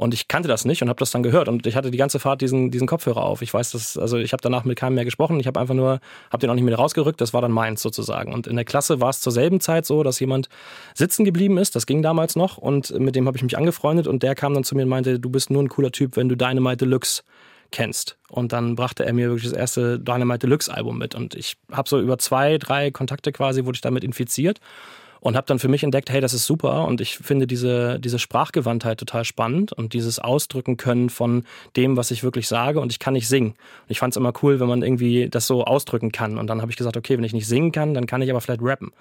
Und 0.00 0.14
ich 0.14 0.28
kannte 0.28 0.48
das 0.48 0.64
nicht 0.64 0.80
und 0.80 0.88
habe 0.88 0.98
das 0.98 1.10
dann 1.10 1.22
gehört. 1.22 1.46
Und 1.46 1.66
ich 1.66 1.76
hatte 1.76 1.90
die 1.90 1.98
ganze 1.98 2.18
Fahrt 2.18 2.40
diesen, 2.40 2.70
diesen 2.70 2.86
Kopfhörer 2.86 3.22
auf. 3.22 3.42
Ich 3.42 3.52
weiß, 3.52 3.72
dass, 3.72 3.98
also 3.98 4.16
ich 4.16 4.32
habe 4.32 4.40
danach 4.40 4.64
mit 4.64 4.78
keinem 4.78 4.94
mehr 4.94 5.04
gesprochen. 5.04 5.38
Ich 5.40 5.46
habe 5.46 5.60
einfach 5.60 5.74
nur, 5.74 6.00
habe 6.30 6.38
den 6.38 6.48
auch 6.48 6.54
nicht 6.54 6.64
mehr 6.64 6.74
rausgerückt. 6.74 7.20
Das 7.20 7.34
war 7.34 7.42
dann 7.42 7.52
meins 7.52 7.82
sozusagen. 7.82 8.32
Und 8.32 8.46
in 8.46 8.56
der 8.56 8.64
Klasse 8.64 9.02
war 9.02 9.10
es 9.10 9.20
zur 9.20 9.30
selben 9.30 9.60
Zeit 9.60 9.84
so, 9.84 10.02
dass 10.02 10.18
jemand 10.18 10.48
sitzen 10.94 11.26
geblieben 11.26 11.58
ist. 11.58 11.76
Das 11.76 11.84
ging 11.84 12.00
damals 12.00 12.34
noch. 12.34 12.56
Und 12.56 12.98
mit 12.98 13.14
dem 13.14 13.26
habe 13.26 13.36
ich 13.36 13.42
mich 13.42 13.58
angefreundet. 13.58 14.06
Und 14.06 14.22
der 14.22 14.34
kam 14.34 14.54
dann 14.54 14.64
zu 14.64 14.74
mir 14.74 14.84
und 14.84 14.88
meinte, 14.88 15.20
du 15.20 15.28
bist 15.28 15.50
nur 15.50 15.62
ein 15.62 15.68
cooler 15.68 15.92
Typ, 15.92 16.16
wenn 16.16 16.30
du 16.30 16.34
Dynamite 16.34 16.78
Deluxe 16.78 17.22
kennst. 17.70 18.16
Und 18.30 18.54
dann 18.54 18.76
brachte 18.76 19.04
er 19.04 19.12
mir 19.12 19.28
wirklich 19.28 19.50
das 19.50 19.58
erste 19.58 20.00
Dynamite 20.00 20.46
Deluxe 20.46 20.72
Album 20.72 20.96
mit. 20.96 21.14
Und 21.14 21.34
ich 21.34 21.58
habe 21.70 21.86
so 21.86 22.00
über 22.00 22.16
zwei, 22.16 22.56
drei 22.56 22.90
Kontakte 22.90 23.32
quasi, 23.32 23.66
wurde 23.66 23.76
ich 23.76 23.82
damit 23.82 24.02
infiziert 24.02 24.60
und 25.20 25.36
habe 25.36 25.46
dann 25.46 25.58
für 25.58 25.68
mich 25.68 25.82
entdeckt, 25.82 26.10
hey, 26.10 26.20
das 26.20 26.34
ist 26.34 26.46
super 26.46 26.86
und 26.86 27.00
ich 27.00 27.18
finde 27.18 27.46
diese, 27.46 28.00
diese 28.00 28.18
Sprachgewandtheit 28.18 28.98
total 28.98 29.24
spannend 29.24 29.72
und 29.72 29.92
dieses 29.92 30.18
Ausdrücken 30.18 30.76
können 30.76 31.10
von 31.10 31.44
dem, 31.76 31.96
was 31.96 32.10
ich 32.10 32.22
wirklich 32.22 32.48
sage 32.48 32.80
und 32.80 32.90
ich 32.90 32.98
kann 32.98 33.14
nicht 33.14 33.28
singen. 33.28 33.50
Und 33.50 33.90
ich 33.90 33.98
fand 33.98 34.12
es 34.12 34.16
immer 34.16 34.32
cool, 34.42 34.60
wenn 34.60 34.68
man 34.68 34.82
irgendwie 34.82 35.28
das 35.28 35.46
so 35.46 35.64
ausdrücken 35.64 36.10
kann 36.12 36.38
und 36.38 36.46
dann 36.46 36.60
habe 36.62 36.70
ich 36.70 36.76
gesagt, 36.76 36.96
okay, 36.96 37.16
wenn 37.16 37.24
ich 37.24 37.32
nicht 37.32 37.46
singen 37.46 37.72
kann, 37.72 37.94
dann 37.94 38.06
kann 38.06 38.22
ich 38.22 38.30
aber 38.30 38.40
vielleicht 38.40 38.62
rappen. 38.62 38.92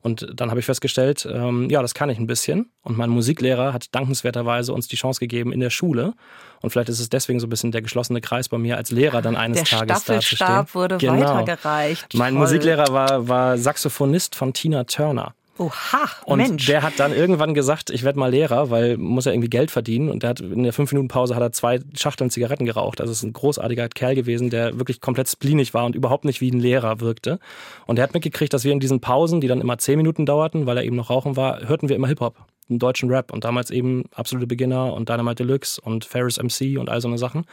Und 0.00 0.28
dann 0.34 0.50
habe 0.50 0.60
ich 0.60 0.66
festgestellt, 0.66 1.28
ähm, 1.30 1.68
ja, 1.70 1.82
das 1.82 1.94
kann 1.94 2.10
ich 2.10 2.18
ein 2.18 2.26
bisschen 2.26 2.70
und 2.82 2.96
mein 2.96 3.10
Musiklehrer 3.10 3.72
hat 3.72 3.94
dankenswerterweise 3.94 4.72
uns 4.72 4.88
die 4.88 4.96
Chance 4.96 5.20
gegeben 5.20 5.52
in 5.52 5.60
der 5.60 5.70
Schule 5.70 6.14
und 6.60 6.70
vielleicht 6.70 6.88
ist 6.88 7.00
es 7.00 7.08
deswegen 7.08 7.40
so 7.40 7.46
ein 7.46 7.50
bisschen 7.50 7.72
der 7.72 7.82
geschlossene 7.82 8.20
Kreis 8.20 8.48
bei 8.48 8.58
mir 8.58 8.76
als 8.76 8.90
Lehrer 8.90 9.22
dann 9.22 9.36
eines 9.36 9.58
der 9.58 9.78
Tages 9.78 10.04
da 10.04 10.20
zu 10.20 10.36
stehen. 10.36 10.66
wurde 10.72 10.98
genau. 10.98 11.36
weitergereicht. 11.36 12.14
Mein 12.14 12.34
Toll. 12.34 12.40
Musiklehrer 12.40 12.92
war, 12.92 13.28
war 13.28 13.58
Saxophonist 13.58 14.34
von 14.34 14.52
Tina 14.52 14.84
Turner. 14.84 15.34
Oha, 15.58 16.08
und 16.24 16.38
Mensch. 16.38 16.66
der 16.66 16.82
hat 16.82 16.94
dann 16.98 17.12
irgendwann 17.12 17.52
gesagt, 17.52 17.90
ich 17.90 18.04
werde 18.04 18.18
mal 18.18 18.30
Lehrer, 18.30 18.70
weil 18.70 18.96
muss 18.96 19.24
ja 19.24 19.32
irgendwie 19.32 19.50
Geld 19.50 19.72
verdienen. 19.72 20.08
Und 20.08 20.22
der 20.22 20.30
hat 20.30 20.40
in 20.40 20.62
der 20.62 20.72
fünf 20.72 20.92
Minuten 20.92 21.08
Pause 21.08 21.34
hat 21.34 21.42
er 21.42 21.50
zwei 21.50 21.80
Schachteln 21.96 22.30
Zigaretten 22.30 22.64
geraucht. 22.64 23.00
Also 23.00 23.10
es 23.10 23.18
ist 23.18 23.24
ein 23.24 23.32
großartiger 23.32 23.88
Kerl 23.88 24.14
gewesen, 24.14 24.50
der 24.50 24.78
wirklich 24.78 25.00
komplett 25.00 25.28
splinig 25.28 25.74
war 25.74 25.84
und 25.84 25.96
überhaupt 25.96 26.24
nicht 26.24 26.40
wie 26.40 26.50
ein 26.50 26.60
Lehrer 26.60 27.00
wirkte. 27.00 27.40
Und 27.86 27.98
er 27.98 28.04
hat 28.04 28.14
mitgekriegt, 28.14 28.52
dass 28.52 28.64
wir 28.64 28.72
in 28.72 28.78
diesen 28.78 29.00
Pausen, 29.00 29.40
die 29.40 29.48
dann 29.48 29.60
immer 29.60 29.78
zehn 29.78 29.96
Minuten 29.96 30.26
dauerten, 30.26 30.66
weil 30.66 30.76
er 30.76 30.84
eben 30.84 30.96
noch 30.96 31.10
rauchen 31.10 31.36
war, 31.36 31.68
hörten 31.68 31.88
wir 31.88 31.96
immer 31.96 32.06
Hip 32.08 32.20
Hop, 32.20 32.36
einen 32.70 32.78
deutschen 32.78 33.10
Rap 33.10 33.32
und 33.32 33.44
damals 33.44 33.70
eben 33.70 34.04
absolute 34.14 34.46
Beginner 34.46 34.92
und 34.92 35.08
Dynamite 35.08 35.44
Deluxe 35.44 35.80
und 35.80 36.04
Ferris 36.04 36.38
MC 36.38 36.78
und 36.78 36.88
all 36.88 37.00
so 37.00 37.08
eine 37.08 37.18
Sachen. 37.18 37.46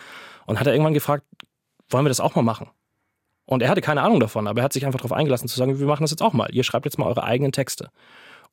Und 0.46 0.60
hat 0.60 0.68
er 0.68 0.74
irgendwann 0.74 0.94
gefragt, 0.94 1.26
wollen 1.90 2.06
wir 2.06 2.10
das 2.10 2.20
auch 2.20 2.36
mal 2.36 2.44
machen? 2.44 2.70
Und 3.46 3.62
er 3.62 3.70
hatte 3.70 3.82
keine 3.82 4.02
Ahnung 4.02 4.20
davon, 4.20 4.48
aber 4.48 4.62
er 4.62 4.64
hat 4.66 4.74
sich 4.74 4.86
einfach 4.86 5.00
darauf 5.00 5.14
eingelassen 5.14 5.48
zu 5.48 5.58
sagen, 5.58 5.80
wir 5.80 5.88
machen 5.88 6.04
das 6.04 6.12
jetzt 6.12 6.24
auch 6.24 6.34
mal. 6.34 6.50
Ihr 6.52 6.64
schreibt 6.64 6.86
jetzt 6.86 6.98
mal 6.98 7.06
eure 7.06 7.24
eigenen 7.24 7.52
Texte. 7.52 7.90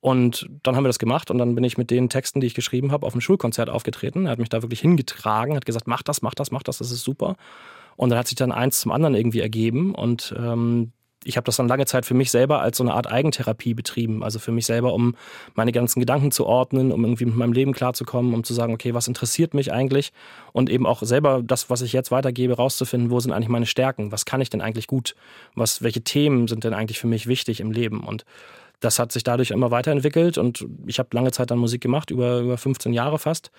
Und 0.00 0.48
dann 0.64 0.74
haben 0.74 0.84
wir 0.84 0.88
das 0.88 0.98
gemacht 0.98 1.30
und 1.30 1.38
dann 1.38 1.54
bin 1.54 1.62
ich 1.62 1.78
mit 1.78 1.90
den 1.90 2.08
Texten, 2.08 2.40
die 2.40 2.48
ich 2.48 2.54
geschrieben 2.54 2.90
habe, 2.90 3.06
auf 3.06 3.14
einem 3.14 3.20
Schulkonzert 3.20 3.70
aufgetreten. 3.70 4.26
Er 4.26 4.32
hat 4.32 4.40
mich 4.40 4.48
da 4.48 4.60
wirklich 4.60 4.80
hingetragen, 4.80 5.54
hat 5.54 5.64
gesagt, 5.64 5.86
mach 5.86 6.02
das, 6.02 6.22
mach 6.22 6.34
das, 6.34 6.50
mach 6.50 6.64
das, 6.64 6.78
das 6.78 6.90
ist 6.90 7.04
super. 7.04 7.36
Und 7.96 8.10
dann 8.10 8.18
hat 8.18 8.26
sich 8.26 8.34
dann 8.34 8.50
eins 8.50 8.80
zum 8.80 8.90
anderen 8.90 9.14
irgendwie 9.14 9.40
ergeben 9.40 9.94
und 9.94 10.34
ähm, 10.36 10.92
ich 11.24 11.36
habe 11.36 11.44
das 11.44 11.56
dann 11.56 11.68
lange 11.68 11.86
Zeit 11.86 12.04
für 12.04 12.14
mich 12.14 12.30
selber 12.30 12.60
als 12.60 12.78
so 12.78 12.84
eine 12.84 12.94
Art 12.94 13.10
Eigentherapie 13.10 13.74
betrieben. 13.74 14.22
Also 14.22 14.38
für 14.38 14.52
mich 14.52 14.66
selber, 14.66 14.92
um 14.92 15.14
meine 15.54 15.72
ganzen 15.72 16.00
Gedanken 16.00 16.32
zu 16.32 16.46
ordnen, 16.46 16.92
um 16.92 17.04
irgendwie 17.04 17.26
mit 17.26 17.36
meinem 17.36 17.52
Leben 17.52 17.72
klarzukommen, 17.72 18.34
um 18.34 18.44
zu 18.44 18.54
sagen, 18.54 18.72
okay, 18.74 18.94
was 18.94 19.08
interessiert 19.08 19.54
mich 19.54 19.72
eigentlich? 19.72 20.12
Und 20.52 20.70
eben 20.70 20.86
auch 20.86 21.02
selber 21.02 21.42
das, 21.42 21.70
was 21.70 21.82
ich 21.82 21.92
jetzt 21.92 22.10
weitergebe, 22.10 22.54
rauszufinden, 22.54 23.10
wo 23.10 23.20
sind 23.20 23.32
eigentlich 23.32 23.48
meine 23.48 23.66
Stärken? 23.66 24.12
Was 24.12 24.24
kann 24.24 24.40
ich 24.40 24.50
denn 24.50 24.60
eigentlich 24.60 24.86
gut? 24.86 25.14
Was, 25.54 25.82
welche 25.82 26.02
Themen 26.02 26.48
sind 26.48 26.64
denn 26.64 26.74
eigentlich 26.74 26.98
für 26.98 27.06
mich 27.06 27.26
wichtig 27.26 27.60
im 27.60 27.70
Leben? 27.70 28.00
Und 28.04 28.24
das 28.80 28.98
hat 28.98 29.12
sich 29.12 29.22
dadurch 29.22 29.52
immer 29.52 29.70
weiterentwickelt 29.70 30.38
und 30.38 30.66
ich 30.86 30.98
habe 30.98 31.10
lange 31.12 31.30
Zeit 31.30 31.52
dann 31.52 31.58
Musik 31.58 31.80
gemacht, 31.80 32.10
über, 32.10 32.40
über 32.40 32.58
15 32.58 32.92
Jahre 32.92 33.18
fast. 33.18 33.50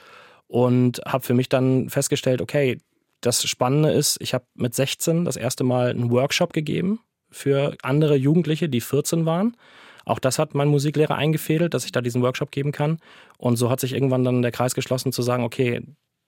Und 0.47 1.02
habe 1.08 1.23
für 1.23 1.34
mich 1.34 1.49
dann 1.49 1.89
festgestellt, 1.89 2.41
okay, 2.41 2.78
das 3.21 3.43
Spannende 3.47 3.91
ist, 3.91 4.17
ich 4.19 4.34
habe 4.34 4.45
mit 4.54 4.76
16 4.76 5.23
das 5.23 5.38
erste 5.38 5.63
Mal 5.63 5.91
einen 5.91 6.12
Workshop 6.12 6.52
gegeben 6.52 6.99
für 7.34 7.76
andere 7.82 8.15
Jugendliche, 8.15 8.69
die 8.69 8.82
14 8.82 9.26
waren. 9.26 9.58
Auch 10.06 10.19
das 10.19 10.39
hat 10.39 10.54
mein 10.54 10.67
Musiklehrer 10.67 11.15
eingefädelt, 11.15 11.74
dass 11.74 11.86
ich 11.86 11.91
da 11.91 12.02
diesen 12.02 12.22
Workshop 12.22 12.52
geben 12.52 12.72
kann. 12.72 13.00
Und 13.38 13.56
so 13.58 13.69
hat 13.69 13.80
sich 13.80 13.93
irgendwann 13.93 14.24
dann 14.24 14.41
der 14.41 14.52
Kreis 14.52 14.76
geschlossen 14.76 15.12
zu 15.12 15.22
sagen, 15.22 15.43
okay, 15.43 15.82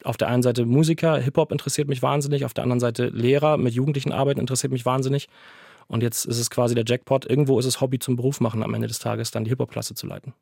auf 0.04 0.18
der 0.18 0.28
einen 0.28 0.44
Seite 0.44 0.66
Musiker, 0.66 1.18
Hip-Hop 1.18 1.52
interessiert 1.52 1.88
mich 1.88 2.02
wahnsinnig, 2.02 2.46
auf 2.46 2.54
der 2.54 2.64
anderen 2.64 2.80
Seite 2.80 3.08
Lehrer 3.08 3.58
mit 3.58 3.74
Jugendlichen 3.74 4.12
arbeiten 4.12 4.40
interessiert 4.40 4.72
mich 4.72 4.86
wahnsinnig. 4.86 5.28
Und 5.88 6.04
jetzt 6.04 6.26
ist 6.26 6.40
es 6.40 6.50
quasi 6.50 6.74
der 6.74 6.86
Jackpot. 6.88 7.26
Irgendwo 7.26 7.60
ist 7.60 7.66
es 7.66 7.82
Hobby 7.82 8.00
zum 8.00 8.16
Beruf 8.16 8.40
machen 8.40 8.64
am 8.64 8.74
Ende 8.74 8.88
des 8.88 9.00
Tages, 9.00 9.32
dann 9.32 9.44
die 9.44 9.50
Hip-Hop-Klasse 9.50 9.94
zu 9.94 10.08
leiten. 10.08 10.34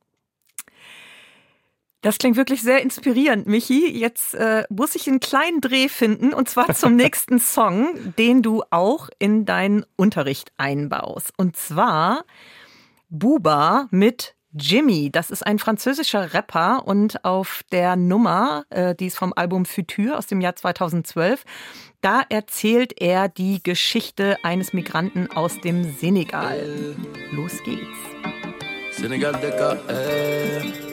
Das 2.03 2.17
klingt 2.17 2.35
wirklich 2.35 2.61
sehr 2.61 2.81
inspirierend, 2.81 3.47
Michi. 3.47 3.89
Jetzt 3.97 4.35
äh, 4.35 4.65
muss 4.69 4.93
ich 4.93 5.07
einen 5.07 5.21
kleinen 5.21 5.61
Dreh 5.61 5.87
finden 5.87 6.33
und 6.33 6.49
zwar 6.49 6.73
zum 6.75 6.95
nächsten 6.97 7.39
Song, 7.39 8.13
den 8.17 8.41
du 8.41 8.61
auch 8.71 9.09
in 9.19 9.45
deinen 9.45 9.85
Unterricht 9.95 10.51
einbaust. 10.57 11.31
Und 11.37 11.55
zwar 11.55 12.25
Buba 13.09 13.87
mit 13.89 14.35
Jimmy. 14.51 15.11
Das 15.11 15.31
ist 15.31 15.47
ein 15.47 15.59
französischer 15.59 16.33
Rapper 16.33 16.85
und 16.85 17.23
auf 17.23 17.61
der 17.71 17.95
Nummer, 17.95 18.65
äh, 18.69 18.93
die 18.95 19.07
ist 19.07 19.17
vom 19.17 19.31
Album 19.33 19.65
Futur 19.65 20.17
aus 20.17 20.27
dem 20.27 20.41
Jahr 20.41 20.57
2012, 20.57 21.45
da 22.01 22.21
erzählt 22.27 23.01
er 23.01 23.29
die 23.29 23.63
Geschichte 23.63 24.37
eines 24.43 24.73
Migranten 24.73 25.31
aus 25.31 25.61
dem 25.61 25.95
Senegal. 25.95 26.97
Los 27.31 27.63
geht's. 27.63 27.97
Senegal, 28.91 29.31
Dakar, 29.41 29.77
äh. 29.89 30.92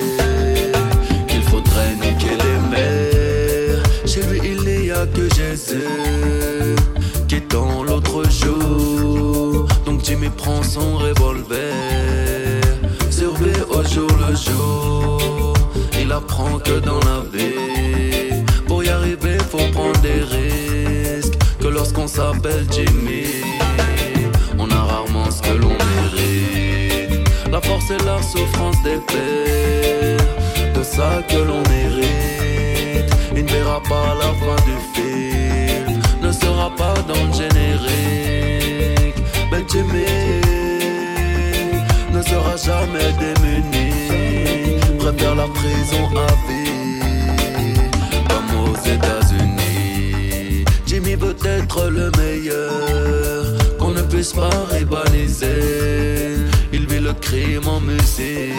Jimmy 10.21 10.35
prend 10.37 10.61
son 10.61 10.97
revolver, 10.97 12.61
surveille 13.09 13.63
au 13.71 13.81
jour 13.83 14.07
le 14.19 14.35
jour. 14.35 15.53
Il 15.99 16.11
apprend 16.11 16.59
que 16.59 16.77
dans 16.79 16.99
la 16.99 17.23
vie, 17.33 18.43
pour 18.67 18.83
y 18.83 18.89
arriver, 18.89 19.39
faut 19.49 19.57
prendre 19.73 19.99
des 20.01 20.21
risques. 20.21 21.33
Que 21.59 21.69
lorsqu'on 21.69 22.07
s'appelle 22.07 22.67
Jimmy, 22.69 23.25
on 24.59 24.69
a 24.69 24.83
rarement 24.83 25.31
ce 25.31 25.41
que 25.41 25.57
l'on 25.57 25.75
mérite. 25.89 27.27
La 27.51 27.59
force 27.59 27.89
et 27.89 28.05
la 28.05 28.21
souffrance 28.21 28.77
des 28.83 28.99
pères, 29.07 30.75
de 30.75 30.83
ça 30.83 31.23
que 31.27 31.37
l'on 31.37 31.63
mérite. 31.67 33.11
Il 33.35 33.45
ne 33.45 33.49
verra 33.49 33.81
pas 33.89 34.13
la 34.19 34.31
fin 34.35 34.57
du 34.69 34.77
film, 34.93 35.99
ne 36.21 36.31
sera 36.31 36.69
pas 36.75 36.93
dans 37.07 37.25
le 37.25 37.33
générique. 37.33 38.80
Ben 39.51 39.65
Jimmy 39.67 40.05
ne 42.13 42.21
sera 42.21 42.55
jamais 42.55 43.11
démuni, 43.19 44.79
préfère 44.97 45.35
la 45.35 45.47
prison 45.47 46.09
à 46.15 46.31
vie, 46.47 47.79
comme 48.29 48.51
aux 48.63 48.77
États-Unis. 48.77 50.63
Jimmy 50.85 51.15
veut 51.15 51.35
être 51.43 51.89
le 51.89 52.09
meilleur, 52.17 53.43
qu'on 53.77 53.91
ne 53.91 54.01
puisse 54.03 54.31
pas 54.31 54.49
rivaliser. 54.71 56.37
Il 56.71 56.87
vit 56.87 57.01
le 57.01 57.13
crime 57.13 57.67
en 57.67 57.81
musique, 57.81 58.53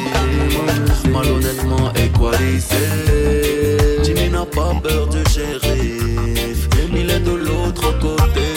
malhonnêtement 1.11 1.91
équalisé. 1.95 2.87
Jimmy 4.03 4.29
n'a 4.29 4.45
pas 4.45 4.75
peur 4.83 5.09
du 5.09 5.25
shérif, 5.31 6.69
il 6.95 7.09
est 7.11 7.21
de 7.21 7.33
l'autre 7.33 7.99
côté, 7.99 8.52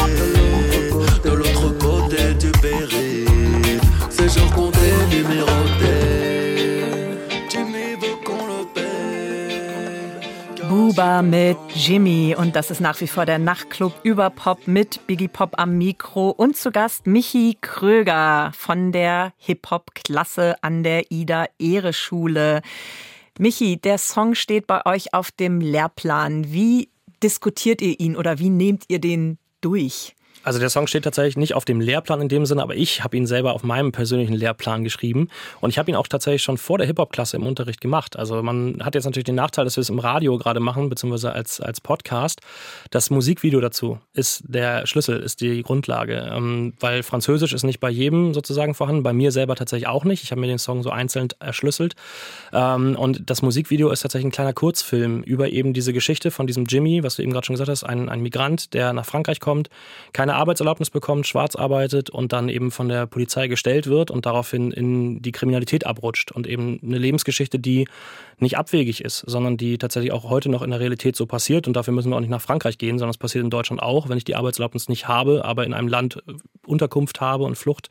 Buba 10.95 11.23
mit 11.23 11.57
Jimmy 11.75 12.37
und 12.37 12.55
das 12.55 12.71
ist 12.71 12.79
nach 12.79 13.01
wie 13.01 13.07
vor 13.07 13.25
der 13.25 13.37
Nachtclub 13.37 13.93
über 14.03 14.29
Pop 14.29 14.65
mit 14.65 15.05
Biggie 15.07 15.27
Pop 15.27 15.59
am 15.59 15.77
Mikro 15.77 16.29
und 16.29 16.55
zu 16.55 16.71
Gast 16.71 17.05
Michi 17.05 17.57
Kröger 17.59 18.53
von 18.55 18.93
der 18.93 19.33
Hip-Hop-Klasse 19.35 20.55
an 20.61 20.83
der 20.83 21.11
Ida 21.11 21.47
Ehre 21.59 21.91
Schule. 21.91 22.61
Michi, 23.37 23.75
der 23.75 23.97
Song 23.97 24.35
steht 24.35 24.67
bei 24.67 24.85
euch 24.85 25.13
auf 25.13 25.31
dem 25.31 25.59
Lehrplan. 25.59 26.53
Wie 26.53 26.87
diskutiert 27.21 27.81
ihr 27.81 27.99
ihn 27.99 28.15
oder 28.15 28.39
wie 28.39 28.49
nehmt 28.49 28.85
ihr 28.87 28.99
den 28.99 29.37
durch? 29.59 30.15
Also 30.45 30.59
der 30.59 30.69
Song 30.69 30.85
steht 30.85 31.03
tatsächlich 31.03 31.37
nicht 31.37 31.55
auf 31.55 31.65
dem 31.65 31.81
Lehrplan 31.81 32.21
in 32.21 32.29
dem 32.29 32.45
Sinne, 32.45 32.61
aber 32.61 32.75
ich 32.75 33.03
habe 33.03 33.17
ihn 33.17 33.25
selber 33.25 33.53
auf 33.53 33.63
meinem 33.63 33.91
persönlichen 33.91 34.33
Lehrplan 34.33 34.83
geschrieben 34.83 35.29
und 35.59 35.71
ich 35.71 35.79
habe 35.79 35.89
ihn 35.89 35.95
auch 35.95 36.07
tatsächlich 36.07 36.43
schon 36.43 36.59
vor 36.59 36.77
der 36.77 36.85
Hip-Hop-Klasse 36.85 37.37
im 37.37 37.47
Unterricht 37.47 37.81
gemacht. 37.81 38.15
Also 38.15 38.43
man 38.43 38.79
hat 38.83 38.93
jetzt 38.93 39.05
natürlich 39.05 39.25
den 39.25 39.33
Nachteil, 39.33 39.65
dass 39.65 39.75
wir 39.75 39.81
es 39.81 39.89
im 39.89 39.97
Radio 39.97 40.37
gerade 40.37 40.59
machen, 40.59 40.87
beziehungsweise 40.87 41.33
als, 41.33 41.59
als 41.59 41.81
Podcast. 41.81 42.41
Das 42.91 43.09
Musikvideo 43.09 43.59
dazu 43.59 43.97
ist 44.13 44.43
der 44.47 44.85
Schlüssel, 44.85 45.19
ist 45.19 45.41
die 45.41 45.63
Grundlage, 45.63 46.31
ähm, 46.31 46.73
weil 46.79 47.01
Französisch 47.01 47.53
ist 47.53 47.63
nicht 47.63 47.79
bei 47.79 47.89
jedem 47.89 48.35
sozusagen 48.35 48.75
vorhanden, 48.75 49.01
bei 49.01 49.13
mir 49.13 49.31
selber 49.31 49.55
tatsächlich 49.55 49.87
auch 49.87 50.03
nicht. 50.03 50.21
Ich 50.21 50.29
habe 50.29 50.41
mir 50.41 50.47
den 50.47 50.59
Song 50.59 50.83
so 50.83 50.91
einzeln 50.91 51.29
erschlüsselt 51.39 51.95
ähm, 52.53 52.95
und 52.95 53.31
das 53.31 53.41
Musikvideo 53.41 53.89
ist 53.89 54.01
tatsächlich 54.01 54.27
ein 54.27 54.31
kleiner 54.31 54.53
Kurzfilm 54.53 55.23
über 55.23 55.49
eben 55.49 55.73
diese 55.73 55.91
Geschichte 55.91 56.29
von 56.29 56.45
diesem 56.45 56.65
Jimmy, 56.65 57.01
was 57.01 57.15
du 57.15 57.23
eben 57.23 57.31
gerade 57.31 57.47
schon 57.47 57.55
gesagt 57.55 57.71
hast, 57.71 57.83
ein, 57.83 58.09
ein 58.09 58.21
Migrant, 58.21 58.75
der 58.75 58.93
nach 58.93 59.05
Frankreich 59.07 59.39
kommt, 59.39 59.69
keine 60.13 60.34
Arbeitserlaubnis 60.35 60.89
bekommt, 60.89 61.27
schwarz 61.27 61.55
arbeitet 61.55 62.09
und 62.09 62.33
dann 62.33 62.49
eben 62.49 62.71
von 62.71 62.87
der 62.89 63.07
Polizei 63.07 63.47
gestellt 63.47 63.87
wird 63.87 64.11
und 64.11 64.25
daraufhin 64.25 64.71
in 64.71 65.21
die 65.21 65.31
Kriminalität 65.31 65.85
abrutscht 65.85 66.31
und 66.31 66.47
eben 66.47 66.79
eine 66.83 66.97
Lebensgeschichte, 66.97 67.59
die 67.59 67.87
nicht 68.37 68.57
abwegig 68.57 69.03
ist, 69.03 69.23
sondern 69.27 69.57
die 69.57 69.77
tatsächlich 69.77 70.11
auch 70.11 70.29
heute 70.29 70.49
noch 70.49 70.61
in 70.61 70.71
der 70.71 70.79
Realität 70.79 71.15
so 71.15 71.25
passiert. 71.25 71.67
Und 71.67 71.75
dafür 71.75 71.93
müssen 71.93 72.11
wir 72.11 72.15
auch 72.15 72.21
nicht 72.21 72.29
nach 72.29 72.41
Frankreich 72.41 72.77
gehen, 72.77 72.99
sondern 72.99 73.11
es 73.11 73.17
passiert 73.17 73.43
in 73.43 73.49
Deutschland 73.49 73.81
auch, 73.81 74.09
wenn 74.09 74.17
ich 74.17 74.23
die 74.23 74.35
Arbeitserlaubnis 74.35 74.89
nicht 74.89 75.07
habe, 75.07 75.45
aber 75.45 75.65
in 75.65 75.73
einem 75.73 75.87
Land 75.87 76.21
Unterkunft 76.65 77.21
habe 77.21 77.43
und 77.43 77.55
Flucht 77.55 77.89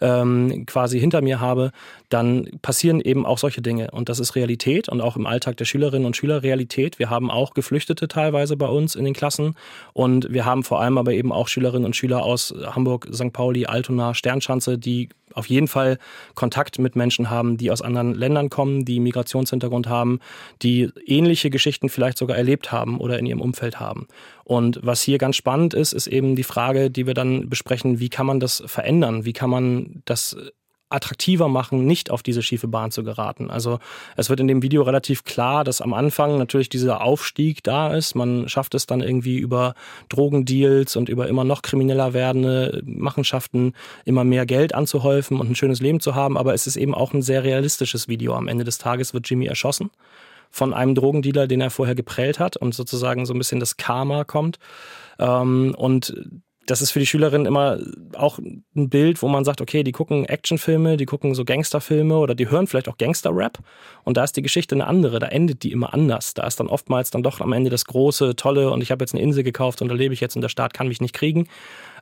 ähm, 0.00 0.66
quasi 0.66 0.98
hinter 1.00 1.22
mir 1.22 1.40
habe, 1.40 1.72
dann 2.08 2.48
passieren 2.62 3.00
eben 3.00 3.26
auch 3.26 3.38
solche 3.38 3.62
Dinge. 3.62 3.90
Und 3.90 4.08
das 4.08 4.18
ist 4.18 4.34
Realität 4.34 4.88
und 4.88 5.00
auch 5.00 5.16
im 5.16 5.26
Alltag 5.26 5.56
der 5.56 5.64
Schülerinnen 5.64 6.06
und 6.06 6.16
Schüler 6.16 6.42
Realität. 6.42 6.98
Wir 6.98 7.10
haben 7.10 7.30
auch 7.30 7.54
Geflüchtete 7.54 8.08
teilweise 8.08 8.56
bei 8.56 8.68
uns 8.68 8.94
in 8.94 9.04
den 9.04 9.14
Klassen 9.14 9.54
und 9.92 10.32
wir 10.32 10.44
haben 10.44 10.62
vor 10.62 10.80
allem 10.80 10.98
aber 10.98 11.12
eben 11.12 11.32
auch 11.32 11.48
Schülerinnen 11.48 11.84
und 11.84 11.96
Schüler 11.96 12.22
aus 12.22 12.54
Hamburg, 12.66 13.08
St. 13.12 13.32
Pauli, 13.32 13.66
Altona, 13.66 14.14
Sternschanze, 14.14 14.78
die 14.78 15.08
auf 15.34 15.46
jeden 15.46 15.68
Fall 15.68 15.98
Kontakt 16.34 16.78
mit 16.78 16.96
Menschen 16.96 17.28
haben, 17.28 17.58
die 17.58 17.70
aus 17.70 17.82
anderen 17.82 18.14
Ländern 18.14 18.48
kommen, 18.48 18.84
die 18.84 19.00
Migrationshintergrund 19.00 19.86
haben, 19.86 20.20
die 20.62 20.88
ähnliche 21.04 21.50
Geschichten 21.50 21.88
vielleicht 21.88 22.16
sogar 22.16 22.36
erlebt 22.36 22.72
haben 22.72 22.98
oder 22.98 23.18
in 23.18 23.26
ihrem 23.26 23.40
Umfeld 23.42 23.78
haben. 23.78 24.08
Und 24.44 24.80
was 24.82 25.02
hier 25.02 25.18
ganz 25.18 25.36
spannend 25.36 25.74
ist, 25.74 25.92
ist 25.92 26.06
eben 26.06 26.36
die 26.36 26.42
Frage, 26.42 26.90
die 26.90 27.06
wir 27.06 27.14
dann 27.14 27.50
besprechen, 27.50 28.00
wie 28.00 28.08
kann 28.08 28.26
man 28.26 28.40
das 28.40 28.62
verändern? 28.66 29.24
Wie 29.24 29.34
kann 29.34 29.50
man 29.50 30.02
das 30.06 30.36
attraktiver 30.88 31.48
machen, 31.48 31.84
nicht 31.84 32.10
auf 32.10 32.22
diese 32.22 32.42
schiefe 32.42 32.68
Bahn 32.68 32.90
zu 32.90 33.02
geraten. 33.02 33.50
Also 33.50 33.78
es 34.16 34.30
wird 34.30 34.40
in 34.40 34.46
dem 34.46 34.62
Video 34.62 34.82
relativ 34.82 35.24
klar, 35.24 35.64
dass 35.64 35.80
am 35.80 35.92
Anfang 35.92 36.38
natürlich 36.38 36.68
dieser 36.68 37.00
Aufstieg 37.00 37.62
da 37.64 37.94
ist. 37.94 38.14
Man 38.14 38.48
schafft 38.48 38.74
es 38.74 38.86
dann 38.86 39.00
irgendwie 39.00 39.38
über 39.38 39.74
Drogendeals 40.08 40.94
und 40.94 41.08
über 41.08 41.26
immer 41.28 41.44
noch 41.44 41.62
krimineller 41.62 42.12
werdende 42.12 42.82
Machenschaften 42.84 43.72
immer 44.04 44.22
mehr 44.22 44.46
Geld 44.46 44.74
anzuhäufen 44.74 45.40
und 45.40 45.50
ein 45.50 45.56
schönes 45.56 45.80
Leben 45.80 46.00
zu 46.00 46.14
haben. 46.14 46.38
Aber 46.38 46.54
es 46.54 46.66
ist 46.66 46.76
eben 46.76 46.94
auch 46.94 47.12
ein 47.12 47.22
sehr 47.22 47.42
realistisches 47.42 48.06
Video. 48.06 48.34
Am 48.34 48.46
Ende 48.46 48.64
des 48.64 48.78
Tages 48.78 49.12
wird 49.12 49.28
Jimmy 49.28 49.46
erschossen 49.46 49.90
von 50.50 50.72
einem 50.72 50.94
Drogendealer, 50.94 51.48
den 51.48 51.60
er 51.60 51.70
vorher 51.70 51.96
geprellt 51.96 52.38
hat 52.38 52.56
und 52.56 52.74
sozusagen 52.74 53.26
so 53.26 53.34
ein 53.34 53.38
bisschen 53.38 53.60
das 53.60 53.76
Karma 53.76 54.24
kommt. 54.24 54.58
Ähm, 55.18 55.74
und 55.76 56.14
das 56.66 56.82
ist 56.82 56.90
für 56.90 56.98
die 56.98 57.06
Schülerinnen 57.06 57.46
immer 57.46 57.78
auch 58.14 58.38
ein 58.38 58.64
Bild, 58.74 59.22
wo 59.22 59.28
man 59.28 59.44
sagt, 59.44 59.60
okay, 59.60 59.82
die 59.82 59.92
gucken 59.92 60.24
Actionfilme, 60.24 60.96
die 60.96 61.06
gucken 61.06 61.34
so 61.34 61.44
Gangsterfilme 61.44 62.16
oder 62.18 62.34
die 62.34 62.50
hören 62.50 62.66
vielleicht 62.66 62.88
auch 62.88 62.98
Gangsterrap 62.98 63.58
und 64.04 64.16
da 64.16 64.24
ist 64.24 64.36
die 64.36 64.42
Geschichte 64.42 64.74
eine 64.74 64.86
andere, 64.86 65.18
da 65.18 65.28
endet 65.28 65.62
die 65.62 65.72
immer 65.72 65.94
anders. 65.94 66.34
Da 66.34 66.46
ist 66.46 66.60
dann 66.60 66.66
oftmals 66.66 67.10
dann 67.10 67.22
doch 67.22 67.40
am 67.40 67.52
Ende 67.52 67.70
das 67.70 67.84
große, 67.84 68.36
tolle 68.36 68.70
und 68.70 68.82
ich 68.82 68.90
habe 68.90 69.02
jetzt 69.02 69.14
eine 69.14 69.22
Insel 69.22 69.44
gekauft 69.44 69.80
und 69.80 69.88
da 69.88 69.94
lebe 69.94 70.12
ich 70.12 70.20
jetzt 70.20 70.36
und 70.36 70.42
der 70.42 70.48
Staat 70.48 70.74
kann 70.74 70.88
mich 70.88 71.00
nicht 71.00 71.14
kriegen. 71.14 71.48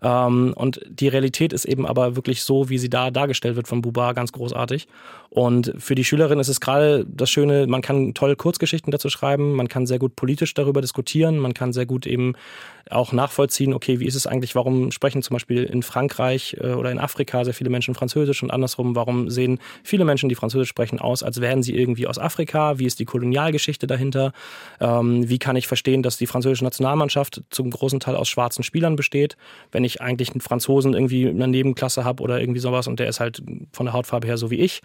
Ähm, 0.03 0.53
und 0.57 0.81
die 0.89 1.09
Realität 1.09 1.53
ist 1.53 1.65
eben 1.65 1.87
aber 1.87 2.17
wirklich 2.17 2.43
so, 2.43 2.69
wie 2.69 2.79
sie 2.79 2.91
da 2.91 3.11
dargestellt 3.11 3.57
wird 3.57 3.69
von 3.69 3.83
Buba, 3.83 4.13
ganz 4.13 4.33
großartig. 4.33 4.89
Und 5.31 5.75
für 5.79 5.97
die 5.97 6.05
Schülerin 6.05 6.39
ist 6.39 6.49
es 6.49 6.61
gerade 6.61 7.05
das 7.09 7.29
Schöne, 7.29 7.67
man 7.67 7.83
kann 7.83 8.15
toll 8.15 8.37
Kurzgeschichten 8.37 8.93
dazu 8.93 9.09
schreiben, 9.09 9.55
man 9.55 9.67
kann 9.67 9.85
sehr 9.85 9.99
gut 9.99 10.15
politisch 10.15 10.55
darüber 10.55 10.81
diskutieren, 10.81 11.39
man 11.39 11.55
kann 11.55 11.73
sehr 11.73 11.87
gut 11.87 12.07
eben 12.07 12.35
auch 12.91 13.13
nachvollziehen, 13.13 13.75
okay, 13.75 13.99
wie 13.99 14.07
ist 14.07 14.15
es 14.15 14.27
eigentlich, 14.27 14.55
warum 14.55 14.91
sprechen 14.91 15.23
zum 15.23 15.35
Beispiel 15.35 15.65
in 15.65 15.83
Frankreich 15.83 16.57
äh, 16.61 16.73
oder 16.75 16.93
in 16.93 16.99
Afrika 16.99 17.45
sehr 17.45 17.55
viele 17.55 17.71
Menschen 17.71 17.95
Französisch 17.95 18.43
und 18.43 18.51
andersrum, 18.51 18.95
warum 18.95 19.31
sehen 19.31 19.59
viele 19.83 20.05
Menschen, 20.05 20.29
die 20.29 20.35
Französisch 20.35 20.69
sprechen, 20.69 21.01
aus, 21.01 21.23
als 21.23 21.41
wären 21.41 21.63
sie 21.63 21.75
irgendwie 21.75 22.07
aus 22.07 22.19
Afrika, 22.19 22.79
wie 22.79 22.87
ist 22.87 22.99
die 23.01 23.05
Kolonialgeschichte 23.05 23.87
dahinter, 23.87 24.33
ähm, 24.81 25.29
wie 25.29 25.39
kann 25.39 25.57
ich 25.57 25.67
verstehen, 25.67 26.03
dass 26.03 26.17
die 26.17 26.27
französische 26.27 26.65
Nationalmannschaft 26.65 27.43
zum 27.51 27.71
großen 27.71 28.01
Teil 28.01 28.17
aus 28.17 28.29
schwarzen 28.29 28.63
Spielern 28.63 28.97
besteht, 28.97 29.37
wenn 29.73 29.85
ich 29.85 29.94
eigentlich 30.01 30.31
einen 30.31 30.41
Franzosen 30.41 30.95
irgendwie 30.95 31.25
in 31.25 31.37
einer 31.37 31.47
Nebenklasse 31.47 32.05
habe 32.05 32.23
oder 32.23 32.41
irgendwie 32.41 32.61
sowas 32.61 32.87
und 32.87 33.01
der 33.01 33.09
ist 33.09 33.21
halt 33.21 33.43
von 33.73 33.87
der 33.87 33.93
Hautfarbe 33.93 34.27
her 34.27 34.39
so 34.39 34.51
wie 34.51 34.61
ich. 34.61 34.83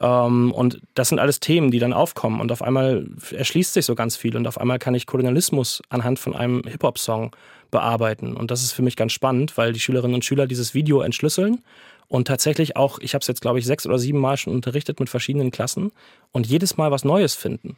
Ähm, 0.00 0.52
und 0.52 0.80
das 0.94 1.08
sind 1.08 1.18
alles 1.18 1.40
Themen, 1.40 1.70
die 1.70 1.78
dann 1.78 1.92
aufkommen 1.92 2.40
und 2.40 2.52
auf 2.52 2.62
einmal 2.62 3.06
erschließt 3.30 3.72
sich 3.72 3.86
so 3.86 3.94
ganz 3.94 4.16
viel 4.16 4.36
und 4.36 4.46
auf 4.46 4.60
einmal 4.60 4.78
kann 4.78 4.94
ich 4.94 5.06
Kolonialismus 5.06 5.82
anhand 5.88 6.18
von 6.18 6.34
einem 6.34 6.62
Hip-Hop-Song 6.66 7.34
bearbeiten. 7.70 8.36
Und 8.36 8.50
das 8.50 8.62
ist 8.62 8.72
für 8.72 8.82
mich 8.82 8.96
ganz 8.96 9.12
spannend, 9.12 9.56
weil 9.56 9.72
die 9.72 9.80
Schülerinnen 9.80 10.14
und 10.14 10.24
Schüler 10.24 10.46
dieses 10.46 10.74
Video 10.74 11.00
entschlüsseln 11.00 11.60
und 12.08 12.28
tatsächlich 12.28 12.76
auch, 12.76 12.98
ich 13.00 13.14
habe 13.14 13.22
es 13.22 13.28
jetzt 13.28 13.40
glaube 13.40 13.58
ich 13.58 13.66
sechs 13.66 13.86
oder 13.86 13.98
sieben 13.98 14.18
Mal 14.18 14.36
schon 14.36 14.52
unterrichtet 14.54 15.00
mit 15.00 15.08
verschiedenen 15.08 15.50
Klassen 15.50 15.92
und 16.30 16.46
jedes 16.46 16.76
Mal 16.76 16.90
was 16.90 17.04
Neues 17.04 17.34
finden 17.34 17.76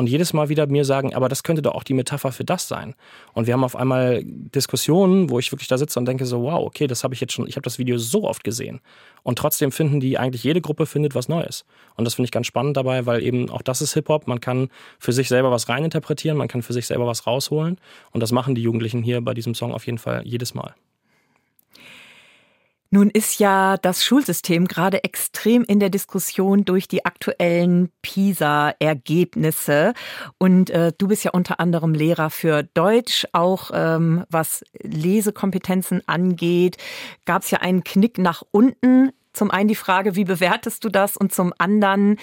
und 0.00 0.08
jedes 0.08 0.32
Mal 0.32 0.48
wieder 0.48 0.66
mir 0.66 0.86
sagen, 0.86 1.14
aber 1.14 1.28
das 1.28 1.42
könnte 1.42 1.60
doch 1.60 1.74
auch 1.74 1.84
die 1.84 1.92
Metapher 1.92 2.32
für 2.32 2.42
das 2.42 2.66
sein. 2.66 2.94
Und 3.34 3.46
wir 3.46 3.52
haben 3.52 3.62
auf 3.62 3.76
einmal 3.76 4.22
Diskussionen, 4.24 5.28
wo 5.28 5.38
ich 5.38 5.52
wirklich 5.52 5.68
da 5.68 5.76
sitze 5.76 5.98
und 5.98 6.06
denke 6.06 6.24
so, 6.24 6.42
wow, 6.42 6.66
okay, 6.66 6.86
das 6.86 7.04
habe 7.04 7.12
ich 7.12 7.20
jetzt 7.20 7.34
schon, 7.34 7.46
ich 7.46 7.56
habe 7.56 7.64
das 7.64 7.78
Video 7.78 7.98
so 7.98 8.24
oft 8.24 8.42
gesehen. 8.42 8.80
Und 9.22 9.38
trotzdem 9.38 9.70
finden 9.70 10.00
die 10.00 10.18
eigentlich 10.18 10.42
jede 10.42 10.62
Gruppe 10.62 10.86
findet 10.86 11.14
was 11.14 11.28
Neues. 11.28 11.66
Und 11.96 12.06
das 12.06 12.14
finde 12.14 12.24
ich 12.24 12.32
ganz 12.32 12.46
spannend 12.46 12.78
dabei, 12.78 13.04
weil 13.04 13.22
eben 13.22 13.50
auch 13.50 13.60
das 13.60 13.82
ist 13.82 13.92
Hip-Hop. 13.92 14.26
Man 14.26 14.40
kann 14.40 14.70
für 14.98 15.12
sich 15.12 15.28
selber 15.28 15.50
was 15.50 15.68
reininterpretieren, 15.68 16.38
man 16.38 16.48
kann 16.48 16.62
für 16.62 16.72
sich 16.72 16.86
selber 16.86 17.06
was 17.06 17.26
rausholen. 17.26 17.76
Und 18.10 18.20
das 18.20 18.32
machen 18.32 18.54
die 18.54 18.62
Jugendlichen 18.62 19.02
hier 19.02 19.20
bei 19.20 19.34
diesem 19.34 19.54
Song 19.54 19.74
auf 19.74 19.84
jeden 19.84 19.98
Fall 19.98 20.22
jedes 20.24 20.54
Mal. 20.54 20.74
Nun 22.92 23.08
ist 23.08 23.38
ja 23.38 23.76
das 23.76 24.04
Schulsystem 24.04 24.66
gerade 24.66 25.04
extrem 25.04 25.62
in 25.62 25.78
der 25.78 25.90
Diskussion 25.90 26.64
durch 26.64 26.88
die 26.88 27.04
aktuellen 27.04 27.92
PISA-Ergebnisse. 28.02 29.94
Und 30.38 30.70
äh, 30.70 30.92
du 30.98 31.06
bist 31.06 31.22
ja 31.22 31.30
unter 31.30 31.60
anderem 31.60 31.94
Lehrer 31.94 32.30
für 32.30 32.64
Deutsch, 32.64 33.28
auch 33.32 33.70
ähm, 33.72 34.24
was 34.28 34.64
Lesekompetenzen 34.82 36.02
angeht. 36.08 36.78
Gab 37.26 37.42
es 37.42 37.52
ja 37.52 37.58
einen 37.58 37.84
Knick 37.84 38.18
nach 38.18 38.42
unten. 38.50 39.12
Zum 39.32 39.52
einen 39.52 39.68
die 39.68 39.76
Frage, 39.76 40.16
wie 40.16 40.24
bewertest 40.24 40.82
du 40.82 40.88
das? 40.88 41.16
Und 41.16 41.32
zum 41.32 41.54
anderen 41.58 42.18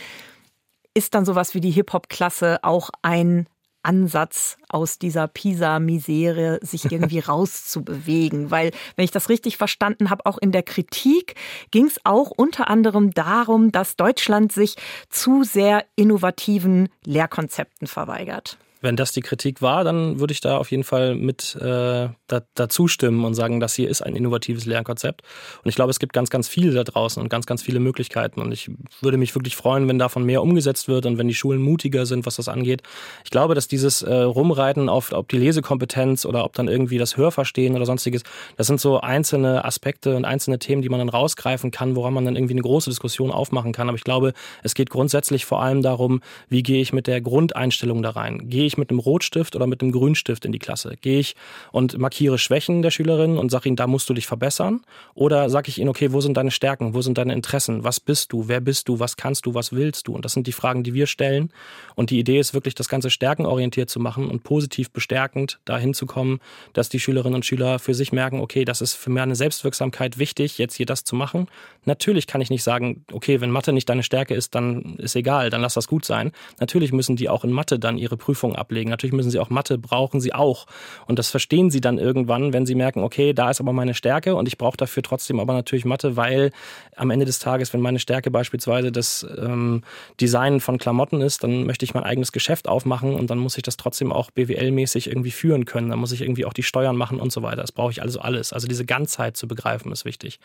ist 0.94 1.16
dann 1.16 1.24
sowas 1.24 1.54
wie 1.54 1.62
die 1.62 1.72
Hip-Hop-Klasse 1.72 2.60
auch 2.64 2.90
ein 3.04 3.48
Ansatz 3.88 4.58
aus 4.70 5.00
dieser 5.00 5.28
Pisa-Misere 5.28 6.60
sich 6.62 6.86
irgendwie 6.92 7.20
rauszubewegen. 7.20 8.52
Weil, 8.52 8.72
wenn 8.96 9.06
ich 9.06 9.12
das 9.12 9.30
richtig 9.30 9.58
verstanden 9.58 10.10
habe, 10.10 10.26
auch 10.26 10.38
in 10.38 10.52
der 10.52 10.64
Kritik 10.64 11.36
ging 11.72 11.86
es 11.86 12.00
auch 12.04 12.32
unter 12.32 12.70
anderem 12.70 13.12
darum, 13.12 13.72
dass 13.72 13.96
Deutschland 13.96 14.52
sich 14.52 14.76
zu 15.10 15.44
sehr 15.44 15.86
innovativen 15.96 16.90
Lehrkonzepten 17.06 17.88
verweigert. 17.88 18.58
Wenn 18.82 18.96
das 18.96 19.12
die 19.12 19.22
Kritik 19.22 19.62
war, 19.62 19.84
dann 19.84 20.20
würde 20.20 20.32
ich 20.32 20.42
da 20.42 20.58
auf 20.58 20.72
jeden 20.72 20.84
Fall 20.84 21.16
mit 21.16 21.56
äh, 21.56 22.10
da, 22.28 22.42
dazu 22.54 22.88
stimmen 22.88 23.26
und 23.26 23.34
sagen, 23.34 23.60
das 23.60 23.74
hier 23.74 23.90
ist 23.90 24.02
ein 24.02 24.16
innovatives 24.16 24.66
Lernkonzept. 24.66 25.22
Und 25.64 25.70
ich 25.70 25.76
glaube, 25.76 25.92
es 25.92 26.00
gibt 26.00 26.14
ganz, 26.14 26.30
ganz 26.30 26.48
viele 26.48 26.74
da 26.74 26.84
draußen 26.84 27.22
und 27.22 27.30
ganz, 27.30 27.46
ganz 27.46 27.64
viele 27.64 27.80
Möglichkeiten. 27.80 28.42
Und 28.42 28.52
ich 28.52 28.70
würde 29.02 29.18
mich 29.18 29.34
wirklich 29.34 29.56
freuen, 29.56 29.88
wenn 29.88 29.98
davon 29.98 30.24
mehr 30.24 30.44
umgesetzt 30.44 30.88
wird 30.88 31.06
und 31.06 31.18
wenn 31.18 31.28
die 31.28 31.34
Schulen 31.34 31.62
mutiger 31.62 32.06
sind, 32.06 32.26
was 32.26 32.36
das 32.36 32.48
angeht. 32.48 32.84
Ich 33.24 33.32
glaube, 33.32 33.56
dass 33.56 33.68
dieses 33.68 34.04
äh, 34.04 34.14
Rumreiten 34.14 34.90
auf 34.90 35.12
ob 35.12 35.30
die 35.30 35.38
Lesekompetenz 35.38 36.26
oder 36.26 36.44
ob 36.44 36.54
dann 36.54 36.68
irgendwie 36.68 36.98
das 36.98 37.18
Hörverstehen 37.18 37.76
oder 37.76 37.86
sonstiges, 37.86 38.24
das 38.58 38.68
sind 38.68 38.80
so 38.80 39.00
einzelne 39.00 39.66
Aspekte 39.66 40.16
und 40.16 40.26
einzelne 40.26 40.60
Themen, 40.60 40.82
die 40.82 40.90
man 40.90 41.00
dann 41.00 41.10
rausgreifen 41.10 41.72
kann, 41.72 41.96
woran 41.96 42.14
man 42.14 42.26
dann 42.26 42.36
irgendwie 42.36 42.54
eine 42.54 42.62
große 42.62 42.90
Diskussion 42.90 43.32
aufmachen 43.32 43.72
kann. 43.72 43.88
Aber 43.90 43.98
ich 43.98 44.04
glaube, 44.04 44.34
es 44.64 44.76
geht 44.76 44.90
grundsätzlich 44.90 45.46
vor 45.46 45.62
allem 45.62 45.82
darum, 45.82 46.22
wie 46.50 46.62
gehe 46.62 46.82
ich 46.82 46.94
mit 46.94 47.08
der 47.08 47.22
Grundeinstellung 47.22 48.04
da 48.04 48.12
rein? 48.12 48.50
Gehe 48.50 48.67
ich 48.68 48.78
mit 48.78 48.90
einem 48.90 49.00
Rotstift 49.00 49.56
oder 49.56 49.68
mit 49.68 49.82
einem 49.82 49.92
Grünstift 49.92 50.46
in 50.46 50.52
die 50.52 50.60
Klasse? 50.60 50.96
Gehe 51.02 51.20
ich 51.20 51.36
und 51.72 51.98
markiere 51.98 52.38
Schwächen 52.38 52.82
der 52.82 52.92
Schülerinnen 52.92 53.38
und 53.38 53.50
sage 53.50 53.70
ihnen, 53.70 53.76
da 53.76 53.88
musst 53.88 54.10
du 54.10 54.14
dich 54.14 54.28
verbessern? 54.28 54.82
Oder 55.16 55.50
sage 55.50 55.70
ich 55.70 55.80
ihnen, 55.80 55.90
okay, 55.90 56.12
wo 56.12 56.22
sind 56.22 56.38
deine 56.38 56.52
Stärken? 56.52 56.94
Wo 56.94 57.02
sind 57.02 57.18
deine 57.18 57.34
Interessen? 57.34 57.84
Was 57.84 58.00
bist 58.00 58.32
du? 58.32 58.48
Wer 58.48 58.62
bist 58.62 58.88
du? 58.90 59.00
Was 59.00 59.18
kannst 59.18 59.46
du? 59.46 59.54
Was 59.54 59.72
willst 59.72 60.08
du? 60.08 60.14
Und 60.14 60.26
das 60.26 60.34
sind 60.34 60.48
die 60.48 60.52
Fragen, 60.52 60.84
die 60.84 60.94
wir 60.94 61.08
stellen. 61.08 61.52
Und 61.96 62.10
die 62.10 62.20
Idee 62.20 62.40
ist 62.40 62.54
wirklich, 62.54 62.76
das 62.76 62.90
Ganze 62.90 63.10
stärkenorientiert 63.10 63.90
zu 63.90 64.00
machen 64.00 64.30
und 64.30 64.44
positiv 64.44 64.92
bestärkend 64.92 65.60
dahin 65.66 65.94
zu 65.94 66.06
kommen, 66.06 66.40
dass 66.74 66.90
die 66.90 67.00
Schülerinnen 67.00 67.36
und 67.36 67.46
Schüler 67.46 67.80
für 67.80 67.94
sich 67.94 68.12
merken, 68.12 68.40
okay, 68.40 68.66
das 68.66 68.82
ist 68.82 68.94
für 68.94 69.10
meine 69.10 69.36
Selbstwirksamkeit 69.36 70.18
wichtig, 70.18 70.58
jetzt 70.58 70.76
hier 70.76 70.86
das 70.86 71.04
zu 71.04 71.16
machen. 71.16 71.48
Natürlich 71.88 72.28
kann 72.28 72.42
ich 72.42 72.50
nicht 72.50 72.64
sagen, 72.64 73.06
okay, 73.14 73.40
wenn 73.40 73.50
Mathe 73.50 73.72
nicht 73.72 73.88
deine 73.88 74.04
Stärke 74.04 74.34
ist, 74.34 74.56
dann 74.56 74.98
ist 74.98 75.16
egal, 75.16 75.50
dann 75.50 75.62
lass 75.62 75.74
das 75.74 75.88
gut 75.88 76.04
sein. 76.04 76.34
Natürlich 76.60 76.92
müssen 76.92 77.16
die 77.16 77.30
auch 77.30 77.46
in 77.46 77.54
Mathe 77.54 77.80
dann 77.80 77.98
ihre 77.98 78.18
Prüfung 78.18 78.58
ablegen. 78.58 78.90
Natürlich 78.90 79.14
müssen 79.14 79.32
sie 79.32 79.40
auch 79.40 79.50
Mathe, 79.50 79.78
brauchen 79.78 80.20
sie 80.20 80.34
auch. 80.34 80.66
Und 81.06 81.18
das 81.18 81.30
verstehen 81.30 81.72
sie 81.72 81.80
dann 81.80 81.98
irgendwann, 81.98 82.52
wenn 82.52 82.66
sie 82.66 82.76
merken, 82.76 83.04
okay, 83.04 83.32
da 83.32 83.50
ist 83.50 83.62
aber 83.62 83.72
meine 83.72 83.94
Stärke 83.94 84.36
und 84.36 84.50
ich 84.50 84.58
brauche 84.58 84.76
dafür 84.76 85.02
trotzdem 85.02 85.40
aber 85.40 85.54
natürlich 85.54 85.86
Mathe, 85.86 86.18
weil 86.18 86.52
am 86.98 87.10
Ende 87.10 87.26
des 87.26 87.40
Tages, 87.40 87.72
wenn 87.72 87.80
meine 87.80 88.00
Stärke 88.00 88.32
beispielsweise 88.32 88.92
das 88.92 89.26
ähm, 89.38 89.82
Design 90.20 90.60
von 90.60 90.80
Klamotten 90.80 91.22
ist, 91.22 91.46
dann 91.46 91.66
möchte 91.66 91.86
ich 91.86 91.94
mein 91.94 92.04
eigenes 92.04 92.34
Geschäft 92.34 92.68
aufmachen 92.68 93.14
und 93.14 93.30
dann 93.30 93.38
muss 93.38 93.56
ich 93.56 93.64
das 93.64 93.78
trotzdem 93.78 94.12
auch 94.12 94.30
BWL-mäßig 94.32 95.08
irgendwie 95.08 95.32
führen 95.32 95.64
können. 95.64 95.90
Dann 95.90 96.00
muss 96.00 96.12
ich 96.12 96.20
irgendwie 96.20 96.44
auch 96.44 96.54
die 96.54 96.64
Steuern 96.64 96.98
machen 96.98 97.22
und 97.22 97.32
so 97.32 97.44
weiter. 97.44 97.62
Das 97.62 97.72
brauche 97.72 97.92
ich 97.92 98.02
also 98.02 98.20
alles. 98.20 98.52
Also 98.52 98.68
diese 98.68 98.86
Ganzheit 98.86 99.38
zu 99.38 99.48
begreifen 99.48 99.94
ist 99.94 100.04
wichtig. 100.04 100.42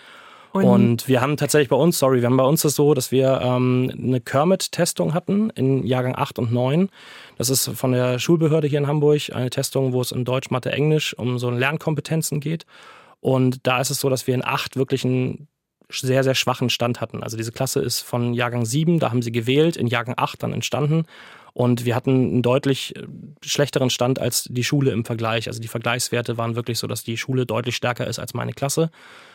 Und, 0.52 0.64
und, 0.64 1.08
wir 1.08 1.22
haben 1.22 1.38
tatsächlich 1.38 1.70
bei 1.70 1.76
uns, 1.76 1.98
sorry, 1.98 2.20
wir 2.20 2.26
haben 2.26 2.36
bei 2.36 2.44
uns 2.44 2.62
das 2.62 2.74
so, 2.74 2.92
dass 2.92 3.10
wir 3.10 3.40
ähm, 3.42 3.90
eine 3.96 4.20
Kermit-Testung 4.20 5.14
hatten 5.14 5.48
in 5.50 5.86
Jahrgang 5.86 6.14
8 6.14 6.38
und 6.38 6.52
9. 6.52 6.90
Das 7.38 7.48
ist 7.48 7.70
von 7.70 7.92
der 7.92 8.18
Schulbehörde 8.18 8.68
hier 8.68 8.78
in 8.78 8.86
Hamburg 8.86 9.32
eine 9.32 9.48
Testung, 9.48 9.94
wo 9.94 10.02
es 10.02 10.12
in 10.12 10.26
Deutsch, 10.26 10.50
Mathe, 10.50 10.70
Englisch 10.70 11.14
um 11.16 11.38
so 11.38 11.50
Lernkompetenzen 11.50 12.40
geht. 12.40 12.66
Und 13.20 13.66
da 13.66 13.80
ist 13.80 13.90
es 13.90 14.00
so, 14.00 14.10
dass 14.10 14.26
wir 14.26 14.34
in 14.34 14.44
8 14.44 14.76
wirklich 14.76 15.04
einen 15.04 15.48
sehr, 15.90 16.24
sehr 16.24 16.34
schwachen 16.34 16.70
Stand 16.70 17.00
hatten. 17.00 17.22
Also 17.22 17.36
diese 17.36 17.52
Klasse 17.52 17.80
ist 17.80 18.00
von 18.00 18.34
Jahrgang 18.34 18.64
7, 18.64 18.98
da 18.98 19.10
haben 19.10 19.22
sie 19.22 19.32
gewählt, 19.32 19.76
in 19.76 19.86
Jahrgang 19.86 20.14
8 20.18 20.42
dann 20.42 20.52
entstanden. 20.52 21.04
Und 21.54 21.84
wir 21.84 21.94
hatten 21.94 22.10
einen 22.10 22.42
deutlich 22.42 22.96
äh, 22.96 23.06
schlechteren 23.42 23.90
Stand 23.90 24.18
als 24.18 24.48
die 24.50 24.64
Schule 24.64 24.90
im 24.90 25.04
Vergleich. 25.04 25.48
Also 25.48 25.60
die 25.60 25.68
Vergleichswerte 25.68 26.38
waren 26.38 26.56
wirklich 26.56 26.78
so, 26.78 26.86
dass 26.86 27.04
die 27.04 27.16
Schule 27.16 27.46
deutlich 27.46 27.76
stärker 27.76 28.06
ist 28.06 28.18
als 28.18 28.34
meine 28.34 28.52
Klasse. 28.52 28.90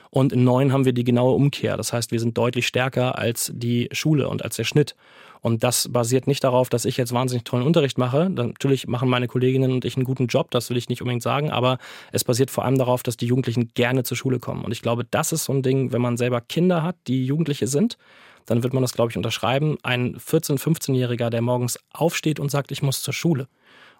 Und 0.10 0.34
in 0.34 0.44
neun 0.44 0.72
haben 0.72 0.86
wir 0.86 0.94
die 0.94 1.04
genaue 1.04 1.34
Umkehr. 1.34 1.78
Das 1.78 1.94
heißt, 1.94 2.12
wir 2.12 2.20
sind 2.20 2.38
deutlich 2.38 2.68
stärker 2.68 3.18
als 3.18 3.52
die 3.54 3.90
Schule 3.92 4.30
und 4.30 4.44
als 4.44 4.56
der 4.56 4.64
Schnitt. 4.64 4.96
Und 5.42 5.64
das 5.64 5.92
basiert 5.92 6.28
nicht 6.28 6.44
darauf, 6.44 6.70
dass 6.70 6.86
ich 6.86 6.98
jetzt 6.98 7.14
wahnsinnig 7.14 7.44
tollen 7.44 7.66
Unterricht 7.66 7.98
mache. 7.98 8.30
Natürlich 8.30 8.88
machen 8.88 9.10
meine 9.10 9.28
Kolleginnen 9.28 9.72
und 9.72 9.86
ich 9.86 9.96
einen 9.96 10.06
guten 10.06 10.28
Job, 10.28 10.52
das 10.52 10.70
will 10.70 10.78
ich 10.78 10.90
nicht 10.90 11.02
unbedingt 11.02 11.24
sagen, 11.24 11.52
aber 11.52 11.78
es 12.12 12.24
basiert 12.24 12.52
vor 12.52 12.66
allem 12.66 12.78
darauf, 12.78 13.04
dass 13.04 13.18
die 13.18 13.28
Jugendlichen 13.28 13.70
gerne 13.74 14.04
zur 14.04 14.18
Schule 14.18 14.40
kommen. 14.40 14.66
Und 14.66 14.72
ich 14.72 14.82
glaube, 14.82 15.06
das 15.10 15.32
ist 15.32 15.46
so 15.46 15.54
ein 15.54 15.62
Ding, 15.62 15.92
wenn 15.92 16.02
man 16.02 16.18
selber 16.18 16.42
Kinder 16.42 16.84
hat, 16.84 16.96
die 17.08 17.26
Jugendliche 17.26 17.68
sind, 17.68 17.98
dann 18.46 18.64
wird 18.64 18.74
man 18.74 18.82
das, 18.82 18.94
glaube 18.94 19.12
ich, 19.12 19.18
unterschreiben. 19.18 19.78
Ein 19.84 20.18
14-, 20.18 20.58
15-Jähriger, 20.58 21.30
der 21.30 21.42
morgens 21.42 21.80
aufsteht 21.94 22.40
und 22.40 22.50
sagt, 22.50 22.72
ich 22.72 22.82
muss 22.82 23.02
zur 23.02 23.14
Schule 23.14 23.48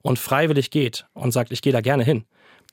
und 0.02 0.20
freiwillig 0.20 0.72
geht 0.72 1.06
und 1.14 1.32
sagt, 1.32 1.52
ich 1.52 1.62
gehe 1.62 1.74
da 1.74 1.82
gerne 1.82 2.04
hin 2.04 2.26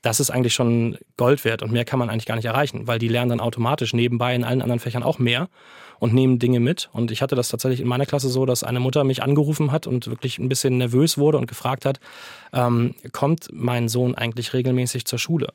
das 0.05 0.19
ist 0.19 0.29
eigentlich 0.29 0.53
schon 0.53 0.99
Gold 1.17 1.43
wert 1.45 1.63
und 1.63 1.71
mehr 1.71 1.83
kann 1.83 1.97
man 1.97 2.11
eigentlich 2.11 2.27
gar 2.27 2.35
nicht 2.35 2.45
erreichen, 2.45 2.85
weil 2.85 2.99
die 2.99 3.07
lernen 3.07 3.29
dann 3.29 3.39
automatisch 3.39 3.91
nebenbei 3.93 4.35
in 4.35 4.43
allen 4.43 4.61
anderen 4.61 4.79
Fächern 4.79 5.01
auch 5.01 5.17
mehr 5.17 5.49
und 5.97 6.13
nehmen 6.13 6.37
Dinge 6.37 6.59
mit. 6.59 6.89
Und 6.93 7.09
ich 7.09 7.23
hatte 7.23 7.35
das 7.35 7.49
tatsächlich 7.49 7.79
in 7.79 7.87
meiner 7.87 8.05
Klasse 8.05 8.29
so, 8.29 8.45
dass 8.45 8.63
eine 8.63 8.79
Mutter 8.79 9.03
mich 9.03 9.23
angerufen 9.23 9.71
hat 9.71 9.87
und 9.87 10.07
wirklich 10.07 10.37
ein 10.37 10.47
bisschen 10.47 10.77
nervös 10.77 11.17
wurde 11.17 11.39
und 11.39 11.47
gefragt 11.47 11.85
hat, 11.85 11.99
ähm, 12.53 12.93
kommt 13.13 13.47
mein 13.51 13.89
Sohn 13.89 14.13
eigentlich 14.13 14.53
regelmäßig 14.53 15.05
zur 15.05 15.17
Schule? 15.17 15.47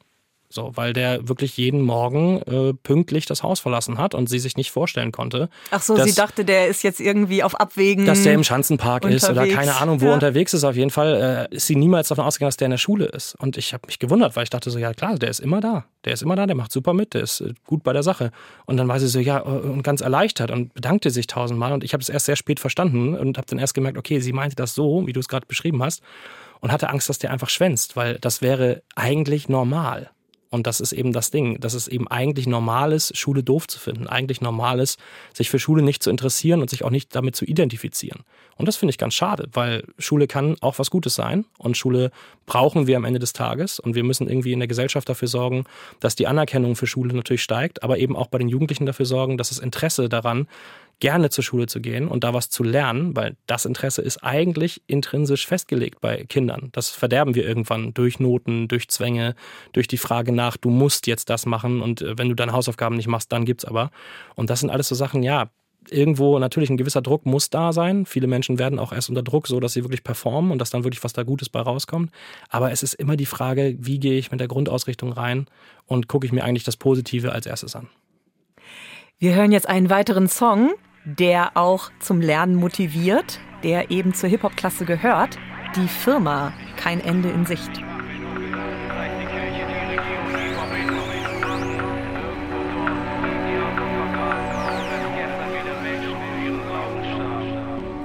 So, 0.52 0.72
weil 0.74 0.92
der 0.92 1.28
wirklich 1.28 1.56
jeden 1.56 1.80
Morgen 1.80 2.42
äh, 2.42 2.74
pünktlich 2.74 3.24
das 3.24 3.44
Haus 3.44 3.60
verlassen 3.60 3.98
hat 3.98 4.16
und 4.16 4.28
sie 4.28 4.40
sich 4.40 4.56
nicht 4.56 4.72
vorstellen 4.72 5.12
konnte. 5.12 5.48
Ach 5.70 5.80
so, 5.80 5.96
dass, 5.96 6.08
sie 6.08 6.14
dachte, 6.14 6.44
der 6.44 6.66
ist 6.66 6.82
jetzt 6.82 6.98
irgendwie 6.98 7.44
auf 7.44 7.54
Abwägen. 7.54 8.04
Dass 8.04 8.24
der 8.24 8.34
im 8.34 8.42
Schanzenpark 8.42 9.04
unterwegs. 9.04 9.22
ist 9.22 9.30
oder 9.30 9.46
keine 9.46 9.76
Ahnung, 9.76 10.00
wo 10.00 10.06
ja. 10.06 10.14
unterwegs 10.14 10.52
ist. 10.52 10.64
Auf 10.64 10.74
jeden 10.74 10.90
Fall 10.90 11.48
äh, 11.52 11.54
ist 11.54 11.68
sie 11.68 11.76
niemals 11.76 12.08
davon 12.08 12.24
ausgegangen, 12.24 12.48
dass 12.48 12.56
der 12.56 12.66
in 12.66 12.72
der 12.72 12.78
Schule 12.78 13.04
ist. 13.04 13.36
Und 13.36 13.56
ich 13.58 13.72
habe 13.72 13.86
mich 13.86 14.00
gewundert, 14.00 14.34
weil 14.34 14.42
ich 14.42 14.50
dachte 14.50 14.70
so, 14.72 14.78
ja 14.80 14.92
klar, 14.92 15.14
der 15.14 15.30
ist 15.30 15.38
immer 15.38 15.60
da. 15.60 15.84
Der 16.04 16.14
ist 16.14 16.22
immer 16.22 16.34
da, 16.34 16.46
der 16.46 16.56
macht 16.56 16.72
super 16.72 16.94
mit, 16.94 17.14
der 17.14 17.22
ist 17.22 17.42
äh, 17.42 17.54
gut 17.64 17.84
bei 17.84 17.92
der 17.92 18.02
Sache. 18.02 18.32
Und 18.66 18.76
dann 18.76 18.88
war 18.88 18.98
sie 18.98 19.06
so, 19.06 19.20
ja, 19.20 19.38
äh, 19.38 19.42
und 19.42 19.84
ganz 19.84 20.00
erleichtert 20.00 20.50
und 20.50 20.74
bedankte 20.74 21.10
sich 21.10 21.28
tausendmal. 21.28 21.72
Und 21.72 21.84
ich 21.84 21.92
habe 21.92 22.02
es 22.02 22.08
erst 22.08 22.26
sehr 22.26 22.34
spät 22.34 22.58
verstanden 22.58 23.16
und 23.16 23.38
habe 23.38 23.46
dann 23.46 23.60
erst 23.60 23.74
gemerkt, 23.74 23.98
okay, 23.98 24.18
sie 24.18 24.32
meinte 24.32 24.56
das 24.56 24.74
so, 24.74 25.06
wie 25.06 25.12
du 25.12 25.20
es 25.20 25.28
gerade 25.28 25.46
beschrieben 25.46 25.80
hast. 25.80 26.02
Und 26.58 26.72
hatte 26.72 26.90
Angst, 26.90 27.08
dass 27.08 27.18
der 27.18 27.30
einfach 27.30 27.48
schwänzt, 27.48 27.94
weil 27.94 28.18
das 28.18 28.42
wäre 28.42 28.82
eigentlich 28.96 29.48
normal. 29.48 30.10
Und 30.50 30.66
das 30.66 30.80
ist 30.80 30.92
eben 30.92 31.12
das 31.12 31.30
Ding, 31.30 31.60
dass 31.60 31.74
es 31.74 31.86
eben 31.86 32.08
eigentlich 32.08 32.48
normal 32.48 32.92
ist, 32.92 33.16
Schule 33.16 33.44
doof 33.44 33.68
zu 33.68 33.78
finden. 33.78 34.08
Eigentlich 34.08 34.40
normal 34.40 34.80
ist, 34.80 34.98
sich 35.32 35.48
für 35.48 35.60
Schule 35.60 35.82
nicht 35.82 36.02
zu 36.02 36.10
interessieren 36.10 36.60
und 36.60 36.68
sich 36.68 36.84
auch 36.84 36.90
nicht 36.90 37.14
damit 37.14 37.36
zu 37.36 37.44
identifizieren. 37.44 38.24
Und 38.56 38.66
das 38.66 38.76
finde 38.76 38.90
ich 38.90 38.98
ganz 38.98 39.14
schade, 39.14 39.48
weil 39.52 39.84
Schule 39.98 40.26
kann 40.26 40.56
auch 40.60 40.78
was 40.78 40.90
Gutes 40.90 41.14
sein 41.14 41.44
und 41.56 41.76
Schule 41.76 42.10
brauchen 42.46 42.88
wir 42.88 42.96
am 42.96 43.04
Ende 43.04 43.20
des 43.20 43.32
Tages 43.32 43.78
und 43.78 43.94
wir 43.94 44.02
müssen 44.02 44.28
irgendwie 44.28 44.52
in 44.52 44.58
der 44.58 44.68
Gesellschaft 44.68 45.08
dafür 45.08 45.28
sorgen, 45.28 45.64
dass 46.00 46.16
die 46.16 46.26
Anerkennung 46.26 46.74
für 46.74 46.86
Schule 46.86 47.14
natürlich 47.14 47.42
steigt, 47.42 47.82
aber 47.82 47.98
eben 47.98 48.16
auch 48.16 48.26
bei 48.26 48.38
den 48.38 48.48
Jugendlichen 48.48 48.86
dafür 48.86 49.06
sorgen, 49.06 49.38
dass 49.38 49.50
das 49.50 49.60
Interesse 49.60 50.08
daran 50.08 50.48
gerne 51.00 51.30
zur 51.30 51.42
Schule 51.42 51.66
zu 51.66 51.80
gehen 51.80 52.06
und 52.06 52.24
da 52.24 52.34
was 52.34 52.50
zu 52.50 52.62
lernen, 52.62 53.16
weil 53.16 53.36
das 53.46 53.64
Interesse 53.64 54.02
ist 54.02 54.18
eigentlich 54.18 54.82
intrinsisch 54.86 55.46
festgelegt 55.46 56.00
bei 56.00 56.24
Kindern. 56.24 56.68
Das 56.72 56.90
verderben 56.90 57.34
wir 57.34 57.46
irgendwann 57.46 57.92
durch 57.94 58.20
Noten, 58.20 58.68
durch 58.68 58.88
Zwänge, 58.88 59.34
durch 59.72 59.88
die 59.88 59.98
Frage 59.98 60.32
nach, 60.32 60.56
du 60.56 60.70
musst 60.70 61.06
jetzt 61.06 61.30
das 61.30 61.46
machen 61.46 61.80
und 61.80 62.02
äh, 62.02 62.18
wenn 62.18 62.28
du 62.28 62.34
deine 62.34 62.52
Hausaufgaben 62.52 62.96
nicht 62.96 63.08
machst, 63.08 63.32
dann 63.32 63.44
gibt's 63.44 63.64
aber. 63.64 63.90
Und 64.36 64.50
das 64.50 64.60
sind 64.60 64.70
alles 64.70 64.88
so 64.88 64.94
Sachen, 64.94 65.22
ja, 65.22 65.50
irgendwo 65.88 66.38
natürlich 66.38 66.70
ein 66.70 66.76
gewisser 66.76 67.00
Druck 67.00 67.24
muss 67.24 67.48
da 67.48 67.72
sein. 67.72 68.04
Viele 68.04 68.26
Menschen 68.26 68.58
werden 68.58 68.78
auch 68.78 68.92
erst 68.92 69.08
unter 69.08 69.22
Druck, 69.22 69.46
so 69.46 69.60
dass 69.60 69.72
sie 69.72 69.82
wirklich 69.82 70.04
performen 70.04 70.50
und 70.52 70.58
dass 70.58 70.70
dann 70.70 70.84
wirklich 70.84 71.02
was 71.02 71.14
da 71.14 71.22
Gutes 71.22 71.48
bei 71.48 71.60
rauskommt. 71.60 72.10
Aber 72.50 72.70
es 72.70 72.82
ist 72.82 72.94
immer 72.94 73.16
die 73.16 73.26
Frage, 73.26 73.76
wie 73.78 73.98
gehe 73.98 74.18
ich 74.18 74.30
mit 74.30 74.40
der 74.40 74.48
Grundausrichtung 74.48 75.12
rein 75.12 75.46
und 75.86 76.08
gucke 76.08 76.26
ich 76.26 76.32
mir 76.32 76.44
eigentlich 76.44 76.64
das 76.64 76.76
Positive 76.76 77.32
als 77.32 77.46
erstes 77.46 77.74
an. 77.74 77.88
Wir 79.18 79.34
hören 79.34 79.52
jetzt 79.52 79.68
einen 79.68 79.90
weiteren 79.90 80.28
Song 80.28 80.72
der 81.04 81.56
auch 81.56 81.90
zum 82.00 82.20
Lernen 82.20 82.54
motiviert, 82.54 83.40
der 83.62 83.90
eben 83.90 84.14
zur 84.14 84.28
Hip-Hop-Klasse 84.28 84.84
gehört. 84.84 85.38
Die 85.76 85.88
Firma, 85.88 86.52
kein 86.76 87.00
Ende 87.00 87.30
in 87.30 87.46
Sicht. 87.46 87.70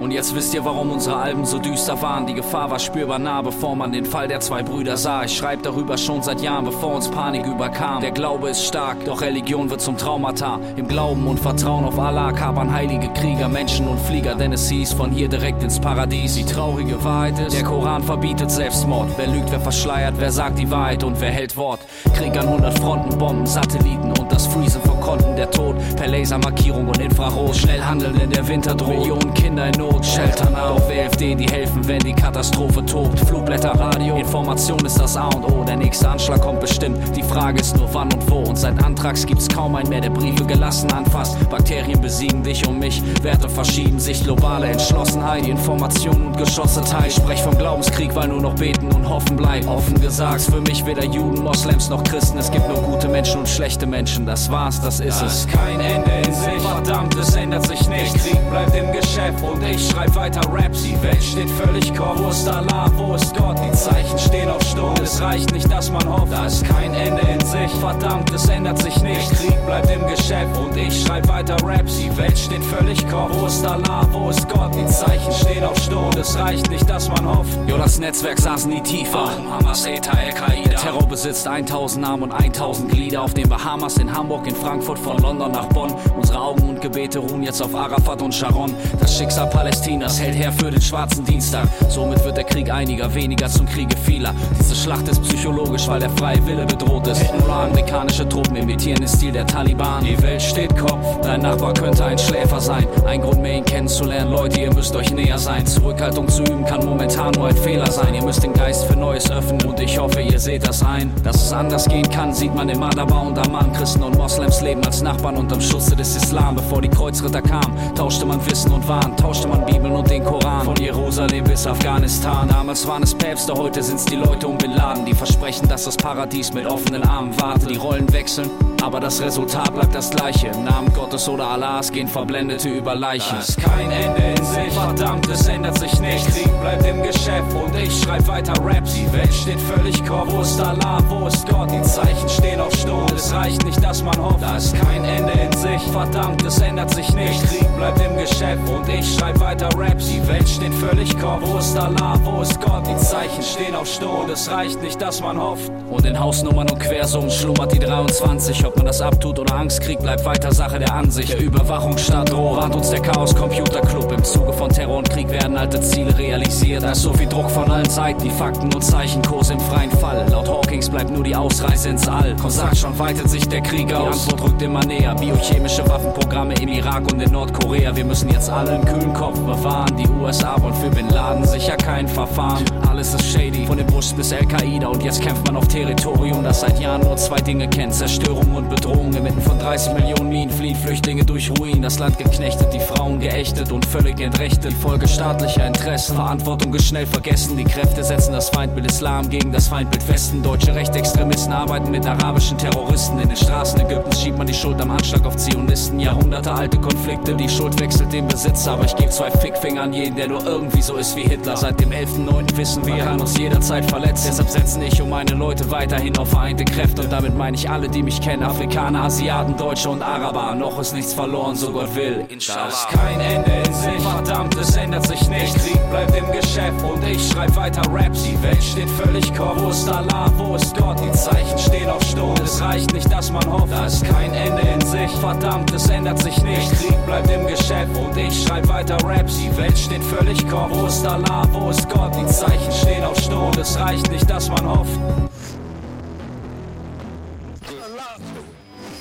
Und 0.06 0.12
jetzt 0.12 0.36
wisst 0.36 0.54
ihr, 0.54 0.64
warum 0.64 0.92
unsere 0.92 1.16
Alben 1.16 1.46
so 1.46 1.58
düster 1.58 2.00
waren. 2.00 2.28
Die 2.28 2.36
Gefahr 2.36 2.70
war 2.70 2.78
spürbar 2.78 3.18
nah, 3.18 3.42
bevor 3.42 3.76
man 3.76 3.92
den 3.92 4.06
Fall 4.06 4.28
der 4.28 4.40
zwei 4.40 4.62
Brüder 4.62 4.98
sah. 4.98 5.24
Ich 5.24 5.36
schreib 5.36 5.64
darüber 5.64 5.98
schon 5.98 6.22
seit 6.22 6.42
Jahren, 6.42 6.66
bevor 6.66 6.94
uns 6.94 7.10
Panik 7.10 7.44
überkam. 7.48 8.02
Der 8.02 8.12
Glaube 8.12 8.50
ist 8.50 8.64
stark, 8.68 9.04
doch 9.06 9.22
Religion 9.22 9.68
wird 9.72 9.82
zum 9.82 9.98
Traumata. 9.98 10.60
Im 10.76 10.88
Glauben 10.88 11.26
und 11.26 11.40
Vertrauen 11.40 11.86
auf 11.86 11.98
Allah 11.98 12.32
kapern 12.34 12.72
heilige 12.72 13.10
Krieger, 13.14 13.50
Menschen 13.50 13.88
und 13.88 14.00
Flieger, 14.00 14.36
denn 14.36 14.54
es 14.54 14.70
hieß 14.70 14.94
von 14.94 15.10
hier 15.10 15.28
direkt 15.28 15.64
ins 15.64 15.80
Paradies. 15.80 16.36
Die 16.36 16.46
traurige 16.46 17.04
Wahrheit 17.04 17.40
ist, 17.40 17.56
der 17.56 17.64
Koran 17.64 18.04
verbietet 18.04 18.52
Selbstmord. 18.52 19.10
Wer 19.18 19.26
lügt, 19.26 19.50
wer 19.50 19.60
verschleiert, 19.60 20.14
wer 20.20 20.32
sagt 20.32 20.60
die 20.60 20.70
Wahrheit 20.70 21.04
und 21.04 21.20
wer 21.20 21.32
hält 21.32 21.58
Wort. 21.58 21.80
Krieg 22.14 22.38
an 22.38 22.48
100 22.48 22.78
Fronten, 22.78 23.18
Bomben, 23.18 23.48
Satelliten 23.48 24.14
und 24.20 24.32
das 24.32 24.46
Freezen 24.46 24.84
von 24.84 25.02
Konten. 25.02 25.36
Der 25.36 25.50
Tod 25.50 25.76
per 25.96 26.08
Lasermarkierung 26.08 26.90
und 26.90 27.00
Infrarot. 27.00 27.56
Schnell 27.56 27.82
handeln 27.82 28.20
in 28.20 28.30
der 28.30 28.48
Winter 28.48 28.76
droht. 28.76 29.00
Millionen 29.00 29.34
Kinder 29.34 29.68
in 29.68 29.80
Not, 29.80 29.95
sheltern 30.04 30.56
auf. 30.56 30.90
WFD, 30.90 31.36
die 31.36 31.46
helfen, 31.48 31.88
wenn 31.88 32.00
die 32.00 32.14
Katastrophe 32.14 32.84
tobt. 32.86 33.20
Flugblätter, 33.20 33.72
Radio, 33.80 34.18
Information 34.18 34.84
ist 34.86 35.00
das 35.00 35.16
A 35.16 35.28
und 35.28 35.46
O. 35.46 35.64
Der 35.64 35.78
nächste 35.78 36.10
Anschlag 36.10 36.42
kommt 36.42 36.60
bestimmt. 36.62 36.98
Die 37.16 37.24
Frage 37.24 37.60
ist 37.62 37.78
nur 37.78 37.94
wann 37.94 38.12
und 38.12 38.30
wo. 38.30 38.40
Und 38.40 38.56
seit 38.58 38.84
Antrags 38.84 39.26
gibt's 39.26 39.48
kaum 39.48 39.76
einen 39.76 39.90
mehr, 39.90 40.02
der 40.02 40.10
Briefe 40.10 40.46
gelassen 40.46 40.92
anfasst. 40.92 41.38
Bakterien 41.50 42.02
besiegen 42.02 42.44
dich 42.44 42.68
und 42.68 42.80
mich. 42.80 43.02
Werte 43.24 43.48
verschieben 43.48 44.00
sich. 44.00 44.24
Globale 44.24 44.68
Entschlossenheit, 44.68 45.48
Information 45.48 46.28
und 46.28 46.38
Geschosse. 46.38 46.82
Ich 47.08 47.16
sprech 47.16 47.42
vom 47.42 47.58
Glaubenskrieg, 47.58 48.16
weil 48.16 48.28
nur 48.28 48.42
noch 48.42 48.56
beten 48.56 48.92
und 48.92 49.08
hoffen 49.08 49.36
bleibt. 49.36 49.68
Offen 49.68 50.00
gesagt, 50.02 50.42
für 50.42 50.62
mich 50.62 50.86
weder 50.86 51.06
Juden, 51.06 51.44
Moslems 51.44 51.90
noch 51.90 52.04
Christen. 52.04 52.38
Es 52.38 52.50
gibt 52.52 52.68
nur 52.68 52.82
gute 52.82 53.08
Menschen 53.08 53.40
und 53.40 53.48
schlechte 53.50 53.86
Menschen. 53.86 54.26
Das 54.26 54.50
war's, 54.52 54.82
das 54.82 55.00
ist 55.00 55.22
Da 55.22 55.26
es. 55.28 55.36
ist 55.46 55.50
kein 55.50 55.80
Ende 55.80 56.12
in 56.26 56.34
sich. 56.34 56.62
Verdammt, 56.62 57.16
es 57.16 57.36
ändert 57.36 57.68
sich 57.68 57.88
nicht. 57.88 58.14
Der 58.16 58.22
Krieg 58.22 58.50
bleibt 58.50 58.76
im 58.76 58.92
Geschäft 58.92 59.44
und 59.44 59.64
ich 59.64 59.85
schreib 59.86 60.16
weiter 60.16 60.42
Raps. 60.52 60.84
Die 60.84 61.02
Welt 61.02 61.24
steht 61.24 61.50
völlig 61.50 61.94
Kopf. 61.94 62.20
Wo 62.20 62.30
ist 62.30 62.48
Allah, 62.48 62.90
wo 62.96 63.16
ist 63.16 63.36
Gott? 63.36 63.58
Die 63.60 63.72
Zeichen 63.72 64.18
stehen 64.18 64.50
auf 64.50 64.62
Sturm. 64.64 64.96
Es 65.02 65.22
reicht 65.22 65.52
nicht, 65.52 65.72
dass 65.72 65.92
man 65.92 66.08
hofft. 66.08 66.32
Da 66.32 66.46
ist 66.46 66.66
kein 66.66 66.94
Ende 66.94 67.22
in 67.22 67.40
sich. 67.46 67.72
Verdammt, 67.80 68.32
es 68.32 68.48
ändert 68.50 68.80
sich 68.82 69.02
nicht. 69.02 69.32
Der 69.32 69.38
Krieg 69.38 69.66
bleibt 69.66 69.90
im 69.92 70.08
Geschäft 70.08 70.58
und 70.58 70.76
ich 70.78 71.04
schreib 71.04 71.28
weiter 71.28 71.58
Raps. 71.64 71.98
Die 71.98 72.16
Welt 72.18 72.38
steht 72.38 72.64
völlig 72.64 73.08
Kopf. 73.10 73.32
Wo 73.40 73.46
ist 73.48 73.66
Allah, 73.66 74.08
wo 74.12 74.30
ist 74.30 74.48
Gott? 74.50 74.74
Die 74.76 74.86
Zeichen 74.88 75.32
stehen 75.32 75.64
auf 75.64 75.78
Sturm. 75.78 76.12
Es 76.20 76.38
reicht 76.38 76.70
nicht, 76.70 76.90
dass 76.90 77.10
man 77.10 77.26
hofft. 77.26 77.58
Jo, 77.68 77.78
das 77.78 78.00
Netzwerk 78.00 78.40
saß 78.40 78.66
nie 78.66 78.82
tiefer. 78.82 79.30
Hamas, 79.50 79.86
ETA, 79.86 80.12
Al-Qaida. 80.12 80.80
Terror 80.80 81.08
besitzt 81.08 81.48
1000 81.48 82.06
Arme 82.06 82.24
und 82.24 82.32
1000 82.32 82.92
Glieder. 82.92 83.22
Auf 83.22 83.34
den 83.34 83.50
Bahamas, 83.50 83.98
in 83.98 84.14
Hamburg, 84.14 84.48
in 84.48 84.56
Frankfurt, 84.56 85.00
von 85.00 85.18
London 85.18 85.52
nach 85.52 85.68
Bonn. 85.68 85.94
Unsere 86.16 86.40
Augen 86.40 86.70
und 86.70 86.82
Gebete 86.82 87.20
ruhen 87.20 87.44
jetzt 87.44 87.62
auf 87.62 87.74
Arafat 87.76 88.22
und 88.22 88.34
Sharon. 88.34 88.74
Das 89.00 89.18
Schicksal 89.18 89.50
Palästinas 89.66 90.22
hält 90.22 90.36
her 90.36 90.52
für 90.52 90.70
den 90.70 90.80
schwarzen 90.80 91.26
Dienstag. 91.26 91.68
Somit 91.90 92.24
wird 92.24 92.38
der 92.38 92.44
Krieg 92.44 92.72
einiger, 92.72 93.12
weniger 93.16 93.48
zum 93.50 93.66
Kriege 93.66 93.98
vieler. 93.98 94.32
Diese 94.60 94.76
Schlacht 94.76 95.08
ist 95.08 95.24
psychologisch, 95.24 95.88
weil 95.88 96.00
der 96.00 96.12
freie 96.12 96.46
Wille 96.46 96.68
bedroht 96.68 97.08
ist. 97.08 97.26
Amerikanische 97.50 98.30
Truppen 98.30 98.58
imitieren 98.58 99.00
den 99.00 99.08
Stil 99.08 99.32
der 99.32 99.48
Taliban. 99.48 100.04
Die 100.06 100.22
Welt 100.22 100.44
steht 100.44 100.78
Kopf. 100.78 101.04
Dein 101.24 101.42
Nachbar 101.42 101.74
könnte 101.74 102.06
ein 102.06 102.20
Schläfer 102.20 102.62
sein. 102.62 102.86
Ein 103.08 103.22
Grund 103.22 103.42
mehr, 103.42 103.58
ihn 103.58 103.66
kennenzulernen. 103.66 104.32
Leute, 104.32 104.62
ihr 104.62 104.72
müsst 104.72 104.96
euch 104.96 105.12
näher 105.12 105.40
sein. 105.40 105.66
Zurückhaltung 105.66 106.28
zu 106.28 106.44
üben 106.44 106.64
kann 106.64 106.86
momentan 106.86 107.32
nur 107.32 107.48
ein 107.48 107.58
Fehler 107.58 107.90
sein. 107.90 108.14
Ihr 108.14 108.24
müsst 108.24 108.44
den 108.44 108.54
Geist 108.54 108.86
für 108.86 108.96
Neues 108.96 109.32
öffnen 109.32 109.64
und 109.64 109.80
ich 109.80 109.98
hoffe, 109.98 110.22
ihr 110.22 110.40
seht 110.40 110.68
das 110.68 110.84
ein. 110.84 111.12
Dass 111.24 111.38
es 111.38 111.52
anders 111.52 111.90
gehen 111.90 112.08
kann, 112.12 112.36
sieht 112.36 112.54
man 112.54 112.70
im 112.70 112.84
Adaba 112.84 113.22
und 113.22 113.40
Amman. 113.40 113.74
Christen 113.74 114.04
und 114.04 114.16
Moslems 114.16 114.62
leben 114.62 114.86
als 114.86 115.02
Nachbarn 115.02 115.38
unterm 115.38 115.60
Schutze 115.60 115.96
des 115.96 116.16
Islam. 116.16 116.54
Bevor 116.54 116.84
die 116.84 116.90
Kreuzritter 116.90 117.42
kamen, 117.42 117.76
tauschte 117.96 118.28
man 118.28 118.46
Wissen 118.46 118.72
und 118.72 118.88
Wahn, 118.88 119.18
tauschte 119.18 119.48
man 119.48 119.55
Bibeln 119.64 119.94
und 119.94 120.10
den 120.10 120.24
Koran. 120.24 120.66
Von 120.66 120.76
Jerusalem 120.76 121.44
bis 121.44 121.68
Afghanistan. 121.68 122.48
Damals 122.48 122.88
waren 122.88 123.04
es 123.04 123.14
Päpste, 123.14 123.54
heute 123.54 123.82
sind's 123.82 124.06
die 124.06 124.16
Leute 124.16 124.48
um 124.48 124.58
Bin 124.58 124.74
Laden, 124.74 125.06
die 125.06 125.14
versprechen, 125.14 125.68
dass 125.68 125.86
das 125.86 125.96
Paradies 125.96 126.54
mit 126.54 126.66
offenen 126.66 127.04
Armen 127.04 127.40
wartet. 127.40 127.70
Die 127.70 127.78
Rollen 127.78 128.12
wechseln, 128.12 128.50
aber 128.84 129.00
das 129.00 129.22
Resultat 129.22 129.74
bleibt 129.74 129.96
das 129.96 130.10
gleiche. 130.10 130.48
Im 130.48 130.64
Namen 130.64 130.94
Gottes 130.94 131.28
oder 131.30 131.48
Allahs 131.48 131.92
gehen 131.92 132.08
Verblendete 132.08 132.70
über 132.70 132.96
Leichen. 132.96 133.36
Da 133.36 133.40
ist 133.40 133.58
kein 133.58 133.92
Ende 133.92 134.22
in 134.38 134.46
sich. 134.46 134.74
Verdammt, 134.74 135.28
es 135.30 135.48
ändert 135.48 135.80
sich 135.80 136.00
nicht. 136.00 136.28
Krieg 136.28 136.62
bleibt 136.62 136.86
im 136.86 137.02
Geschäft 137.02 137.54
und 137.54 137.76
ich 137.76 138.02
schreib 138.02 138.28
weiter 138.28 138.54
Raps. 138.64 138.94
Die 138.96 139.12
Welt 139.14 139.34
steht 139.34 139.60
völlig 139.60 140.06
Kopf. 140.06 140.32
Wo 140.32 140.42
ist 140.42 140.60
Allah, 140.60 141.02
wo 141.08 141.28
ist 141.28 141.48
Gott? 141.48 141.72
Die 141.72 141.82
Zeichen 141.82 142.30
stehen 142.30 142.60
auf 142.60 142.74
Sturm. 142.76 143.08
Es 143.16 143.34
reicht 143.34 143.64
nicht, 143.66 143.84
dass 143.84 144.04
man 144.04 144.18
hofft. 144.18 144.42
Da 144.42 144.58
ist 144.58 144.76
kein 144.76 145.04
Ende 145.04 145.32
in 145.34 145.52
sich. 145.54 145.82
Verdammt, 145.92 146.44
es 146.44 146.60
ändert 146.60 146.94
sich 146.94 147.14
nicht. 147.14 147.42
Krieg 147.48 147.78
bleibt 147.78 148.02
im 148.02 148.18
Geschäft 148.18 148.70
und 148.70 148.88
ich 148.90 149.16
schreib 149.16 149.40
weiter 149.40 149.45
Raps. 149.46 150.10
Die 150.10 150.28
Welt 150.28 150.48
steht 150.50 150.74
völlig 150.74 151.18
Kopf. 151.20 151.42
Wo 151.44 151.58
ist 151.58 151.78
Allah, 151.78 152.20
wo 152.24 152.42
ist 152.42 152.60
Gott? 152.62 152.88
Die 152.88 152.98
Zeichen 152.98 153.44
stehen 153.44 153.76
auf 153.76 153.88
Sturm. 153.88 154.30
Es 154.30 154.50
reicht 154.50 154.82
nicht, 154.82 155.00
dass 155.02 155.22
man 155.22 155.40
hofft. 155.40 155.72
Und 155.90 156.06
in 156.06 156.20
Hausnummern 156.20 156.70
und 156.70 156.80
Quersummen 156.80 157.30
schlummert 157.30 157.72
die 157.72 157.80
23. 157.80 158.66
Ob 158.66 158.76
man 158.76 158.88
das 158.88 159.02
abtut 159.02 159.38
oder 159.38 159.56
Angst 159.56 159.82
kriegt, 159.82 160.02
bleibt 160.02 160.26
weiter 160.26 160.52
Sache 160.52 160.80
der 160.80 160.94
Ansicht. 160.94 161.34
Der 161.34 161.40
Überwachungsstaat 161.40 162.32
droht, 162.32 162.58
warnt 162.58 162.76
uns 162.76 162.90
der 162.90 163.02
Chaos 163.02 163.36
Computer 163.36 163.82
Club. 163.82 164.12
Im 164.12 164.24
Zuge 164.24 164.52
von 164.52 164.70
Terror 164.70 164.98
und 164.98 165.10
Krieg 165.10 165.30
werden 165.30 165.58
alte 165.58 165.80
Ziele 165.80 166.18
realisiert. 166.18 166.84
Da 166.84 166.92
ist 166.92 167.04
so 167.04 167.14
viel 167.14 167.28
Druck 167.28 167.50
von 167.50 167.70
allen 167.70 167.90
Seiten, 167.90 168.24
die 168.24 168.32
Fakten 168.32 168.74
und 168.74 168.84
Zeichenkurs 168.84 169.52
im 169.52 169.60
freien 169.60 169.92
Fall. 169.92 170.26
Laut 170.32 170.50
Hawkins 170.50 170.90
bleibt 170.90 171.12
nur 171.12 171.24
die 171.24 171.36
Ausreise 171.36 171.90
ins 171.90 172.08
All. 172.08 172.36
Komm, 172.42 172.50
sag 172.50 172.76
schon, 172.76 172.98
weitet 172.98 173.30
sich 173.30 173.48
der 173.48 173.62
Krieg 173.62 173.94
aus. 173.94 174.26
Die 174.26 174.32
Antwort 174.32 174.50
rückt 174.50 174.62
immer 174.64 174.84
näher. 174.84 175.14
Biochemische 175.16 175.88
Waffenprogramme 175.88 176.56
im 176.56 176.70
Irak 176.70 177.12
und 177.12 177.22
in 177.22 177.32
Nordkorea. 177.32 177.96
Wir 177.96 178.06
müssen 178.06 178.30
jetzt 178.30 178.50
alle 178.50 178.72
einen 178.72 178.86
kühlen 178.86 179.14
Kopf 179.14 179.35
bewahren. 179.36 179.96
Die 179.98 180.08
USA 180.08 180.62
wollen 180.62 180.74
für 180.74 180.90
Bin 180.90 181.10
Laden 181.10 181.46
sicher 181.46 181.78
kein 181.78 182.08
Verfahren. 182.08 182.64
Alles 182.96 183.14
ist 183.14 183.34
shady, 183.34 183.66
von 183.66 183.78
den 183.78 183.88
Bush 183.88 184.14
bis 184.14 184.32
Al-Qaida. 184.32 184.88
Und 184.88 185.04
jetzt 185.04 185.22
kämpft 185.22 185.46
man 185.48 185.58
auf 185.58 185.68
Territorium, 185.68 186.46
das 186.46 186.62
seit 186.62 186.80
Jahren 186.80 187.02
nur 187.02 187.18
zwei 187.18 187.36
Dinge 187.42 187.68
kennt: 187.68 187.94
Zerstörung 187.94 188.56
und 188.56 188.70
Bedrohung. 188.70 189.12
Inmitten 189.14 189.42
von 189.42 189.60
30 189.60 189.96
Millionen 189.96 190.30
Minen 190.30 190.50
fliehen 190.50 190.78
Flüchtlinge 190.78 191.26
durch 191.26 191.52
Ruin. 191.60 191.82
Das 191.82 192.00
Land 192.00 192.18
geknechtet, 192.18 192.74
die 192.74 192.80
Frauen 192.80 193.20
geächtet 193.20 193.74
und 193.74 193.86
völlig 193.86 194.22
entrechtet. 194.22 194.72
Folge 194.72 195.10
staatlicher 195.10 195.68
Interessen. 195.68 196.16
Verantwortung 196.16 196.74
ist 196.74 196.88
schnell 196.88 197.06
vergessen. 197.06 197.58
Die 197.58 197.66
Kräfte 197.66 198.02
setzen 198.02 198.32
das 198.32 198.50
Feindbild 198.50 198.90
Islam 198.90 199.30
gegen 199.30 199.52
das 199.52 199.68
Feindbild 199.68 200.08
Westen. 200.08 200.42
Deutsche 200.42 200.74
Rechtsextremisten 200.74 201.52
arbeiten 201.52 201.92
mit 201.92 202.08
arabischen 202.08 202.58
Terroristen. 202.58 203.20
In 203.20 203.28
den 203.28 203.36
Straßen 203.36 203.78
Ägyptens 203.82 204.22
schiebt 204.22 204.38
man 204.38 204.48
die 204.48 204.54
Schuld 204.54 204.80
am 204.80 204.92
Anschlag 204.92 205.26
auf 205.26 205.36
Zionisten. 205.36 206.00
Jahrhunderte 206.00 206.50
alte 206.50 206.78
Konflikte, 206.78 207.36
die 207.36 207.50
Schuld 207.50 207.78
wechselt 207.78 208.14
den 208.14 208.26
Besitzer. 208.30 208.72
Aber 208.72 208.86
ich 208.86 208.96
gebe 208.96 209.10
zwei 209.10 209.30
Fickfinger 209.32 209.82
an 209.82 209.92
jeden, 209.92 210.16
der 210.16 210.30
nur 210.30 210.46
irgendwie 210.46 210.82
so 210.82 210.96
ist 210.96 211.14
wie 211.18 211.24
Hitler. 211.24 211.58
Seit 211.58 211.82
dem 211.82 211.90
11.9. 211.90 212.56
wissen 212.56 212.85
wir, 212.86 212.98
kann 213.04 213.20
uns 213.20 213.38
jederzeit 213.38 213.86
verletzen. 213.86 214.28
Deshalb 214.30 214.50
setzen 214.50 214.82
ich 214.82 215.02
und 215.02 215.10
meine 215.10 215.32
Leute 215.32 215.70
weiterhin 215.72 216.18
auf 216.18 216.30
vereinte 216.30 216.66
Kräfte. 216.66 217.04
Und 217.04 217.12
damit 217.12 217.36
meine 217.36 217.56
ich 217.56 217.70
alle, 217.70 217.90
die 217.90 218.04
mich 218.04 218.22
kennen. 218.22 218.44
Afrikaner, 218.44 219.04
Asiaten, 219.04 219.56
Deutsche 219.58 219.90
und 219.90 220.02
Araber. 220.02 220.56
Noch 220.56 220.80
ist 220.80 220.94
nichts 220.94 221.14
verloren, 221.14 221.56
so 221.56 221.72
Gott 221.72 221.96
will. 221.96 222.26
Da 222.28 222.34
Inshallah. 222.34 222.68
ist 222.68 222.88
kein 222.90 223.20
Ende 223.20 223.52
in 223.52 223.74
sich. 223.74 224.02
Verdammt, 224.02 224.56
es 224.58 224.76
ändert 224.76 225.08
sich 225.08 225.30
nicht. 225.30 225.56
Krieg 225.56 225.90
bleibt 225.90 226.16
im 226.16 226.32
Geschäft 226.32 226.84
und 226.84 227.04
ich 227.08 227.30
schreib 227.30 227.56
weiter 227.56 227.82
Raps. 227.92 228.24
Die 228.24 228.42
Welt 228.44 228.64
steht 228.64 228.90
völlig 228.90 229.34
Kopf. 229.36 229.62
Wo 229.62 229.70
ist 229.70 229.90
Allah, 229.90 230.32
wo 230.38 230.56
ist 230.56 230.76
Gott? 230.78 230.98
Die 231.00 231.12
Zeichen 231.12 231.58
stehen 231.58 231.90
auf 231.90 232.04
Sturm. 232.04 232.36
Es 232.44 232.62
reicht 232.62 232.94
nicht, 232.94 233.12
dass 233.12 233.32
man 233.32 233.46
hofft. 233.52 233.72
Da 233.72 233.86
ist 233.86 234.04
kein 234.06 234.34
Ende 234.34 234.62
in 234.62 234.82
sich. 234.82 235.12
Verdammt, 235.20 235.72
es 235.74 235.90
ändert 235.90 236.20
sich 236.20 236.42
nicht. 236.44 236.72
Krieg 236.80 237.06
bleibt 237.06 237.30
im 237.30 237.48
Geschäft 237.48 237.96
und 237.98 238.18
ich 238.18 238.44
schreib 238.44 238.68
weiter 238.68 238.98
Raps. 239.04 239.38
Die 239.38 239.56
Welt 239.58 239.78
steht 239.78 240.04
völlig 240.04 240.48
Kopf. 240.48 240.70
Wo 240.72 240.86
ist 240.88 241.06
Allah, 241.06 241.48
wo 241.52 241.70
ist 241.70 241.90
Gott? 241.90 242.14
Die 242.16 242.26
Zeichen 242.28 242.72
stehen 242.76 243.04
auf 243.04 243.20
Sturm. 243.20 243.52
Es 243.60 243.80
reicht 243.80 244.12
nicht, 244.12 244.30
dass 244.30 244.50
man 244.50 244.68
hofft. 244.68 245.00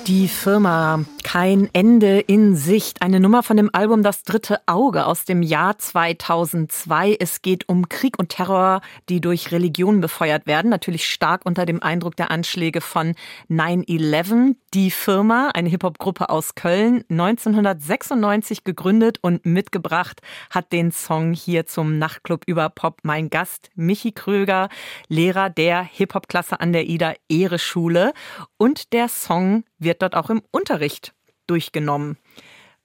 Die 0.07 0.28
Firma 0.28 1.02
Kein 1.22 1.70
Ende 1.72 2.20
in 2.20 2.57
Sicht. 2.57 3.00
Eine 3.00 3.20
Nummer 3.20 3.42
von 3.42 3.57
dem 3.57 3.70
Album 3.72 4.02
Das 4.02 4.22
dritte 4.22 4.61
Auge 4.66 5.07
aus 5.07 5.24
dem 5.24 5.42
Jahr 5.42 5.78
2002. 5.78 7.16
Es 7.18 7.40
geht 7.40 7.70
um 7.70 7.88
Krieg 7.88 8.18
und 8.18 8.28
Terror, 8.28 8.82
die 9.09 9.22
durch 9.22 9.50
Religion 9.50 10.02
befeuert 10.02 10.46
werden. 10.46 10.70
Natürlich 10.70 11.07
stark 11.07 11.46
unter 11.46 11.64
dem 11.64 11.82
Eindruck 11.82 12.16
der 12.16 12.30
Anschläge 12.30 12.82
von 12.82 13.14
9-11. 13.48 14.57
Die 14.74 14.90
Firma, 14.90 15.50
eine 15.55 15.70
Hip-Hop-Gruppe 15.70 16.28
aus 16.28 16.55
Köln, 16.55 17.05
1996 17.09 18.64
gegründet 18.64 19.18
und 19.22 19.46
mitgebracht, 19.46 20.20
hat 20.50 20.72
den 20.72 20.92
Song 20.92 21.32
hier 21.32 21.64
zum 21.64 21.98
Nachtclub 21.98 22.42
über 22.46 22.68
Pop. 22.68 22.98
Mein 23.05 23.30
Gast 23.30 23.70
Michi 23.74 24.12
Kröger, 24.12 24.68
Lehrer 25.09 25.48
der 25.48 25.82
Hip-Hop-Klasse 25.82 26.61
an 26.61 26.72
der 26.74 26.86
Ida 26.86 27.14
Ehre 27.28 27.59
Schule. 27.59 28.12
Und 28.59 28.92
der 28.92 29.09
Song 29.09 29.64
wird 29.79 30.03
dort 30.03 30.14
auch 30.14 30.31
im 30.31 30.43
Unterricht 30.51 31.14
durchgenommen. 31.47 32.16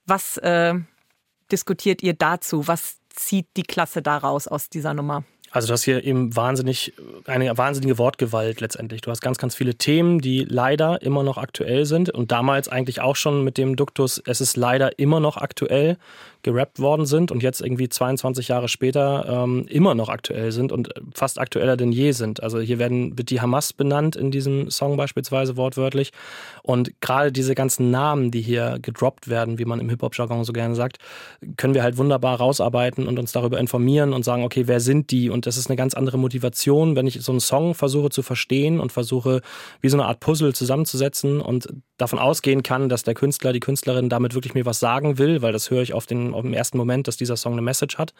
Was 0.05 0.37
äh, 0.37 0.75
diskutiert 1.51 2.03
ihr 2.03 2.13
dazu? 2.13 2.67
Was 2.67 2.97
zieht 3.09 3.47
die 3.57 3.63
Klasse 3.63 4.01
daraus 4.01 4.47
aus 4.47 4.69
dieser 4.69 4.93
Nummer? 4.93 5.23
Also 5.51 5.67
du 5.67 5.73
hast 5.73 5.83
hier 5.83 6.03
eben 6.03 6.35
wahnsinnig, 6.35 6.93
eine 7.25 7.57
wahnsinnige 7.57 7.97
Wortgewalt 7.97 8.61
letztendlich. 8.61 9.01
Du 9.01 9.09
hast 9.09 9.21
ganz, 9.21 9.39
ganz 9.39 9.55
viele 9.55 9.75
Themen, 9.75 10.19
die 10.19 10.45
leider 10.47 11.01
immer 11.01 11.23
noch 11.23 11.37
aktuell 11.37 11.85
sind 11.85 12.09
und 12.11 12.31
damals 12.31 12.67
eigentlich 12.69 13.01
auch 13.01 13.15
schon 13.15 13.43
mit 13.43 13.57
dem 13.57 13.75
Duktus, 13.75 14.21
es 14.25 14.41
ist 14.41 14.57
leider 14.57 14.99
immer 14.99 15.19
noch 15.19 15.37
aktuell, 15.37 15.97
gerappt 16.41 16.79
worden 16.79 17.05
sind 17.05 17.31
und 17.31 17.43
jetzt 17.43 17.61
irgendwie 17.61 17.89
22 17.89 18.47
Jahre 18.47 18.67
später 18.69 19.43
ähm, 19.43 19.65
immer 19.67 19.95
noch 19.95 20.09
aktuell 20.09 20.51
sind 20.51 20.71
und 20.71 20.89
fast 21.13 21.39
aktueller 21.39 21.75
denn 21.75 21.91
je 21.91 22.11
sind. 22.11 22.41
Also 22.41 22.59
hier 22.59 22.79
werden, 22.79 23.17
wird 23.17 23.29
die 23.29 23.41
Hamas 23.41 23.73
benannt 23.73 24.15
in 24.15 24.31
diesem 24.31 24.69
Song 24.69 24.95
beispielsweise 24.95 25.57
wortwörtlich. 25.57 26.11
Und 26.63 27.01
gerade 27.01 27.31
diese 27.31 27.55
ganzen 27.55 27.91
Namen, 27.91 28.31
die 28.31 28.41
hier 28.41 28.79
gedroppt 28.81 29.27
werden, 29.27 29.59
wie 29.59 29.65
man 29.65 29.79
im 29.79 29.89
Hip-Hop-Jargon 29.89 30.43
so 30.43 30.53
gerne 30.53 30.75
sagt, 30.75 30.97
können 31.57 31.73
wir 31.73 31.83
halt 31.83 31.97
wunderbar 31.97 32.37
rausarbeiten 32.37 33.07
und 33.07 33.19
uns 33.19 33.31
darüber 33.31 33.59
informieren 33.59 34.13
und 34.13 34.23
sagen, 34.23 34.43
okay, 34.43 34.67
wer 34.67 34.79
sind 34.79 35.11
die? 35.11 35.29
Und 35.29 35.45
das 35.45 35.57
ist 35.57 35.69
eine 35.69 35.75
ganz 35.75 35.93
andere 35.93 36.17
Motivation, 36.17 36.95
wenn 36.95 37.07
ich 37.07 37.21
so 37.21 37.31
einen 37.31 37.41
Song 37.41 37.75
versuche 37.75 38.09
zu 38.09 38.21
verstehen 38.21 38.79
und 38.79 38.91
versuche, 38.91 39.41
wie 39.81 39.89
so 39.89 39.97
eine 39.97 40.05
Art 40.05 40.19
Puzzle 40.19 40.53
zusammenzusetzen 40.53 41.41
und 41.41 41.67
davon 41.97 42.19
ausgehen 42.19 42.63
kann, 42.63 42.89
dass 42.89 43.03
der 43.03 43.13
Künstler, 43.13 43.53
die 43.53 43.59
Künstlerin 43.59 44.09
damit 44.09 44.33
wirklich 44.33 44.53
mir 44.53 44.65
was 44.65 44.79
sagen 44.79 45.17
will, 45.17 45.41
weil 45.41 45.51
das 45.51 45.69
höre 45.69 45.81
ich 45.81 45.93
auf 45.93 46.05
den, 46.05 46.28
auf 46.33 46.43
den 46.43 46.53
ersten 46.53 46.77
Moment, 46.77 47.07
dass 47.07 47.17
dieser 47.17 47.37
Song 47.37 47.53
eine 47.53 47.61
Message 47.61 47.97
hat 47.97 48.13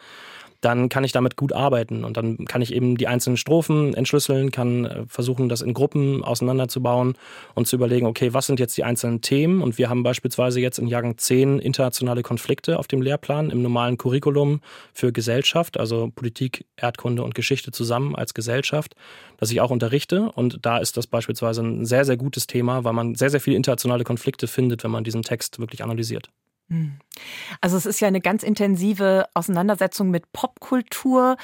dann 0.60 0.88
kann 0.88 1.04
ich 1.04 1.12
damit 1.12 1.36
gut 1.36 1.52
arbeiten 1.52 2.04
und 2.04 2.16
dann 2.16 2.44
kann 2.44 2.62
ich 2.62 2.74
eben 2.74 2.96
die 2.96 3.08
einzelnen 3.08 3.36
Strophen 3.36 3.94
entschlüsseln, 3.94 4.50
kann 4.50 4.84
äh, 4.84 5.04
versuchen, 5.08 5.48
das 5.48 5.62
in 5.62 5.74
Gruppen 5.74 6.22
auseinanderzubauen 6.22 7.14
und 7.54 7.66
zu 7.66 7.76
überlegen, 7.76 8.06
okay, 8.06 8.34
was 8.34 8.46
sind 8.46 8.60
jetzt 8.60 8.76
die 8.76 8.84
einzelnen 8.84 9.22
Themen? 9.22 9.62
Und 9.62 9.78
wir 9.78 9.88
haben 9.88 10.02
beispielsweise 10.02 10.60
jetzt 10.60 10.78
in 10.78 10.86
Jahrgang 10.86 11.16
10 11.16 11.58
internationale 11.58 12.22
Konflikte 12.22 12.78
auf 12.78 12.88
dem 12.88 13.00
Lehrplan 13.00 13.50
im 13.50 13.62
normalen 13.62 13.96
Curriculum 13.96 14.60
für 14.92 15.12
Gesellschaft, 15.12 15.78
also 15.78 16.10
Politik, 16.14 16.66
Erdkunde 16.76 17.22
und 17.22 17.34
Geschichte 17.34 17.72
zusammen 17.72 18.14
als 18.14 18.34
Gesellschaft, 18.34 18.94
das 19.38 19.50
ich 19.50 19.60
auch 19.60 19.70
unterrichte. 19.70 20.30
Und 20.32 20.58
da 20.62 20.78
ist 20.78 20.96
das 20.96 21.06
beispielsweise 21.06 21.62
ein 21.62 21.86
sehr, 21.86 22.04
sehr 22.04 22.16
gutes 22.16 22.46
Thema, 22.46 22.84
weil 22.84 22.92
man 22.92 23.14
sehr, 23.14 23.30
sehr 23.30 23.40
viele 23.40 23.56
internationale 23.56 24.04
Konflikte 24.04 24.46
findet, 24.46 24.84
wenn 24.84 24.90
man 24.90 25.04
diesen 25.04 25.22
Text 25.22 25.58
wirklich 25.58 25.82
analysiert. 25.82 26.30
Also 27.60 27.76
es 27.76 27.86
ist 27.86 28.00
ja 28.00 28.08
eine 28.08 28.20
ganz 28.20 28.42
intensive 28.42 29.26
Auseinandersetzung 29.34 30.10
mit 30.10 30.32
Popkultur. 30.32 31.36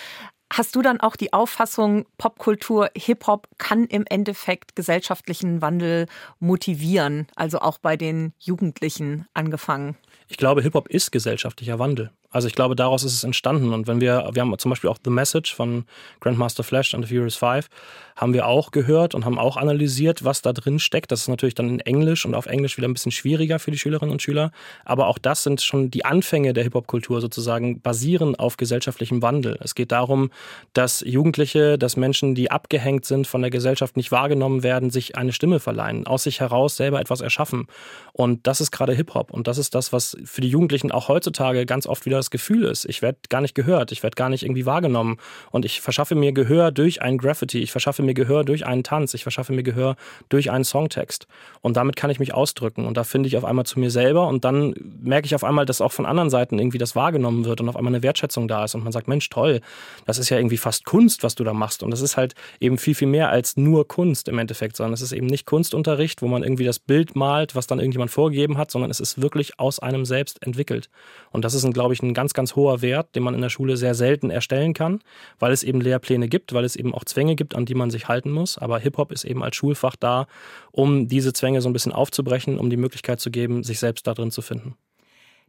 Hast 0.53 0.77
du 0.77 0.83
dann 0.83 1.01
auch 1.01 1.16
die 1.16 1.33
Auffassung, 1.33 2.07
Popkultur, 2.18 2.91
Hip-Hop 2.97 3.49
kann 3.59 3.87
im 3.87 4.05
Endeffekt 4.09 4.77
gesellschaftlichen 4.77 5.61
Wandel 5.61 6.07
motivieren, 6.39 7.27
also 7.35 7.59
auch 7.59 7.79
bei 7.79 7.97
den 7.97 8.33
Jugendlichen 8.39 9.27
angefangen? 9.35 9.97
Ich 10.29 10.37
glaube, 10.37 10.62
Hip-Hop 10.62 10.89
ist 10.89 11.11
gesellschaftlicher 11.11 11.81
Wandel. 11.81 12.12
Also 12.37 12.49
ich 12.49 12.55
glaube, 12.55 12.76
daraus 12.76 13.03
ist 13.03 13.14
es 13.14 13.24
entstanden. 13.24 13.72
Und 13.72 13.87
wenn 13.87 14.03
wir, 14.03 14.28
wir 14.34 14.43
haben 14.43 14.55
zum 14.59 14.68
Beispiel 14.68 14.91
auch 14.91 14.99
The 15.03 15.09
Message 15.09 15.55
von 15.55 15.87
Grandmaster 16.20 16.62
Flash 16.62 16.93
and 16.93 17.07
the 17.07 17.14
Furious 17.14 17.34
Five, 17.34 17.68
haben 18.14 18.34
wir 18.34 18.47
auch 18.47 18.72
gehört 18.72 19.14
und 19.14 19.24
haben 19.24 19.39
auch 19.39 19.57
analysiert, 19.57 20.22
was 20.22 20.43
da 20.43 20.53
drin 20.53 20.78
steckt. 20.78 21.12
Das 21.12 21.22
ist 21.22 21.28
natürlich 21.28 21.55
dann 21.55 21.68
in 21.68 21.80
Englisch 21.80 22.26
und 22.26 22.34
auf 22.34 22.45
Englisch 22.45 22.76
wieder 22.76 22.89
ein 22.89 22.93
bisschen 22.93 23.12
schwieriger 23.12 23.59
für 23.59 23.70
die 23.70 23.78
Schülerinnen 23.78 24.12
und 24.12 24.20
Schüler. 24.20 24.53
Aber 24.84 25.07
auch 25.07 25.18
das 25.18 25.45
sind 25.45 25.62
schon 25.62 25.91
die 25.91 26.05
Anfänge 26.05 26.53
der 26.53 26.64
Hip-Hop-Kultur 26.64 27.22
sozusagen, 27.22 27.80
basieren 27.80 28.34
auf 28.37 28.59
gesellschaftlichem 28.59 29.22
Wandel. 29.22 29.59
Es 29.62 29.74
geht 29.74 29.93
darum, 29.93 30.30
dass 30.74 31.01
Jugendliche, 31.01 31.78
dass 31.78 31.97
Menschen, 31.97 32.34
die 32.34 32.51
abgehängt 32.51 33.07
sind, 33.07 33.26
von 33.26 33.41
der 33.41 33.51
Gesellschaft 33.51 33.97
nicht 33.97 34.12
wahrgenommen 34.12 34.62
werden, 34.62 34.91
sich 34.91 35.16
eine 35.16 35.32
Stimme 35.32 35.59
verleihen, 35.59 36.07
aus 36.07 36.24
sich 36.24 36.41
heraus 36.41 36.76
selber 36.76 37.01
etwas 37.01 37.22
erschaffen. 37.22 37.66
Und 38.12 38.47
das 38.47 38.61
ist 38.61 38.72
gerade 38.72 38.95
Hip-Hop. 38.95 39.30
Und 39.30 39.47
das 39.47 39.57
ist 39.57 39.74
das, 39.74 39.93
was 39.93 40.16
für 40.24 40.43
die 40.43 40.49
Jugendlichen 40.49 40.91
auch 40.91 41.09
heutzutage 41.09 41.64
ganz 41.64 41.87
oft 41.87 42.07
wieder 42.07 42.22
das 42.27 42.31
Gefühl 42.31 42.64
ist. 42.64 42.85
Ich 42.87 43.03
werde 43.03 43.18
gar 43.29 43.41
nicht 43.41 43.55
gehört, 43.55 43.93
ich 43.93 44.03
werde 44.03 44.16
gar 44.16 44.29
nicht 44.29 44.43
irgendwie 44.43 44.66
wahrgenommen. 44.66 45.18
Und 45.51 45.64
ich 45.64 45.81
verschaffe 45.81 46.14
mir 46.14 46.33
Gehör 46.33 46.72
durch 46.72 47.03
ein 47.03 47.18
Graffiti, 47.18 47.61
ich 47.61 47.72
verschaffe 47.72 48.03
mir 48.03 48.14
Gehör 48.14 48.45
durch 48.45 48.66
einen 48.66 48.83
Tanz, 48.83 49.14
ich 49.14 49.22
verschaffe 49.22 49.53
mir 49.53 49.62
Gehör 49.62 49.97
durch 50.29 50.51
einen 50.51 50.64
Songtext. 50.64 51.27
Und 51.61 51.77
damit 51.77 51.97
kann 51.97 52.11
ich 52.11 52.18
mich 52.18 52.35
ausdrücken. 52.35 52.85
Und 52.87 52.97
da 52.97 53.05
finde 53.05 53.29
ich 53.29 53.37
auf 53.37 53.45
einmal 53.45 53.64
zu 53.64 53.79
mir 53.79 53.91
selber 53.91 54.27
und 54.27 54.45
dann 54.45 54.74
merke 55.01 55.27
ich 55.27 55.35
auf 55.35 55.45
einmal, 55.45 55.66
dass 55.66 55.81
auch 55.81 55.93
von 55.93 56.07
anderen 56.07 56.31
Seiten 56.31 56.59
irgendwie 56.59 56.79
das 56.79 56.97
wahrgenommen 56.97 57.45
wird 57.45 57.61
und 57.61 57.68
auf 57.68 57.77
einmal 57.77 57.95
eine 57.95 58.03
Wertschätzung 58.03 58.49
da 58.49 58.64
ist. 58.64 58.74
Und 58.74 58.83
man 58.83 58.93
sagt, 58.93 59.09
Mensch, 59.09 59.29
toll, 59.29 59.61
das 60.05 60.18
ist 60.18 60.29
ja 60.29 60.37
irgendwie 60.37 60.57
fast 60.57 60.85
Kunst, 60.85 61.22
was 61.22 61.35
du 61.35 61.45
da 61.45 61.53
machst. 61.53 61.83
Und 61.83 61.91
das 61.91 62.01
ist 62.01 62.16
halt 62.16 62.35
eben 62.61 62.79
viel, 62.79 62.95
viel 62.95 63.09
mehr 63.09 63.31
als 63.31 63.57
nur 63.57 63.87
Kunst 63.87 64.29
im 64.29 64.39
Endeffekt, 64.39 64.77
sondern 64.77 64.95
es 64.95 65.03
ist 65.03 65.12
eben 65.12 65.27
nicht 65.27 65.47
Kunstunterricht, 65.47 66.22
wo 66.22 66.29
man 66.29 66.43
irgendwie 66.43 66.64
das 66.64 66.79
Bild 66.79 67.14
malt, 67.14 67.55
was 67.55 67.66
dann 67.66 67.79
irgendjemand 67.79 68.11
vorgegeben 68.11 68.59
hat, 68.59 68.70
sondern 68.70 68.91
es 68.91 69.01
ist 69.01 69.22
wirklich 69.22 69.59
aus 69.59 69.79
einem 69.79 70.05
selbst 70.05 70.43
entwickelt. 70.43 70.91
Und 71.31 71.45
das 71.45 71.55
ist, 71.55 71.64
ein, 71.64 71.72
glaube 71.72 71.95
ich, 71.95 72.03
ein 72.09 72.14
ganz, 72.14 72.34
ganz 72.34 72.57
hoher 72.57 72.82
Wert, 72.82 73.14
den 73.14 73.22
man 73.22 73.34
in 73.34 73.40
der 73.40 73.48
Schule 73.48 73.76
sehr 73.76 73.94
selten 73.94 74.30
erstellen 74.30 74.74
kann, 74.74 75.00
weil 75.38 75.52
es 75.52 75.62
eben 75.62 75.80
Lehrpläne 75.80 76.28
gibt, 76.28 76.52
weil 76.52 76.64
es 76.64 76.76
eben 76.76 76.94
auch 76.94 77.04
Zwänge 77.04 77.36
gibt, 77.36 77.54
an 77.54 77.66
die 77.66 77.74
man 77.74 77.90
sich 77.90 78.09
halten 78.09 78.30
muss. 78.30 78.59
Aber 78.59 78.78
Hip-Hop 78.78 79.12
ist 79.12 79.24
eben 79.24 79.42
als 79.42 79.57
Schulfach 79.57 79.96
da, 79.96 80.26
um 80.72 81.09
diese 81.09 81.32
Zwänge 81.32 81.61
so 81.61 81.68
ein 81.68 81.72
bisschen 81.72 81.92
aufzubrechen, 81.92 82.59
um 82.59 82.70
die 82.70 82.76
Möglichkeit 82.76 83.20
zu 83.20 83.30
geben, 83.30 83.62
sich 83.62 83.78
selbst 83.78 84.07
da 84.07 84.14
drin 84.14 84.30
zu 84.30 84.42
finden. 84.42 84.76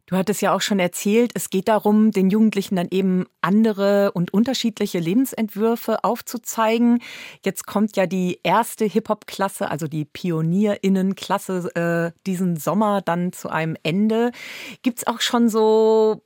Du 0.08 0.16
hattest 0.16 0.40
ja 0.40 0.54
auch 0.54 0.62
schon 0.62 0.78
erzählt, 0.78 1.32
es 1.34 1.50
geht 1.50 1.68
darum, 1.68 2.12
den 2.12 2.30
Jugendlichen 2.30 2.76
dann 2.76 2.88
eben 2.90 3.26
andere 3.42 4.10
und 4.12 4.32
unterschiedliche 4.32 4.98
Lebensentwürfe 4.98 6.02
aufzuzeigen. 6.02 7.02
Jetzt 7.44 7.66
kommt 7.66 7.94
ja 7.94 8.06
die 8.06 8.40
erste 8.42 8.86
Hip-Hop-Klasse, 8.86 9.70
also 9.70 9.86
die 9.86 10.06
Pionierinnen-Klasse, 10.06 11.74
äh, 12.14 12.18
diesen 12.26 12.56
Sommer 12.56 13.02
dann 13.02 13.34
zu 13.34 13.50
einem 13.50 13.76
Ende. 13.82 14.32
Gibt 14.82 15.00
es 15.00 15.06
auch 15.06 15.20
schon 15.20 15.50
so 15.50 16.22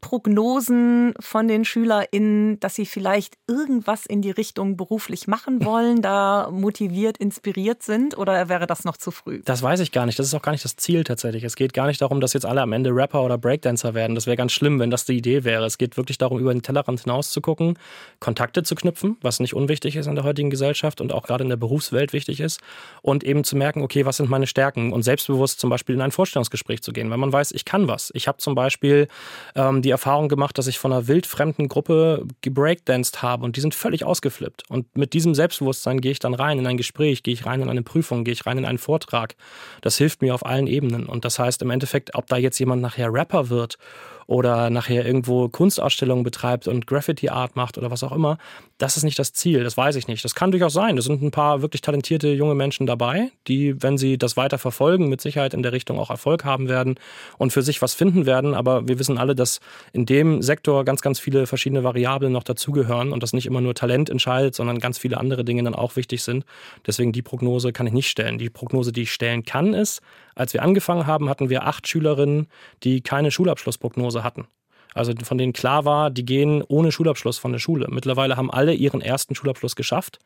Prognosen 0.00 1.12
von 1.20 1.46
den 1.46 1.66
SchülerInnen, 1.66 2.58
dass 2.60 2.74
sie 2.74 2.86
vielleicht 2.86 3.34
irgendwas 3.46 4.06
in 4.06 4.22
die 4.22 4.30
Richtung 4.30 4.78
beruflich 4.78 5.28
machen 5.28 5.62
wollen, 5.64 6.00
da 6.00 6.48
motiviert, 6.50 7.18
inspiriert 7.18 7.82
sind? 7.82 8.16
Oder 8.16 8.48
wäre 8.48 8.66
das 8.66 8.84
noch 8.84 8.96
zu 8.96 9.10
früh? 9.10 9.42
Das 9.44 9.62
weiß 9.62 9.80
ich 9.80 9.92
gar 9.92 10.06
nicht. 10.06 10.18
Das 10.18 10.26
ist 10.26 10.34
auch 10.34 10.42
gar 10.42 10.52
nicht 10.52 10.64
das 10.64 10.76
Ziel 10.76 11.04
tatsächlich. 11.04 11.44
Es 11.44 11.54
geht 11.54 11.74
gar 11.74 11.86
nicht 11.86 12.00
darum, 12.00 12.20
dass 12.20 12.32
jetzt 12.32 12.46
alle 12.46 12.62
am 12.62 12.72
Ende 12.72 12.90
Rapper 13.10 13.24
oder 13.24 13.38
Breakdancer 13.38 13.94
werden. 13.94 14.14
Das 14.14 14.26
wäre 14.26 14.36
ganz 14.36 14.52
schlimm, 14.52 14.78
wenn 14.78 14.90
das 14.90 15.04
die 15.04 15.16
Idee 15.16 15.44
wäre. 15.44 15.64
Es 15.64 15.78
geht 15.78 15.96
wirklich 15.96 16.18
darum, 16.18 16.38
über 16.38 16.52
den 16.52 16.62
Tellerrand 16.62 17.00
hinaus 17.00 17.32
zu 17.32 17.40
gucken, 17.40 17.76
Kontakte 18.20 18.62
zu 18.62 18.74
knüpfen, 18.74 19.16
was 19.20 19.40
nicht 19.40 19.54
unwichtig 19.54 19.96
ist 19.96 20.06
in 20.06 20.14
der 20.14 20.24
heutigen 20.24 20.50
Gesellschaft 20.50 21.00
und 21.00 21.12
auch 21.12 21.24
gerade 21.24 21.42
in 21.42 21.50
der 21.50 21.56
Berufswelt 21.56 22.12
wichtig 22.12 22.40
ist. 22.40 22.60
Und 23.02 23.24
eben 23.24 23.42
zu 23.42 23.56
merken, 23.56 23.82
okay, 23.82 24.06
was 24.06 24.18
sind 24.18 24.30
meine 24.30 24.46
Stärken? 24.46 24.92
Und 24.92 25.02
selbstbewusst 25.02 25.60
zum 25.60 25.70
Beispiel 25.70 25.96
in 25.96 26.00
ein 26.00 26.12
Vorstellungsgespräch 26.12 26.82
zu 26.82 26.92
gehen, 26.92 27.10
weil 27.10 27.18
man 27.18 27.32
weiß, 27.32 27.52
ich 27.52 27.64
kann 27.64 27.88
was. 27.88 28.12
Ich 28.14 28.28
habe 28.28 28.38
zum 28.38 28.54
Beispiel 28.54 29.08
ähm, 29.56 29.82
die 29.82 29.90
Erfahrung 29.90 30.28
gemacht, 30.28 30.56
dass 30.56 30.68
ich 30.68 30.78
von 30.78 30.92
einer 30.92 31.08
wildfremden 31.08 31.68
Gruppe 31.68 32.26
gebreakdanced 32.42 33.22
habe 33.22 33.44
und 33.44 33.56
die 33.56 33.60
sind 33.60 33.74
völlig 33.74 34.04
ausgeflippt. 34.04 34.64
Und 34.68 34.96
mit 34.96 35.12
diesem 35.14 35.34
Selbstbewusstsein 35.34 36.00
gehe 36.00 36.12
ich 36.12 36.20
dann 36.20 36.34
rein 36.34 36.58
in 36.58 36.66
ein 36.66 36.76
Gespräch, 36.76 37.22
gehe 37.22 37.34
ich 37.34 37.46
rein 37.46 37.60
in 37.60 37.68
eine 37.68 37.82
Prüfung, 37.82 38.24
gehe 38.24 38.32
ich 38.32 38.46
rein 38.46 38.58
in 38.58 38.64
einen 38.64 38.78
Vortrag. 38.78 39.34
Das 39.80 39.96
hilft 39.96 40.22
mir 40.22 40.34
auf 40.34 40.46
allen 40.46 40.66
Ebenen. 40.66 41.06
Und 41.06 41.24
das 41.24 41.38
heißt 41.38 41.62
im 41.62 41.70
Endeffekt, 41.70 42.14
ob 42.14 42.26
da 42.26 42.36
jetzt 42.36 42.58
jemand 42.58 42.82
nachher 42.82 42.99
Rapper 43.08 43.48
wird 43.48 43.78
oder 44.26 44.70
nachher 44.70 45.04
irgendwo 45.04 45.48
Kunstausstellungen 45.48 46.22
betreibt 46.22 46.68
und 46.68 46.86
Graffiti-Art 46.86 47.56
macht 47.56 47.78
oder 47.78 47.90
was 47.90 48.04
auch 48.04 48.12
immer, 48.12 48.38
das 48.80 48.96
ist 48.96 49.04
nicht 49.04 49.18
das 49.18 49.34
Ziel, 49.34 49.62
das 49.62 49.76
weiß 49.76 49.96
ich 49.96 50.08
nicht. 50.08 50.24
Das 50.24 50.34
kann 50.34 50.50
durchaus 50.50 50.72
sein. 50.72 50.96
Da 50.96 51.02
sind 51.02 51.22
ein 51.22 51.30
paar 51.30 51.60
wirklich 51.60 51.82
talentierte 51.82 52.28
junge 52.28 52.54
Menschen 52.54 52.86
dabei, 52.86 53.30
die, 53.46 53.80
wenn 53.82 53.98
sie 53.98 54.16
das 54.16 54.38
weiter 54.38 54.56
verfolgen, 54.56 55.10
mit 55.10 55.20
Sicherheit 55.20 55.52
in 55.52 55.62
der 55.62 55.72
Richtung 55.72 55.98
auch 55.98 56.08
Erfolg 56.08 56.46
haben 56.46 56.70
werden 56.70 56.94
und 57.36 57.52
für 57.52 57.60
sich 57.60 57.82
was 57.82 57.92
finden 57.92 58.24
werden. 58.24 58.54
Aber 58.54 58.88
wir 58.88 58.98
wissen 58.98 59.18
alle, 59.18 59.34
dass 59.34 59.60
in 59.92 60.06
dem 60.06 60.40
Sektor 60.40 60.86
ganz, 60.86 61.02
ganz 61.02 61.20
viele 61.20 61.46
verschiedene 61.46 61.84
Variablen 61.84 62.32
noch 62.32 62.42
dazugehören 62.42 63.12
und 63.12 63.22
dass 63.22 63.34
nicht 63.34 63.46
immer 63.46 63.60
nur 63.60 63.74
Talent 63.74 64.08
entscheidet, 64.08 64.54
sondern 64.54 64.78
ganz 64.78 64.96
viele 64.96 65.18
andere 65.18 65.44
Dinge 65.44 65.62
dann 65.62 65.74
auch 65.74 65.96
wichtig 65.96 66.22
sind. 66.22 66.46
Deswegen 66.86 67.12
die 67.12 67.22
Prognose 67.22 67.72
kann 67.72 67.86
ich 67.86 67.92
nicht 67.92 68.08
stellen. 68.08 68.38
Die 68.38 68.48
Prognose, 68.48 68.92
die 68.92 69.02
ich 69.02 69.12
stellen 69.12 69.44
kann, 69.44 69.74
ist, 69.74 70.00
als 70.34 70.54
wir 70.54 70.62
angefangen 70.62 71.06
haben, 71.06 71.28
hatten 71.28 71.50
wir 71.50 71.66
acht 71.66 71.86
Schülerinnen, 71.86 72.46
die 72.82 73.02
keine 73.02 73.30
Schulabschlussprognose 73.30 74.24
hatten. 74.24 74.46
Also 74.94 75.12
von 75.22 75.38
denen 75.38 75.52
klar 75.52 75.84
war, 75.84 76.10
die 76.10 76.24
gehen 76.24 76.62
ohne 76.66 76.92
Schulabschluss 76.92 77.38
von 77.38 77.52
der 77.52 77.58
Schule. 77.58 77.86
Mittlerweile 77.90 78.36
haben 78.36 78.50
alle 78.50 78.74
ihren 78.74 79.00
ersten 79.00 79.34
Schulabschluss 79.34 79.76
geschafft. 79.76 80.18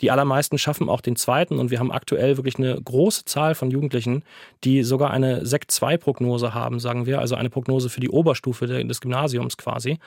Die 0.00 0.10
allermeisten 0.10 0.58
schaffen 0.58 0.88
auch 0.88 1.00
den 1.00 1.16
zweiten 1.16 1.58
und 1.58 1.70
wir 1.70 1.78
haben 1.78 1.92
aktuell 1.92 2.36
wirklich 2.36 2.56
eine 2.56 2.80
große 2.80 3.24
Zahl 3.24 3.54
von 3.54 3.70
Jugendlichen, 3.70 4.24
die 4.64 4.82
sogar 4.82 5.10
eine 5.10 5.46
Sekt 5.46 5.70
2 5.70 5.96
Prognose 5.96 6.54
haben, 6.54 6.80
sagen 6.80 7.06
wir, 7.06 7.20
also 7.20 7.34
eine 7.34 7.50
Prognose 7.50 7.88
für 7.88 8.00
die 8.00 8.10
Oberstufe 8.10 8.66
des 8.66 9.00
Gymnasiums 9.00 9.56
quasi. 9.56 9.98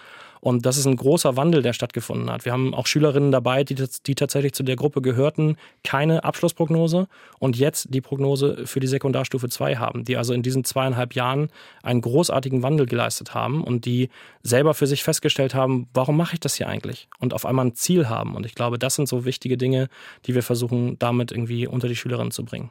Und 0.46 0.68
das 0.68 0.78
ist 0.78 0.86
ein 0.86 0.96
großer 0.96 1.38
Wandel, 1.38 1.64
der 1.64 1.74
stattgefunden 1.74 2.30
hat. 2.30 2.46
Wir 2.46 2.52
haben 2.52 2.76
auch 2.76 2.86
Schülerinnen 2.86 3.32
dabei, 3.32 3.64
die, 3.64 3.74
die 4.06 4.14
tatsächlich 4.14 4.54
zu 4.54 4.62
der 4.62 4.76
Gruppe 4.76 5.02
gehörten, 5.02 5.58
keine 5.84 6.24
Abschlussprognose 6.24 7.08
und 7.40 7.58
jetzt 7.58 7.88
die 7.96 8.02
Prognose 8.02 8.68
für 8.68 8.80
die 8.80 8.86
Sekundarstufe 8.86 9.50
2 9.50 9.78
haben, 9.78 10.04
die 10.04 10.18
also 10.18 10.34
in 10.34 10.44
diesen 10.44 10.64
zweieinhalb 10.64 11.16
Jahren 11.16 11.50
einen 11.82 12.02
großartigen 12.02 12.62
Wandel 12.62 12.86
geleistet 12.86 13.34
haben 13.34 13.64
und 13.64 13.86
die 13.86 14.10
selber 14.44 14.76
für 14.76 14.86
sich 14.86 15.04
festgestellt 15.04 15.56
haben, 15.56 15.88
warum 15.96 16.16
mache 16.16 16.36
ich 16.36 16.40
das 16.42 16.54
hier 16.54 16.68
eigentlich? 16.68 17.08
Und 17.18 17.34
auf 17.34 17.48
einmal 17.48 17.66
ein 17.66 17.74
Ziel 17.74 18.08
haben. 18.08 18.36
Und 18.36 18.46
ich 18.46 18.54
glaube, 18.54 18.78
das 18.78 18.94
sind 18.94 19.10
so 19.10 19.26
wichtige 19.26 19.58
Dinge, 19.58 19.75
die 20.26 20.36
wir 20.36 20.44
versuchen, 20.44 20.98
damit 21.00 21.32
irgendwie 21.32 21.68
unter 21.68 21.88
die 21.88 21.96
Schülerinnen 21.96 22.32
zu 22.32 22.44
bringen. 22.46 22.70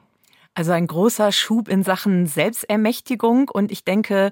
Also 0.56 0.70
ein 0.70 0.86
großer 0.86 1.32
Schub 1.32 1.68
in 1.68 1.82
Sachen 1.82 2.28
Selbstermächtigung 2.28 3.48
und 3.48 3.72
ich 3.72 3.82
denke, 3.82 4.30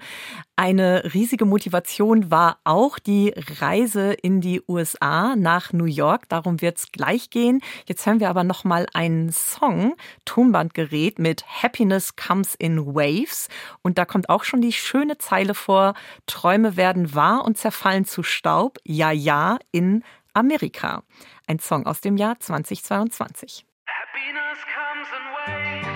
eine 0.55 1.03
riesige 1.15 1.45
Motivation 1.45 2.31
war 2.31 2.59
auch 2.63 3.01
die 3.01 3.35
Reise 3.59 4.13
in 4.13 4.41
die 4.41 4.63
USA 4.69 5.35
nach 5.35 5.73
New 5.73 5.87
York. 5.87 6.29
Darum 6.29 6.61
wird 6.61 6.79
es 6.79 6.93
gleich 6.93 7.31
gehen. 7.31 7.61
Jetzt 7.89 8.07
hören 8.07 8.21
wir 8.21 8.31
aber 8.31 8.45
noch 8.45 8.63
mal 8.63 8.87
einen 8.95 9.33
Song, 9.33 9.97
Tonbandgerät 10.25 11.19
mit 11.19 11.45
Happiness 11.45 12.15
Comes 12.15 12.55
in 12.55 12.87
Waves 12.87 13.49
und 13.83 13.99
da 13.99 14.05
kommt 14.05 14.29
auch 14.29 14.45
schon 14.45 14.63
die 14.63 14.73
schöne 14.73 15.19
Zeile 15.19 15.55
vor: 15.55 15.95
Träume 16.27 16.77
werden 16.77 17.17
wahr 17.17 17.45
und 17.45 17.59
zerfallen 17.59 18.05
zu 18.05 18.23
Staub. 18.23 18.79
Ja, 18.85 19.11
ja 19.11 19.59
in 19.73 20.05
Amerika. 20.35 21.03
Ein 21.47 21.59
Song 21.59 21.87
aus 21.87 22.01
dem 22.01 22.17
Jahr 22.17 22.39
2022. 22.39 23.67
Happiness 23.87 24.59
comes 24.75 25.09
in 25.09 25.25
waves. 25.35 25.93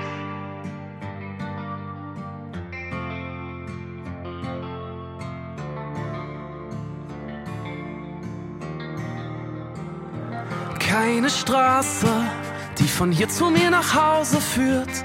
keine 10.87 11.29
Straße, 11.31 12.09
die 12.79 12.89
von 12.89 13.13
hier 13.13 13.29
zu 13.29 13.51
mir 13.51 13.71
nach 13.71 13.95
Hause 13.95 14.41
führt. 14.41 15.05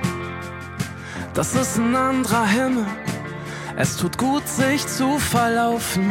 Das 1.33 1.53
ist 1.55 1.77
ein 1.77 1.95
anderer 1.95 2.45
Himmel. 2.45 2.85
Es 3.77 3.97
tut 3.97 4.17
gut, 4.17 4.47
sich 4.47 4.85
zu 4.87 5.17
verlaufen. 5.17 6.09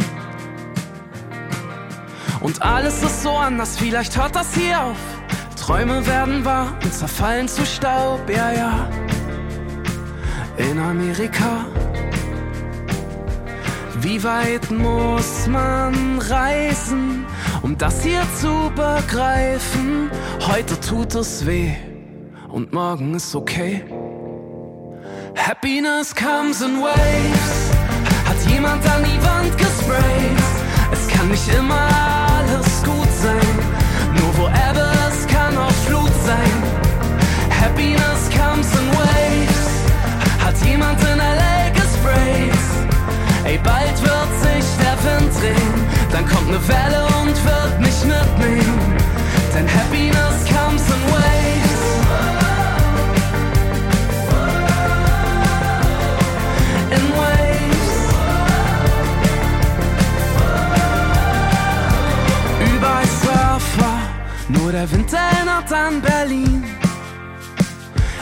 Und 2.41 2.63
alles 2.63 3.03
ist 3.03 3.23
so 3.23 3.31
anders, 3.31 3.77
vielleicht 3.77 4.17
hört 4.17 4.35
das 4.35 4.55
hier 4.55 4.81
auf. 4.81 4.97
Träume 5.57 6.07
werden 6.07 6.45
wahr 6.45 6.73
und 6.83 6.93
zerfallen 6.93 7.49
zu 7.49 7.65
Staub, 7.67 8.21
ja, 8.29 8.53
ja. 8.53 8.89
In 10.57 10.79
Amerika. 10.79 11.67
Wie 14.01 14.23
weit 14.25 14.71
muss 14.71 15.47
man 15.47 16.19
reisen? 16.19 17.27
um 17.63 17.77
das 17.77 18.03
hier 18.03 18.23
zu 18.41 18.71
begreifen. 18.75 20.11
Heute 20.47 20.79
tut 20.81 21.15
es 21.15 21.47
weh 21.47 21.75
und 22.49 22.73
morgen 22.73 23.15
ist 23.15 23.35
okay. 23.35 23.85
Happiness 25.37 26.15
comes 26.15 26.61
in 26.63 26.81
waves. 26.81 27.71
Hat 28.25 28.51
jemand 28.51 28.85
an 28.87 29.05
die 29.05 29.23
Wand 29.23 29.57
gesprayt? 29.57 30.93
Es 30.93 31.09
kann 31.09 31.29
nicht 31.29 31.49
immer. 31.55 32.30
Ebbe 34.47 34.87
es 35.09 35.27
kann 35.27 35.57
auch 35.57 35.79
Flut 35.87 36.13
sein. 36.27 36.53
Happiness 37.61 38.29
comes 38.31 38.69
in 38.79 38.87
waves. 38.99 39.61
Hat 40.45 40.57
jemand 40.67 41.01
in 41.01 41.19
LA 41.19 41.71
gesprayt? 41.71 42.65
Ey, 43.45 43.59
bald 43.59 43.97
wird 44.03 44.33
sich 44.47 44.67
der 44.83 44.97
Wind 45.05 45.31
drehen. 45.41 45.75
Dann 46.13 46.27
kommt 46.27 46.49
eine 46.49 46.61
Welle 46.69 47.03
und 47.21 47.37
wird 47.45 47.81
mich 47.81 48.05
mitnehmen. 48.05 48.97
Denn 49.55 49.67
Happiness 49.69 50.40
nur 64.53 64.73
der 64.73 64.91
Wind 64.91 65.13
erinnert 65.13 65.73
an 65.73 66.01
Berlin. 66.01 66.65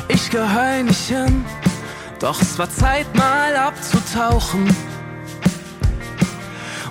Ich 0.08 0.30
gehöre 0.30 0.82
nicht 0.82 1.08
hin, 1.08 1.44
doch 2.18 2.40
es 2.40 2.58
war 2.58 2.70
Zeit 2.70 3.06
mal 3.14 3.54
abzutauchen. 3.56 4.68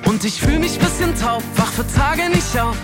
Und 0.05 0.23
ich 0.23 0.39
fühl 0.39 0.59
mich 0.59 0.79
bisschen 0.79 1.13
taub, 1.19 1.43
wach 1.55 1.71
für 1.71 1.85
Tage 1.87 2.29
nicht 2.29 2.59
auf. 2.59 2.77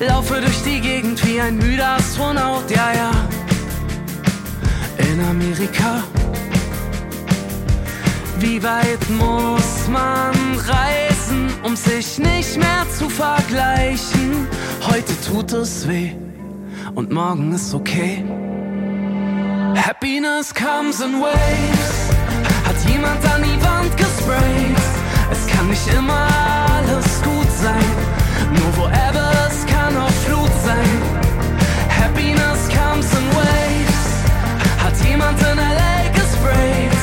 Laufe 0.00 0.40
durch 0.40 0.62
die 0.62 0.80
Gegend 0.80 1.24
wie 1.26 1.40
ein 1.40 1.56
müder 1.56 1.96
Astronaut, 1.96 2.70
ja, 2.70 2.92
ja. 2.92 3.10
In 4.98 5.20
Amerika. 5.24 6.04
Wie 8.38 8.62
weit 8.62 9.10
muss 9.10 9.88
man 9.88 10.32
reisen, 10.58 11.07
um 11.62 11.76
sich 11.76 12.18
nicht 12.18 12.56
mehr 12.56 12.86
zu 12.96 13.08
vergleichen? 13.08 14.46
Heute 14.86 15.12
tut 15.20 15.52
es 15.52 15.86
weh 15.88 16.12
und 16.94 17.10
morgen 17.12 17.52
ist 17.52 17.74
okay. 17.74 18.24
Happiness 19.74 20.52
comes 20.54 21.00
in 21.00 21.20
waves. 21.20 22.08
Hat 22.64 22.76
jemand 22.90 23.24
an 23.34 23.42
die 23.42 23.62
Wand 23.64 23.96
gesprayt? 23.96 24.82
Es 25.30 25.46
kann 25.46 25.68
nicht 25.68 25.86
immer 25.94 26.26
alles 26.76 27.22
gut 27.22 27.50
sein, 27.60 27.90
nur 28.54 28.76
wo 28.76 28.86
Ebbe 28.86 29.24
es 29.48 29.66
kann 29.66 29.96
auch 29.96 30.16
Flut 30.24 30.50
sein. 30.64 30.90
Happiness 32.00 32.68
comes 32.68 33.10
in 33.12 33.26
waves, 33.36 34.06
hat 34.82 35.08
jemand 35.08 35.38
in 35.40 35.58
LA 35.58 36.08
gesprayt. 36.12 36.98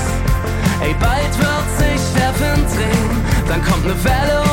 Ey, 0.82 0.96
bald 1.00 1.34
wird 1.38 1.68
sich 1.80 2.02
der 2.18 2.34
Wind 2.40 2.66
drehen, 2.76 3.24
dann 3.48 3.64
kommt 3.64 3.86
ne 3.86 3.96
Welle 4.04 4.45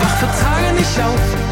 wach 0.00 0.16
für 0.18 0.26
Tage 0.26 0.72
nicht 0.74 1.00
auf. 1.00 1.45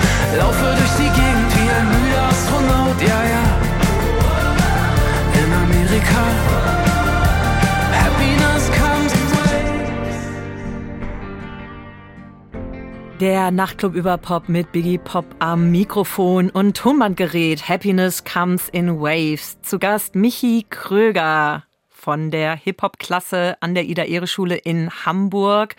Der 13.24 13.50
Nachtclub 13.50 13.94
über 13.94 14.18
Pop 14.18 14.50
mit 14.50 14.70
Biggie 14.70 14.98
Pop 14.98 15.24
am 15.38 15.70
Mikrofon 15.70 16.50
und 16.50 16.76
Tonbandgerät. 16.76 17.66
Happiness 17.70 18.22
comes 18.22 18.68
in 18.68 19.00
waves. 19.00 19.58
Zu 19.62 19.78
Gast 19.78 20.14
Michi 20.14 20.66
Kröger 20.68 21.64
von 21.88 22.30
der 22.30 22.54
Hip-Hop-Klasse 22.54 23.56
an 23.60 23.74
der 23.74 23.84
Ida-Ehre-Schule 23.84 24.56
in 24.56 24.90
Hamburg. 25.06 25.74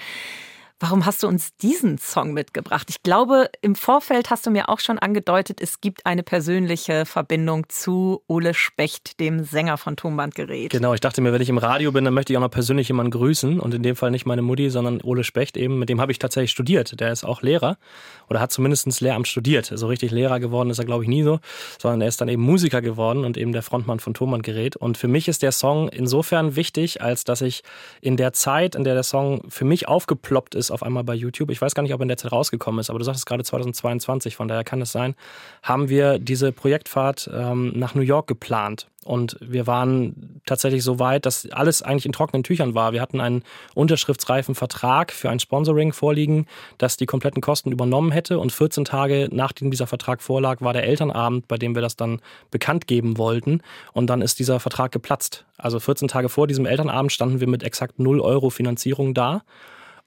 Warum 0.81 1.05
hast 1.05 1.23
du 1.23 1.27
uns 1.27 1.55
diesen 1.55 1.97
Song 1.97 2.33
mitgebracht? 2.33 2.87
Ich 2.89 3.01
glaube, 3.01 3.49
im 3.61 3.75
Vorfeld 3.75 4.29
hast 4.29 4.45
du 4.45 4.51
mir 4.51 4.67
auch 4.67 4.81
schon 4.81 4.99
angedeutet, 4.99 5.61
es 5.61 5.79
gibt 5.79 6.05
eine 6.05 6.21
persönliche 6.21 7.05
Verbindung 7.05 7.69
zu 7.69 8.23
Ole 8.27 8.53
Specht, 8.53 9.21
dem 9.21 9.45
Sänger 9.45 9.77
von 9.77 9.95
Tonbandgerät. 9.95 10.71
Genau, 10.71 10.93
ich 10.93 10.99
dachte 10.99 11.21
mir, 11.21 11.31
wenn 11.31 11.41
ich 11.41 11.47
im 11.47 11.59
Radio 11.59 11.93
bin, 11.93 12.03
dann 12.03 12.13
möchte 12.13 12.33
ich 12.33 12.37
auch 12.37 12.41
noch 12.41 12.51
persönlich 12.51 12.89
jemanden 12.89 13.11
grüßen 13.11 13.61
und 13.61 13.73
in 13.73 13.83
dem 13.83 13.95
Fall 13.95 14.11
nicht 14.11 14.25
meine 14.25 14.41
Mutti, 14.41 14.69
sondern 14.69 14.99
Ole 15.01 15.23
Specht 15.23 15.55
eben. 15.55 15.79
Mit 15.79 15.87
dem 15.87 16.01
habe 16.01 16.11
ich 16.11 16.19
tatsächlich 16.19 16.51
studiert. 16.51 16.99
Der 16.99 17.09
ist 17.13 17.23
auch 17.23 17.41
Lehrer 17.41 17.77
oder 18.29 18.39
hat 18.39 18.51
zumindest 18.51 19.01
Lehramt 19.01 19.27
studiert. 19.27 19.71
So 19.73 19.87
richtig 19.87 20.11
Lehrer 20.11 20.39
geworden 20.39 20.69
ist 20.69 20.79
er, 20.79 20.85
glaube 20.85 21.03
ich, 21.03 21.09
nie 21.09 21.23
so, 21.23 21.39
sondern 21.81 22.01
er 22.01 22.07
ist 22.07 22.21
dann 22.21 22.27
eben 22.27 22.41
Musiker 22.41 22.81
geworden 22.81 23.25
und 23.25 23.37
eben 23.37 23.51
der 23.51 23.61
Frontmann 23.61 23.99
von 23.99 24.13
Tonbandgerät. 24.13 24.75
Und 24.75 24.97
für 24.97 25.07
mich 25.07 25.27
ist 25.27 25.41
der 25.41 25.51
Song 25.51 25.89
insofern 25.89 26.55
wichtig, 26.55 27.01
als 27.01 27.23
dass 27.23 27.41
ich 27.41 27.63
in 28.01 28.17
der 28.17 28.33
Zeit, 28.33 28.75
in 28.75 28.83
der 28.83 28.93
der 28.93 29.03
Song 29.03 29.41
für 29.49 29.65
mich 29.65 29.87
aufgeploppt 29.87 30.55
ist, 30.55 30.71
auf 30.71 30.83
einmal 30.83 31.03
bei 31.03 31.13
YouTube. 31.13 31.49
Ich 31.51 31.61
weiß 31.61 31.75
gar 31.75 31.83
nicht, 31.83 31.93
ob 31.93 32.01
er 32.01 32.03
in 32.03 32.09
der 32.09 32.17
Zeit 32.17 32.31
rausgekommen 32.31 32.79
ist, 32.79 32.89
aber 32.89 32.99
du 32.99 33.05
sagst 33.05 33.25
gerade 33.25 33.43
2022, 33.43 34.35
von 34.35 34.47
daher 34.47 34.63
kann 34.63 34.81
es 34.81 34.91
sein, 34.91 35.15
haben 35.63 35.89
wir 35.89 36.19
diese 36.19 36.51
Projektfahrt 36.51 37.29
ähm, 37.33 37.73
nach 37.75 37.95
New 37.95 38.01
York 38.01 38.27
geplant. 38.27 38.87
Und 39.05 39.37
wir 39.39 39.67
waren 39.67 40.41
tatsächlich 40.47 40.83
so 40.83 40.97
weit, 40.97 41.27
dass 41.27 41.47
alles 41.51 41.83
eigentlich 41.83 42.07
in 42.07 42.11
trockenen 42.11 42.43
Tüchern 42.43 42.73
war. 42.73 42.91
Wir 42.91 43.01
hatten 43.01 43.21
einen 43.21 43.43
unterschriftsreifen 43.75 44.55
Vertrag 44.55 45.11
für 45.11 45.29
ein 45.29 45.39
Sponsoring 45.39 45.93
vorliegen, 45.93 46.47
das 46.79 46.97
die 46.97 47.05
kompletten 47.05 47.39
Kosten 47.39 47.71
übernommen 47.71 48.11
hätte. 48.11 48.39
Und 48.39 48.51
14 48.51 48.83
Tage 48.83 49.29
nachdem 49.31 49.69
dieser 49.69 49.85
Vertrag 49.85 50.23
vorlag, 50.23 50.61
war 50.61 50.73
der 50.73 50.85
Elternabend, 50.85 51.47
bei 51.47 51.57
dem 51.57 51.75
wir 51.75 51.83
das 51.83 51.95
dann 51.95 52.19
bekannt 52.49 52.87
geben 52.87 53.19
wollten. 53.19 53.61
Und 53.93 54.07
dann 54.07 54.23
ist 54.23 54.39
dieser 54.39 54.59
Vertrag 54.59 54.91
geplatzt. 54.91 55.45
Also 55.59 55.79
14 55.79 56.07
Tage 56.07 56.27
vor 56.27 56.47
diesem 56.47 56.65
Elternabend 56.65 57.11
standen 57.11 57.39
wir 57.39 57.47
mit 57.47 57.61
exakt 57.61 57.99
0 57.99 58.19
Euro 58.19 58.49
Finanzierung 58.49 59.13
da. 59.13 59.43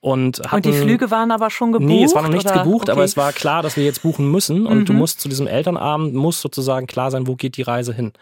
Und, 0.00 0.40
hatten, 0.40 0.56
und 0.56 0.66
die 0.66 0.72
Flüge 0.72 1.10
waren 1.12 1.30
aber 1.30 1.50
schon 1.50 1.70
gebucht? 1.70 1.88
Nee, 1.88 2.02
es 2.02 2.14
war 2.16 2.22
noch 2.22 2.30
nichts 2.30 2.50
oder? 2.50 2.62
gebucht, 2.62 2.84
okay. 2.84 2.92
aber 2.92 3.04
es 3.04 3.16
war 3.16 3.32
klar, 3.32 3.62
dass 3.62 3.76
wir 3.76 3.84
jetzt 3.84 4.02
buchen 4.02 4.28
müssen. 4.30 4.66
Und 4.66 4.80
mhm. 4.80 4.84
du 4.86 4.92
musst 4.92 5.20
zu 5.20 5.28
diesem 5.28 5.46
Elternabend, 5.46 6.14
muss 6.14 6.40
sozusagen 6.40 6.88
klar 6.88 7.12
sein, 7.12 7.28
wo 7.28 7.36
geht 7.36 7.56
die 7.56 7.62
Reise 7.62 7.92
hin. 7.92 8.12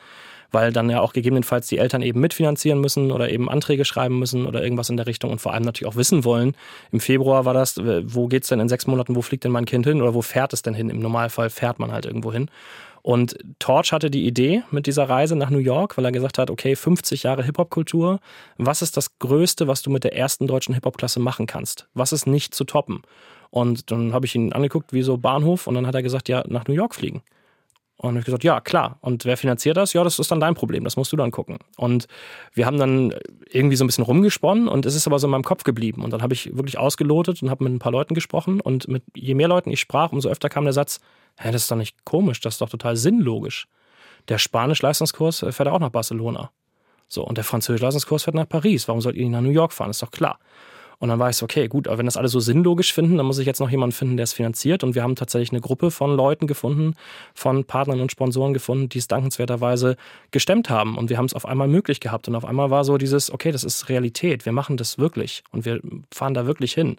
Weil 0.53 0.73
dann 0.73 0.91
ja 0.91 1.01
auch 1.01 1.13
gegebenenfalls 1.13 1.67
die 1.67 1.79
Eltern 1.79 2.03
eben 2.03 2.21
mitfinanzieren 2.21 2.81
müssen 2.81 3.11
oder 3.13 3.31
eben 3.31 3.49
Anträge 3.49 3.85
schreiben 3.85 4.19
müssen 4.19 4.47
oder 4.47 4.63
irgendwas 4.63 4.91
in 4.91 4.97
der 4.97 5.07
Richtung 5.07 5.31
und 5.31 5.41
vor 5.41 5.53
allem 5.53 5.65
natürlich 5.65 5.93
auch 5.93 5.97
wissen 5.97 6.25
wollen. 6.25 6.55
Im 6.93 7.01
Februar 7.01 7.45
war 7.45 7.55
das, 7.55 7.79
wo 7.79 8.29
geht's 8.29 8.49
denn 8.49 8.61
in 8.61 8.69
sechs 8.69 8.87
Monaten, 8.87 9.17
wo 9.17 9.23
fliegt 9.23 9.45
denn 9.45 9.53
mein 9.53 9.65
Kind 9.65 9.87
hin 9.87 10.01
oder 10.01 10.15
wo 10.15 10.23
fährt 10.23 10.53
es 10.53 10.63
denn 10.63 10.75
hin? 10.75 10.91
Im 10.91 11.01
Normalfall 11.01 11.51
fährt 11.51 11.79
man 11.79 11.93
halt 11.93 12.07
irgendwo 12.07 12.33
hin. 12.33 12.49
Und 13.07 13.39
Torch 13.61 13.93
hatte 13.93 14.11
die 14.11 14.27
Idee 14.27 14.65
mit 14.73 14.89
dieser 14.89 15.09
Reise 15.09 15.37
nach 15.37 15.51
New 15.51 15.59
York, 15.59 15.97
weil 15.97 16.05
er 16.05 16.11
gesagt 16.11 16.39
hat, 16.39 16.51
okay, 16.51 16.75
50 16.75 17.23
Jahre 17.23 17.45
Hip-Hop-Kultur, 17.45 18.19
was 18.59 18.83
ist 18.83 18.97
das 18.97 19.21
Größte, 19.21 19.69
was 19.69 19.83
du 19.83 19.91
mit 19.91 20.03
der 20.03 20.17
ersten 20.17 20.49
deutschen 20.49 20.75
Hip-Hop-Klasse 20.75 21.21
machen 21.21 21.47
kannst? 21.47 21.87
Was 21.95 22.13
ist 22.13 22.27
nicht 22.27 22.53
zu 22.53 22.65
toppen? 22.65 23.03
Und 23.51 23.93
dann 23.93 24.13
habe 24.13 24.27
ich 24.27 24.35
ihn 24.35 24.53
angeguckt, 24.53 24.93
wie 24.93 25.03
so 25.03 25.19
Bahnhof, 25.19 25.69
und 25.69 25.77
dann 25.77 25.87
hat 25.87 25.95
er 25.95 26.03
gesagt, 26.03 26.29
ja, 26.29 26.43
nach 26.49 26.67
New 26.67 26.75
York 26.75 26.97
fliegen. 26.97 27.23
Und 27.99 28.11
ich 28.11 28.17
habe 28.17 28.25
gesagt, 28.25 28.45
ja, 28.45 28.61
klar. 28.61 28.99
Und 29.01 29.25
wer 29.25 29.37
finanziert 29.37 29.77
das? 29.77 29.95
Ja, 29.95 30.05
das 30.05 30.19
ist 30.19 30.31
dann 30.31 30.41
dein 30.41 30.55
Problem, 30.55 30.85
das 30.85 30.97
musst 30.97 31.13
du 31.13 31.17
dann 31.17 31.31
gucken. 31.31 31.59
Und 31.77 32.07
wir 32.53 32.67
haben 32.67 32.79
dann 32.79 33.15
irgendwie 33.51 33.77
so 33.77 33.85
ein 33.85 33.87
bisschen 33.87 34.05
rumgesponnen 34.05 34.69
und 34.69 34.85
es 34.85 34.95
ist 34.95 35.07
aber 35.07 35.19
so 35.19 35.27
in 35.27 35.31
meinem 35.31 35.45
Kopf 35.45 35.65
geblieben. 35.65 36.05
Und 36.05 36.11
dann 36.11 36.23
habe 36.23 36.35
ich 36.35 36.55
wirklich 36.57 36.79
ausgelotet 36.79 37.43
und 37.43 37.49
habe 37.49 37.65
mit 37.65 37.73
ein 37.73 37.79
paar 37.79 37.93
Leuten 37.93 38.15
gesprochen. 38.15 38.61
Und 38.61 38.87
mit 38.89 39.03
je 39.15 39.35
mehr 39.35 39.49
Leuten 39.49 39.71
ich 39.71 39.81
sprach, 39.81 40.13
umso 40.13 40.29
öfter 40.29 40.51
kam 40.51 40.65
der 40.65 40.75
Satz, 40.75 41.01
hä, 41.39 41.51
das 41.53 41.63
ist 41.63 41.71
doch 41.71 41.77
nicht 41.77 42.05
komisch, 42.05 42.41
das 42.41 42.55
ist 42.55 42.61
doch 42.61 42.69
total 42.69 42.97
sinnlogisch. 42.97 43.67
Der 44.29 44.39
Spanisch-Leistungskurs 44.39 45.47
fährt 45.51 45.69
auch 45.69 45.79
nach 45.79 45.91
Barcelona. 45.91 46.51
So, 47.09 47.25
und 47.25 47.39
der 47.39 47.45
Französisch-Leistungskurs 47.45 48.25
fährt 48.25 48.35
nach 48.35 48.49
Paris. 48.49 48.89
Warum 48.89 49.01
sollt 49.01 49.17
ihr 49.17 49.23
nicht 49.23 49.33
nach 49.33 49.41
New 49.41 49.51
York 49.51 49.73
fahren? 49.73 49.91
ist 49.91 50.03
doch 50.03 50.11
klar. 50.11 50.39
Und 50.99 51.09
dann 51.09 51.19
war 51.19 51.29
ich 51.29 51.37
so, 51.37 51.45
okay, 51.45 51.69
gut, 51.69 51.89
aber 51.89 51.99
wenn 51.99 52.07
das 52.07 52.17
alle 52.17 52.29
so 52.29 52.41
sinnlogisch 52.41 52.93
finden, 52.93 53.17
dann 53.19 53.27
muss 53.27 53.39
ich 53.39 53.47
jetzt 53.47 53.61
noch 53.61 53.71
jemanden 53.71 53.93
finden, 53.93 54.17
der 54.17 54.25
es 54.25 54.33
finanziert. 54.33 54.83
Und 54.83 54.95
wir 54.95 55.03
haben 55.03 55.15
tatsächlich 55.15 55.51
eine 55.51 55.61
Gruppe 55.61 55.91
von 55.91 56.17
Leuten 56.17 56.47
gefunden, 56.47 56.95
von 57.35 57.65
Partnern 57.65 58.01
und 58.01 58.11
Sponsoren 58.11 58.55
gefunden, 58.55 58.89
die 58.89 58.99
es 58.99 59.09
dankenswerterweise 59.09 59.97
gestemmt 60.31 60.71
haben. 60.71 60.97
Und 60.97 61.11
wir 61.11 61.19
haben 61.19 61.27
es 61.27 61.35
auf 61.35 61.47
einmal 61.47 61.69
möglich 61.69 62.01
gehabt. 62.01 62.29
Und 62.29 62.35
auf 62.35 62.45
einmal 62.45 62.71
war 62.71 62.85
so 62.85 62.97
dieses, 62.99 63.31
okay, 63.31 63.53
das 63.53 63.65
ist 63.65 63.89
Realität. 63.89 64.47
Wir 64.47 64.53
machen 64.53 64.77
das 64.77 64.99
wirklich. 64.99 65.45
Und 65.51 65.65
wir 65.65 65.81
fahren 66.13 66.35
da 66.35 66.47
wirklich 66.47 66.73
hin. 66.73 66.97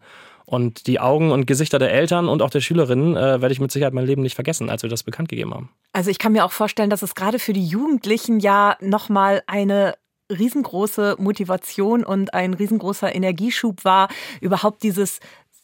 Und 0.50 0.88
die 0.88 1.02
Augen 1.02 1.32
und 1.32 1.46
Gesichter 1.46 1.78
der 1.78 1.92
Eltern 1.92 2.30
und 2.30 2.42
auch 2.42 2.50
der 2.50 2.62
Schülerinnen 2.62 3.18
äh, 3.18 3.42
werde 3.42 3.52
ich 3.52 3.60
mit 3.60 3.70
Sicherheit 3.70 3.94
mein 3.94 4.06
Leben 4.06 4.22
nicht 4.22 4.36
vergessen, 4.36 4.70
als 4.70 4.82
wir 4.82 4.90
das 4.90 5.04
bekannt 5.04 5.28
gegeben 5.28 5.54
haben. 5.54 5.70
Also 5.92 6.10
ich 6.10 6.20
kann 6.20 6.32
mir 6.32 6.46
auch 6.46 6.54
vorstellen, 6.54 6.90
dass 6.90 7.02
es 7.02 7.16
gerade 7.16 7.38
für 7.38 7.52
die 7.52 7.66
Jugendlichen 7.66 8.40
ja 8.40 8.78
nochmal 8.80 9.44
eine 9.46 9.96
riesengroße 10.32 11.16
Motivation 11.20 12.04
und 12.04 12.34
ein 12.34 12.54
riesengroßer 12.54 13.14
Energieschub 13.14 13.84
war, 13.86 14.10
überhaupt 14.42 14.84
dieses 14.84 15.20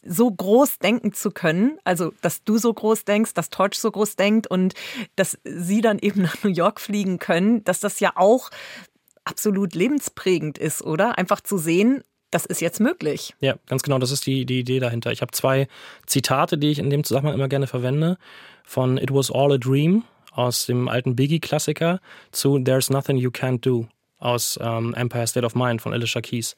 so 0.06 0.30
groß 0.30 0.78
denken 0.78 1.12
zu 1.12 1.30
können, 1.30 1.78
also 1.84 2.12
dass 2.20 2.44
du 2.44 2.58
so 2.58 2.72
groß 2.72 3.04
denkst, 3.04 3.34
dass 3.34 3.50
Torch 3.50 3.78
so 3.78 3.90
groß 3.90 4.16
denkt 4.16 4.46
und 4.46 4.74
dass 5.16 5.38
sie 5.44 5.80
dann 5.80 5.98
eben 5.98 6.22
nach 6.22 6.42
New 6.42 6.50
York 6.50 6.80
fliegen 6.80 7.18
können, 7.18 7.64
dass 7.64 7.80
das 7.80 8.00
ja 8.00 8.12
auch 8.16 8.50
absolut 9.24 9.74
lebensprägend 9.74 10.58
ist, 10.58 10.82
oder? 10.82 11.16
Einfach 11.16 11.40
zu 11.40 11.56
sehen, 11.56 12.02
das 12.30 12.44
ist 12.44 12.60
jetzt 12.60 12.80
möglich. 12.80 13.34
Ja, 13.40 13.54
ganz 13.66 13.82
genau, 13.82 13.98
das 13.98 14.10
ist 14.10 14.26
die, 14.26 14.44
die 14.44 14.60
Idee 14.60 14.80
dahinter. 14.80 15.12
Ich 15.12 15.22
habe 15.22 15.32
zwei 15.32 15.68
Zitate, 16.06 16.58
die 16.58 16.70
ich 16.70 16.78
in 16.78 16.90
dem 16.90 17.04
Zusammenhang 17.04 17.34
immer 17.34 17.48
gerne 17.48 17.66
verwende, 17.66 18.18
von 18.64 18.98
It 18.98 19.12
Was 19.12 19.30
All 19.30 19.52
a 19.52 19.58
Dream 19.58 20.04
aus 20.32 20.66
dem 20.66 20.88
alten 20.88 21.14
Biggie-Klassiker 21.14 22.00
zu 22.32 22.58
There's 22.58 22.90
Nothing 22.90 23.16
You 23.16 23.30
Can't 23.30 23.60
Do 23.60 23.86
aus 24.24 24.58
ähm, 24.62 24.94
Empire 24.94 25.26
State 25.26 25.46
of 25.46 25.54
Mind 25.54 25.82
von 25.82 25.92
Alicia 25.92 26.20
Keys. 26.20 26.54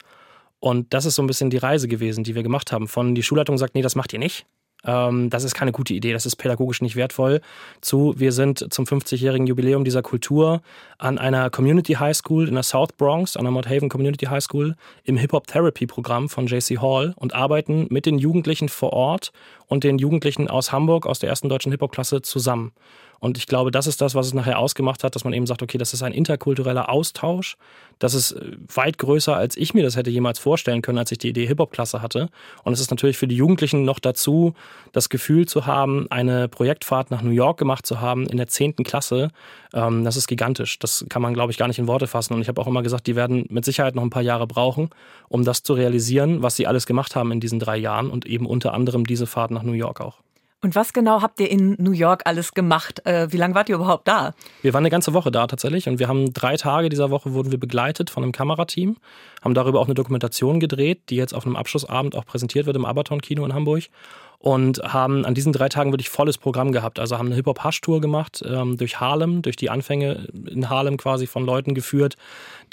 Und 0.59 0.93
das 0.93 1.05
ist 1.05 1.15
so 1.15 1.21
ein 1.21 1.27
bisschen 1.27 1.49
die 1.49 1.57
Reise 1.57 1.87
gewesen, 1.87 2.23
die 2.23 2.33
wir 2.33 2.43
gemacht 2.43 2.71
haben. 2.71 2.87
Von 2.87 3.13
die 3.13 3.23
Schulleitung 3.23 3.57
sagt, 3.57 3.75
nee, 3.75 3.81
das 3.81 3.95
macht 3.95 4.13
ihr 4.13 4.19
nicht. 4.19 4.45
Ähm, 4.85 5.29
das 5.29 5.43
ist 5.43 5.55
keine 5.55 5.71
gute 5.71 5.93
Idee, 5.93 6.13
das 6.13 6.25
ist 6.25 6.35
pädagogisch 6.35 6.81
nicht 6.81 6.95
wertvoll. 6.95 7.41
Zu, 7.81 8.13
wir 8.17 8.31
sind 8.31 8.71
zum 8.73 8.85
50-jährigen 8.85 9.47
Jubiläum 9.47 9.83
dieser 9.83 10.01
Kultur 10.01 10.61
an 10.97 11.17
einer 11.17 11.49
Community 11.49 11.93
High 11.93 12.15
School 12.15 12.47
in 12.47 12.53
der 12.53 12.63
South 12.63 12.93
Bronx, 12.97 13.35
an 13.35 13.43
der 13.43 13.51
Mount 13.51 13.67
Haven 13.67 13.89
Community 13.89 14.27
High 14.27 14.43
School, 14.43 14.75
im 15.03 15.17
Hip-Hop 15.17 15.47
Therapy 15.47 15.87
Programm 15.87 16.29
von 16.29 16.47
JC 16.47 16.79
Hall 16.79 17.13
und 17.17 17.33
arbeiten 17.33 17.87
mit 17.89 18.05
den 18.05 18.19
Jugendlichen 18.19 18.69
vor 18.69 18.93
Ort 18.93 19.31
und 19.65 19.83
den 19.83 19.97
Jugendlichen 19.97 20.47
aus 20.47 20.71
Hamburg, 20.71 21.05
aus 21.05 21.19
der 21.19 21.29
ersten 21.29 21.49
deutschen 21.49 21.71
Hip-Hop-Klasse 21.71 22.21
zusammen. 22.21 22.71
Und 23.19 23.37
ich 23.37 23.47
glaube, 23.47 23.71
das 23.71 23.87
ist 23.87 24.01
das, 24.01 24.15
was 24.15 24.27
es 24.27 24.33
nachher 24.33 24.59
ausgemacht 24.59 25.03
hat, 25.03 25.15
dass 25.15 25.23
man 25.23 25.33
eben 25.33 25.45
sagt, 25.45 25.63
okay, 25.63 25.77
das 25.77 25.93
ist 25.93 26.03
ein 26.03 26.13
interkultureller 26.13 26.89
Austausch. 26.89 27.57
Das 27.99 28.13
ist 28.13 28.33
äh, 28.33 28.57
weit 28.73 28.97
größer, 28.97 29.35
als 29.35 29.57
ich 29.57 29.73
mir 29.73 29.83
das 29.83 29.95
hätte 29.95 30.09
jemals 30.09 30.39
vorstellen 30.39 30.81
können, 30.81 30.97
als 30.97 31.11
ich 31.11 31.17
die 31.17 31.29
Idee 31.29 31.47
Hip-Hop-Klasse 31.47 32.01
hatte. 32.01 32.29
Und 32.63 32.73
es 32.73 32.79
ist 32.79 32.91
natürlich 32.91 33.17
für 33.17 33.27
die 33.27 33.35
Jugendlichen 33.35 33.85
noch 33.85 33.99
dazu, 33.99 34.53
das 34.91 35.09
Gefühl 35.09 35.47
zu 35.47 35.65
haben, 35.65 36.07
eine 36.09 36.47
Projektfahrt 36.47 37.11
nach 37.11 37.21
New 37.21 37.31
York 37.31 37.57
gemacht 37.57 37.85
zu 37.85 38.01
haben 38.01 38.27
in 38.27 38.37
der 38.37 38.47
zehnten 38.47 38.83
Klasse. 38.83 39.29
Ähm, 39.73 40.03
das 40.03 40.15
ist 40.15 40.27
gigantisch. 40.27 40.79
Das 40.79 41.05
kann 41.09 41.21
man, 41.21 41.33
glaube 41.33 41.51
ich, 41.51 41.57
gar 41.57 41.67
nicht 41.67 41.79
in 41.79 41.87
Worte 41.87 42.07
fassen. 42.07 42.33
Und 42.33 42.41
ich 42.41 42.47
habe 42.47 42.61
auch 42.61 42.67
immer 42.67 42.83
gesagt, 42.83 43.07
die 43.07 43.15
werden 43.15 43.45
mit 43.49 43.65
Sicherheit 43.65 43.95
noch 43.95 44.03
ein 44.03 44.09
paar 44.09 44.21
Jahre 44.21 44.47
brauchen, 44.47 44.89
um 45.29 45.43
das 45.43 45.63
zu 45.63 45.73
realisieren, 45.73 46.43
was 46.43 46.55
sie 46.55 46.67
alles 46.67 46.85
gemacht 46.85 47.15
haben 47.15 47.31
in 47.31 47.39
diesen 47.39 47.59
drei 47.59 47.77
Jahren 47.77 48.09
und 48.09 48.25
eben 48.25 48.45
unter 48.45 48.73
anderem 48.73 49.05
diese 49.05 49.27
Fahrt 49.27 49.51
nach 49.51 49.63
New 49.63 49.73
York 49.73 50.01
auch. 50.01 50.26
Und 50.63 50.75
was 50.75 50.91
genau 50.91 51.21
habt 51.21 51.39
ihr 51.39 51.51
in 51.51 51.75
New 51.77 51.91
York 51.91 52.23
alles 52.25 52.53
gemacht? 52.53 53.05
Äh, 53.05 53.31
wie 53.31 53.37
lange 53.37 53.53
wart 53.53 53.69
ihr 53.69 53.75
überhaupt 53.75 54.07
da? 54.07 54.33
Wir 54.63 54.73
waren 54.73 54.81
eine 54.81 54.89
ganze 54.89 55.13
Woche 55.13 55.29
da 55.29 55.45
tatsächlich 55.45 55.87
und 55.87 55.99
wir 55.99 56.07
haben 56.07 56.33
drei 56.33 56.57
Tage 56.57 56.89
dieser 56.89 57.11
Woche 57.11 57.33
wurden 57.33 57.51
wir 57.51 57.59
begleitet 57.59 58.09
von 58.09 58.23
einem 58.23 58.31
Kamerateam, 58.31 58.97
haben 59.43 59.53
darüber 59.53 59.79
auch 59.79 59.85
eine 59.85 59.93
Dokumentation 59.93 60.59
gedreht, 60.59 61.01
die 61.09 61.15
jetzt 61.15 61.35
auf 61.35 61.45
einem 61.45 61.55
Abschlussabend 61.55 62.15
auch 62.15 62.25
präsentiert 62.25 62.65
wird 62.65 62.75
im 62.75 62.85
Abaton 62.85 63.21
Kino 63.21 63.45
in 63.45 63.53
Hamburg 63.53 63.83
und 64.39 64.79
haben 64.79 65.25
an 65.25 65.33
diesen 65.33 65.51
drei 65.53 65.69
Tagen 65.69 65.91
wirklich 65.91 66.09
volles 66.09 66.37
Programm 66.37 66.71
gehabt. 66.71 66.99
Also 66.99 67.17
haben 67.17 67.27
eine 67.27 67.35
Hip-Hop-Hash-Tour 67.35 68.01
gemacht 68.01 68.43
ähm, 68.47 68.77
durch 68.77 68.99
Harlem, 68.99 69.41
durch 69.41 69.55
die 69.55 69.69
Anfänge 69.69 70.27
in 70.47 70.69
Harlem 70.69 70.97
quasi 70.97 71.27
von 71.27 71.45
Leuten 71.45 71.73
geführt, 71.73 72.15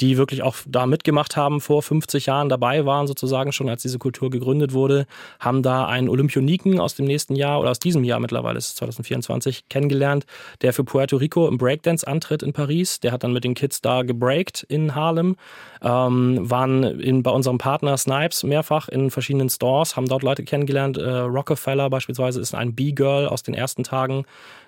die 0.01 0.17
wirklich 0.17 0.43
auch 0.43 0.57
da 0.67 0.87
mitgemacht 0.87 1.37
haben, 1.37 1.61
vor 1.61 1.83
50 1.83 2.27
Jahren 2.27 2.49
dabei 2.49 2.85
waren 2.87 3.07
sozusagen 3.07 3.53
schon, 3.53 3.69
als 3.69 3.83
diese 3.83 3.99
Kultur 3.99 4.31
gegründet 4.31 4.73
wurde, 4.73 5.07
haben 5.39 5.63
da 5.63 5.87
einen 5.87 6.09
Olympioniken 6.09 6.81
aus 6.81 6.95
dem 6.95 7.07
nächsten 7.07 7.37
Jahr 7.37 7.61
oder 7.61 7.71
aus 7.71 7.79
diesem 7.79 8.05
Jahr 8.05 8.21
mittlerweile, 8.21 8.59
ist 8.59 8.77
2024, 8.77 9.69
kennengelernt, 9.69 10.27
der 10.63 10.73
für 10.73 10.85
Puerto 10.85 11.17
Rico 11.17 11.47
im 11.49 11.59
Breakdance 11.59 12.07
antritt 12.07 12.43
in 12.43 12.53
Paris. 12.53 13.01
Der 13.01 13.13
hat 13.13 13.23
dann 13.25 13.33
mit 13.33 13.45
den 13.45 13.55
Kids 13.55 13.81
da 13.81 14.03
gebreakt 14.03 14.65
in 14.69 14.95
Harlem, 14.95 15.37
ähm, 15.83 16.39
waren 16.51 16.83
in, 16.83 17.23
bei 17.23 17.31
unserem 17.31 17.59
Partner 17.59 17.97
Snipes 17.97 18.43
mehrfach 18.43 18.89
in 18.89 19.11
verschiedenen 19.11 19.49
Stores, 19.49 19.97
haben 19.97 20.09
dort 20.09 20.23
Leute 20.23 20.45
kennengelernt, 20.45 20.99
äh, 20.99 21.09
Rockefeller 21.09 21.91
beispielsweise 21.91 22.41
ist 22.41 22.55
ein 22.55 22.75
B-Girl 22.75 23.29
aus 23.29 23.43
den 23.43 23.55
ersten 23.55 23.85
Tagen 23.85 24.25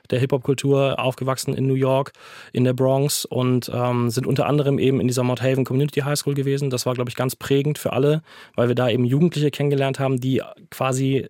der 0.07 0.21
Hip-Hop-Kultur, 0.21 0.99
aufgewachsen 0.99 1.55
in 1.55 1.67
New 1.67 1.75
York, 1.75 2.13
in 2.53 2.65
der 2.65 2.73
Bronx 2.73 3.25
und 3.25 3.71
ähm, 3.73 4.11
sind 4.11 4.27
unter 4.27 4.47
anderem 4.47 4.79
eben 4.79 5.01
in 5.01 5.09
dieser 5.09 5.23
Mount 5.23 5.43
Haven 5.43 5.65
Community 5.65 6.01
High 6.01 6.19
School 6.19 6.35
gewesen. 6.35 6.71
Das 6.71 6.87
war, 6.87 6.95
glaube 6.95 7.11
ich, 7.11 7.17
ganz 7.17 7.37
prägend 7.37 7.79
für 7.79 7.93
alle, 7.93 8.23
weil 8.55 8.69
wir 8.69 8.75
da 8.75 8.89
eben 8.89 9.05
Jugendliche 9.05 9.51
kennengelernt 9.51 9.99
haben, 9.99 10.21
die 10.21 10.43
quasi 10.71 11.29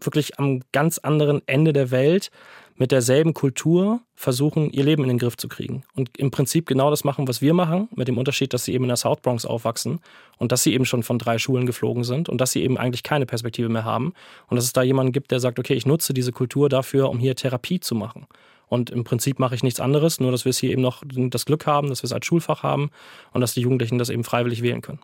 wirklich 0.00 0.38
am 0.38 0.60
ganz 0.72 0.98
anderen 0.98 1.42
Ende 1.46 1.72
der 1.72 1.90
Welt 1.90 2.30
mit 2.78 2.92
derselben 2.92 3.32
Kultur 3.32 4.00
versuchen, 4.14 4.70
ihr 4.70 4.84
Leben 4.84 5.02
in 5.02 5.08
den 5.08 5.18
Griff 5.18 5.36
zu 5.36 5.48
kriegen. 5.48 5.84
Und 5.94 6.16
im 6.18 6.30
Prinzip 6.30 6.66
genau 6.66 6.90
das 6.90 7.04
machen, 7.04 7.26
was 7.26 7.40
wir 7.40 7.54
machen, 7.54 7.88
mit 7.94 8.06
dem 8.06 8.18
Unterschied, 8.18 8.52
dass 8.52 8.64
sie 8.64 8.74
eben 8.74 8.84
in 8.84 8.88
der 8.88 8.98
South 8.98 9.20
Bronx 9.22 9.46
aufwachsen 9.46 10.00
und 10.36 10.52
dass 10.52 10.62
sie 10.62 10.74
eben 10.74 10.84
schon 10.84 11.02
von 11.02 11.18
drei 11.18 11.38
Schulen 11.38 11.66
geflogen 11.66 12.04
sind 12.04 12.28
und 12.28 12.40
dass 12.40 12.52
sie 12.52 12.62
eben 12.62 12.76
eigentlich 12.76 13.02
keine 13.02 13.26
Perspektive 13.26 13.68
mehr 13.68 13.84
haben. 13.84 14.12
Und 14.48 14.56
dass 14.56 14.66
es 14.66 14.72
da 14.72 14.82
jemanden 14.82 15.12
gibt, 15.12 15.30
der 15.30 15.40
sagt, 15.40 15.58
okay, 15.58 15.74
ich 15.74 15.86
nutze 15.86 16.12
diese 16.12 16.32
Kultur 16.32 16.68
dafür, 16.68 17.08
um 17.08 17.18
hier 17.18 17.34
Therapie 17.34 17.80
zu 17.80 17.94
machen. 17.94 18.26
Und 18.68 18.90
im 18.90 19.04
Prinzip 19.04 19.38
mache 19.38 19.54
ich 19.54 19.62
nichts 19.62 19.80
anderes, 19.80 20.20
nur 20.20 20.32
dass 20.32 20.44
wir 20.44 20.50
es 20.50 20.58
hier 20.58 20.70
eben 20.70 20.82
noch 20.82 21.02
das 21.06 21.46
Glück 21.46 21.66
haben, 21.66 21.88
dass 21.88 22.02
wir 22.02 22.08
es 22.08 22.12
als 22.12 22.26
Schulfach 22.26 22.62
haben 22.62 22.90
und 23.32 23.40
dass 23.40 23.54
die 23.54 23.60
Jugendlichen 23.60 23.98
das 23.98 24.10
eben 24.10 24.24
freiwillig 24.24 24.62
wählen 24.62 24.82
können. 24.82 25.00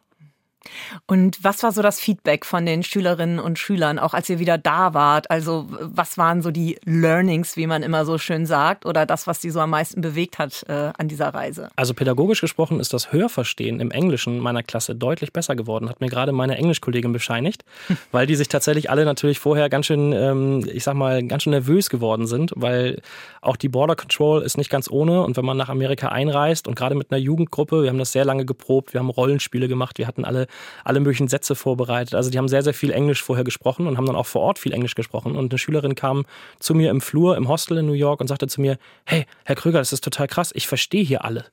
Und 1.06 1.42
was 1.42 1.62
war 1.62 1.72
so 1.72 1.82
das 1.82 2.00
Feedback 2.00 2.44
von 2.44 2.66
den 2.66 2.82
Schülerinnen 2.82 3.38
und 3.38 3.58
Schülern, 3.58 3.98
auch 3.98 4.14
als 4.14 4.28
ihr 4.28 4.38
wieder 4.38 4.58
da 4.58 4.94
wart? 4.94 5.30
Also 5.30 5.66
was 5.68 6.18
waren 6.18 6.42
so 6.42 6.50
die 6.50 6.78
Learnings, 6.84 7.56
wie 7.56 7.66
man 7.66 7.82
immer 7.82 8.04
so 8.04 8.18
schön 8.18 8.46
sagt, 8.46 8.86
oder 8.86 9.06
das, 9.06 9.26
was 9.26 9.40
sie 9.40 9.50
so 9.50 9.60
am 9.60 9.70
meisten 9.70 10.00
bewegt 10.00 10.38
hat 10.38 10.64
äh, 10.68 10.92
an 10.96 11.08
dieser 11.08 11.28
Reise? 11.28 11.70
Also 11.76 11.94
pädagogisch 11.94 12.40
gesprochen 12.40 12.80
ist 12.80 12.92
das 12.92 13.12
Hörverstehen 13.12 13.80
im 13.80 13.90
Englischen 13.90 14.38
meiner 14.38 14.62
Klasse 14.62 14.94
deutlich 14.94 15.32
besser 15.32 15.56
geworden, 15.56 15.88
hat 15.88 16.00
mir 16.00 16.08
gerade 16.08 16.32
meine 16.32 16.56
Englischkollegin 16.56 17.12
bescheinigt, 17.12 17.64
weil 18.12 18.26
die 18.26 18.36
sich 18.36 18.48
tatsächlich 18.48 18.90
alle 18.90 19.04
natürlich 19.04 19.38
vorher 19.38 19.68
ganz 19.68 19.86
schön, 19.86 20.12
ähm, 20.12 20.68
ich 20.72 20.84
sag 20.84 20.94
mal, 20.94 21.22
ganz 21.26 21.42
schön 21.42 21.52
nervös 21.52 21.90
geworden 21.90 22.26
sind, 22.26 22.52
weil 22.56 23.00
auch 23.40 23.56
die 23.56 23.68
Border 23.68 23.96
Control 23.96 24.42
ist 24.42 24.56
nicht 24.56 24.70
ganz 24.70 24.90
ohne 24.90 25.22
und 25.22 25.36
wenn 25.36 25.44
man 25.44 25.56
nach 25.56 25.68
Amerika 25.68 26.08
einreist 26.08 26.68
und 26.68 26.74
gerade 26.74 26.94
mit 26.94 27.10
einer 27.10 27.20
Jugendgruppe, 27.20 27.82
wir 27.82 27.90
haben 27.90 27.98
das 27.98 28.12
sehr 28.12 28.24
lange 28.24 28.44
geprobt, 28.44 28.92
wir 28.92 29.00
haben 29.00 29.10
Rollenspiele 29.10 29.68
gemacht, 29.68 29.98
wir 29.98 30.06
hatten 30.06 30.24
alle 30.24 30.46
alle 30.84 31.00
möglichen 31.00 31.28
Sätze 31.28 31.54
vorbereitet. 31.54 32.14
Also 32.14 32.30
die 32.30 32.38
haben 32.38 32.48
sehr, 32.48 32.62
sehr 32.62 32.74
viel 32.74 32.90
Englisch 32.90 33.22
vorher 33.22 33.44
gesprochen 33.44 33.86
und 33.86 33.96
haben 33.96 34.06
dann 34.06 34.16
auch 34.16 34.26
vor 34.26 34.42
Ort 34.42 34.58
viel 34.58 34.72
Englisch 34.72 34.94
gesprochen. 34.94 35.36
Und 35.36 35.52
eine 35.52 35.58
Schülerin 35.58 35.94
kam 35.94 36.24
zu 36.58 36.74
mir 36.74 36.90
im 36.90 37.00
Flur 37.00 37.36
im 37.36 37.48
Hostel 37.48 37.78
in 37.78 37.86
New 37.86 37.92
York 37.92 38.20
und 38.20 38.28
sagte 38.28 38.46
zu 38.46 38.60
mir, 38.60 38.78
hey, 39.06 39.26
Herr 39.44 39.56
Krüger, 39.56 39.78
das 39.78 39.92
ist 39.92 40.04
total 40.04 40.28
krass, 40.28 40.52
ich 40.54 40.66
verstehe 40.66 41.04
hier 41.04 41.24
alle. 41.24 41.46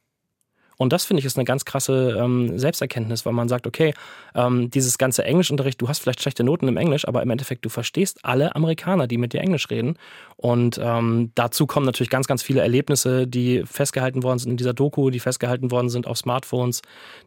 Und 0.80 0.94
das 0.94 1.04
finde 1.04 1.20
ich 1.20 1.26
ist 1.26 1.38
eine 1.38 1.44
ganz 1.44 1.66
krasse 1.66 2.18
ähm, 2.18 2.58
Selbsterkenntnis, 2.58 3.26
weil 3.26 3.34
man 3.34 3.50
sagt, 3.50 3.68
okay, 3.68 3.94
ähm, 4.34 4.70
dieses 4.72 4.98
ganze 4.98 5.26
Englischunterricht, 5.26 5.80
du 5.82 5.90
hast 5.90 6.00
vielleicht 6.00 6.22
schlechte 6.22 6.46
Noten 6.46 6.70
im 6.70 6.78
Englisch, 6.78 7.06
aber 7.06 7.22
im 7.22 7.30
Endeffekt, 7.30 7.66
du 7.66 7.70
verstehst 7.70 8.20
alle 8.24 8.56
Amerikaner, 8.56 9.06
die 9.06 9.18
mit 9.18 9.34
dir 9.34 9.42
Englisch 9.42 9.70
reden. 9.70 9.98
Und 10.38 10.80
ähm, 10.82 11.34
dazu 11.36 11.68
kommen 11.68 11.86
natürlich 11.86 12.10
ganz, 12.10 12.28
ganz 12.28 12.42
viele 12.44 12.62
Erlebnisse, 12.62 13.28
die 13.28 13.64
festgehalten 13.66 14.24
worden 14.24 14.40
sind 14.40 14.52
in 14.52 14.58
dieser 14.58 14.74
Doku, 14.74 15.10
die 15.10 15.20
festgehalten 15.20 15.70
worden 15.70 15.90
sind 15.90 16.08
auf 16.08 16.18
Smartphones, 16.18 16.82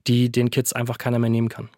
die 0.07 0.32
den 0.32 0.50
Kids 0.50 0.72
einfach 0.72 0.96
keiner 0.96 1.18
mehr 1.18 1.30
nehmen 1.30 1.50
kann. 1.50 1.68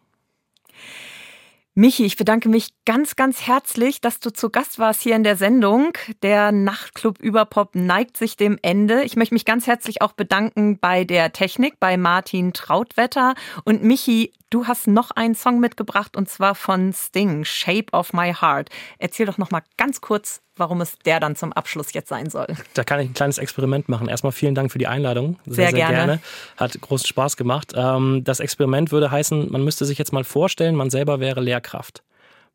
Michi, 1.77 2.05
ich 2.05 2.16
bedanke 2.16 2.49
mich 2.49 2.68
ganz, 2.85 3.16
ganz 3.16 3.49
herzlich, 3.49 4.01
dass 4.01 4.20
du 4.20 4.33
zu 4.33 4.49
Gast 4.49 4.79
warst 4.79 5.03
hier 5.03 5.16
in 5.16 5.25
der 5.25 5.35
Sendung. 5.35 5.93
Der 6.22 6.53
Nachtclub 6.53 7.18
Überpop 7.18 7.75
neigt 7.75 8.16
sich 8.16 8.37
dem 8.37 8.61
Ende. 8.62 9.03
Ich 9.03 9.16
möchte 9.16 9.35
mich 9.35 9.45
ganz 9.45 9.66
herzlich 9.66 10.01
auch 10.01 10.12
bedanken 10.12 10.79
bei 10.79 11.03
der 11.03 11.33
Technik, 11.33 11.81
bei 11.81 11.97
Martin 11.97 12.53
Trautwetter. 12.53 13.35
Und 13.64 13.83
Michi, 13.83 14.33
du 14.55 14.68
hast 14.68 14.86
noch 14.86 15.11
einen 15.11 15.34
Song 15.34 15.59
mitgebracht 15.59 16.16
und 16.16 16.28
zwar 16.28 16.55
von 16.55 16.92
Sting, 16.92 17.44
Shape 17.44 17.86
of 17.92 18.12
My 18.12 18.32
Heart. 18.32 18.70
Erzähl 18.98 19.26
doch 19.26 19.36
noch 19.36 19.50
mal 19.50 19.62
ganz 19.76 20.00
kurz, 20.00 20.42
warum 20.57 20.80
es 20.80 20.96
der 21.00 21.18
dann 21.18 21.34
zum 21.34 21.52
Abschluss 21.52 21.92
jetzt 21.92 22.09
sein 22.09 22.30
soll. 22.30 22.46
Da 22.74 22.84
kann 22.84 23.00
ich 23.00 23.09
ein 23.09 23.14
kleines 23.14 23.38
Experiment 23.38 23.88
machen. 23.88 24.09
Erstmal 24.09 24.32
vielen 24.32 24.55
Dank 24.55 24.70
für 24.70 24.78
die 24.78 24.86
Einladung. 24.86 25.40
Sehr, 25.44 25.55
sehr, 25.55 25.70
sehr 25.70 25.78
gerne. 25.78 25.96
gerne. 25.96 26.20
Hat 26.57 26.80
großen 26.80 27.07
Spaß 27.07 27.36
gemacht. 27.36 27.72
Ähm, 27.74 28.22
das 28.22 28.38
Experiment 28.38 28.92
würde 28.92 29.11
heißen, 29.11 29.50
man 29.50 29.64
müsste 29.64 29.84
sich 29.86 29.98
jetzt 29.98 30.12
mal 30.12 30.22
vorstellen, 30.22 30.76
man 30.76 30.88
selber 30.88 31.18
wäre 31.18 31.40
Lehrkraft. 31.40 32.05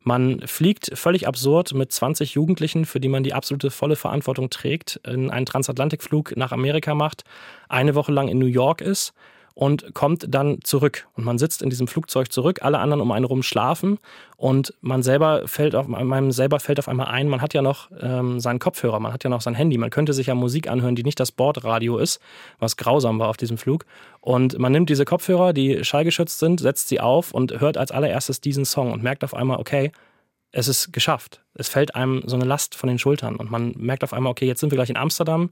Man 0.02 0.40
fliegt 0.46 0.92
völlig 0.94 1.28
absurd 1.28 1.74
mit 1.74 1.92
20 1.92 2.32
Jugendlichen, 2.32 2.86
für 2.86 3.00
die 3.00 3.10
man 3.10 3.22
die 3.22 3.34
absolute 3.34 3.70
volle 3.70 3.96
Verantwortung 3.96 4.48
trägt, 4.48 4.98
in 5.06 5.30
einen 5.30 5.44
Transatlantikflug 5.44 6.34
nach 6.38 6.52
Amerika 6.52 6.94
macht, 6.94 7.24
eine 7.68 7.94
Woche 7.94 8.10
lang 8.10 8.28
in 8.28 8.38
New 8.38 8.46
York 8.46 8.80
ist 8.80 9.12
und 9.60 9.92
kommt 9.92 10.24
dann 10.34 10.60
zurück. 10.64 11.06
Und 11.16 11.26
man 11.26 11.36
sitzt 11.36 11.60
in 11.60 11.68
diesem 11.68 11.86
Flugzeug 11.86 12.32
zurück, 12.32 12.60
alle 12.62 12.78
anderen 12.78 13.02
um 13.02 13.12
einen 13.12 13.26
rum 13.26 13.42
schlafen 13.42 13.98
und 14.38 14.72
man 14.80 15.02
selber 15.02 15.46
fällt 15.48 15.74
auf, 15.74 15.86
einem 15.92 16.32
selber 16.32 16.60
fällt 16.60 16.78
auf 16.78 16.88
einmal 16.88 17.08
ein, 17.08 17.28
man 17.28 17.42
hat 17.42 17.52
ja 17.52 17.60
noch 17.60 17.90
ähm, 18.00 18.40
seinen 18.40 18.58
Kopfhörer, 18.58 19.00
man 19.00 19.12
hat 19.12 19.22
ja 19.22 19.28
noch 19.28 19.42
sein 19.42 19.54
Handy, 19.54 19.76
man 19.76 19.90
könnte 19.90 20.14
sich 20.14 20.28
ja 20.28 20.34
Musik 20.34 20.66
anhören, 20.70 20.94
die 20.94 21.02
nicht 21.02 21.20
das 21.20 21.30
Bordradio 21.30 21.98
ist, 21.98 22.20
was 22.58 22.78
grausam 22.78 23.18
war 23.18 23.28
auf 23.28 23.36
diesem 23.36 23.58
Flug. 23.58 23.84
Und 24.22 24.58
man 24.58 24.72
nimmt 24.72 24.88
diese 24.88 25.04
Kopfhörer, 25.04 25.52
die 25.52 25.84
schallgeschützt 25.84 26.38
sind, 26.38 26.58
setzt 26.58 26.88
sie 26.88 27.00
auf 27.00 27.32
und 27.32 27.60
hört 27.60 27.76
als 27.76 27.90
allererstes 27.90 28.40
diesen 28.40 28.64
Song 28.64 28.92
und 28.92 29.02
merkt 29.02 29.24
auf 29.24 29.34
einmal, 29.34 29.58
okay, 29.58 29.92
es 30.52 30.68
ist 30.68 30.92
geschafft. 30.92 31.42
Es 31.54 31.68
fällt 31.68 31.94
einem 31.94 32.22
so 32.26 32.36
eine 32.36 32.44
Last 32.44 32.74
von 32.74 32.88
den 32.88 32.98
Schultern 32.98 33.36
und 33.36 33.50
man 33.50 33.72
merkt 33.76 34.02
auf 34.02 34.12
einmal, 34.12 34.30
okay, 34.30 34.46
jetzt 34.46 34.60
sind 34.60 34.70
wir 34.70 34.76
gleich 34.76 34.90
in 34.90 34.96
Amsterdam. 34.96 35.50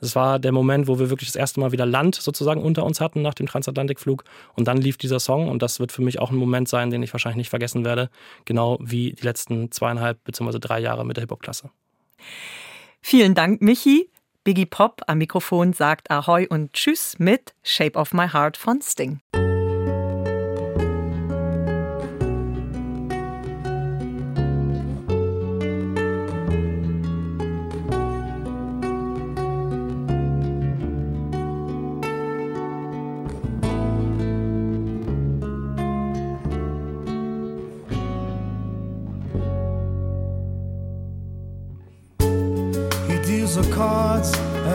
Das 0.00 0.16
war 0.16 0.38
der 0.38 0.52
Moment, 0.52 0.88
wo 0.88 0.98
wir 0.98 1.10
wirklich 1.10 1.28
das 1.28 1.36
erste 1.36 1.60
Mal 1.60 1.72
wieder 1.72 1.86
Land 1.86 2.16
sozusagen 2.16 2.62
unter 2.62 2.84
uns 2.84 3.00
hatten 3.00 3.22
nach 3.22 3.34
dem 3.34 3.46
Transatlantikflug 3.46 4.24
und 4.54 4.66
dann 4.66 4.78
lief 4.78 4.96
dieser 4.96 5.20
Song 5.20 5.48
und 5.48 5.62
das 5.62 5.78
wird 5.78 5.92
für 5.92 6.02
mich 6.02 6.18
auch 6.18 6.30
ein 6.30 6.36
Moment 6.36 6.68
sein, 6.68 6.90
den 6.90 7.02
ich 7.02 7.12
wahrscheinlich 7.12 7.36
nicht 7.36 7.50
vergessen 7.50 7.84
werde, 7.84 8.10
genau 8.44 8.78
wie 8.80 9.12
die 9.12 9.24
letzten 9.24 9.70
zweieinhalb 9.70 10.22
bzw. 10.24 10.58
drei 10.58 10.80
Jahre 10.80 11.04
mit 11.04 11.16
der 11.16 11.22
Hip-Hop-Klasse. 11.22 11.70
Vielen 13.00 13.34
Dank, 13.34 13.62
Michi. 13.62 14.10
Biggie 14.42 14.66
Pop 14.66 15.02
am 15.06 15.18
Mikrofon 15.18 15.74
sagt 15.74 16.10
Ahoi 16.10 16.46
und 16.48 16.72
Tschüss 16.72 17.18
mit 17.18 17.54
Shape 17.62 17.98
of 17.98 18.14
My 18.14 18.26
Heart 18.26 18.56
von 18.56 18.80
Sting. 18.80 19.20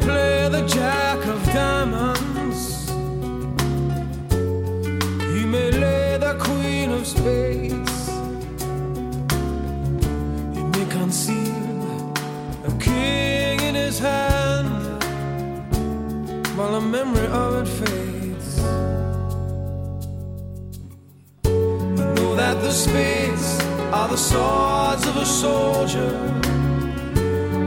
Play 0.00 0.48
the 0.48 0.62
jack 0.66 1.18
of 1.26 1.44
diamonds, 1.46 2.88
he 5.34 5.44
may 5.44 5.70
lay 5.70 6.18
the 6.18 6.34
queen 6.38 6.90
of 6.92 7.06
spades, 7.06 8.08
he 10.54 10.62
may 10.74 10.86
conceal 10.90 12.12
a 12.64 12.72
king 12.80 13.60
in 13.60 13.74
his 13.74 13.98
hand 13.98 14.70
while 16.56 16.72
the 16.80 16.80
memory 16.80 17.26
of 17.28 17.62
it 17.62 17.68
fades. 17.68 18.56
Know 22.16 22.34
that 22.36 22.56
the 22.62 22.72
spades 22.72 23.60
are 23.92 24.08
the 24.08 24.16
swords 24.16 25.06
of 25.06 25.16
a 25.16 25.26
soldier. 25.26 26.39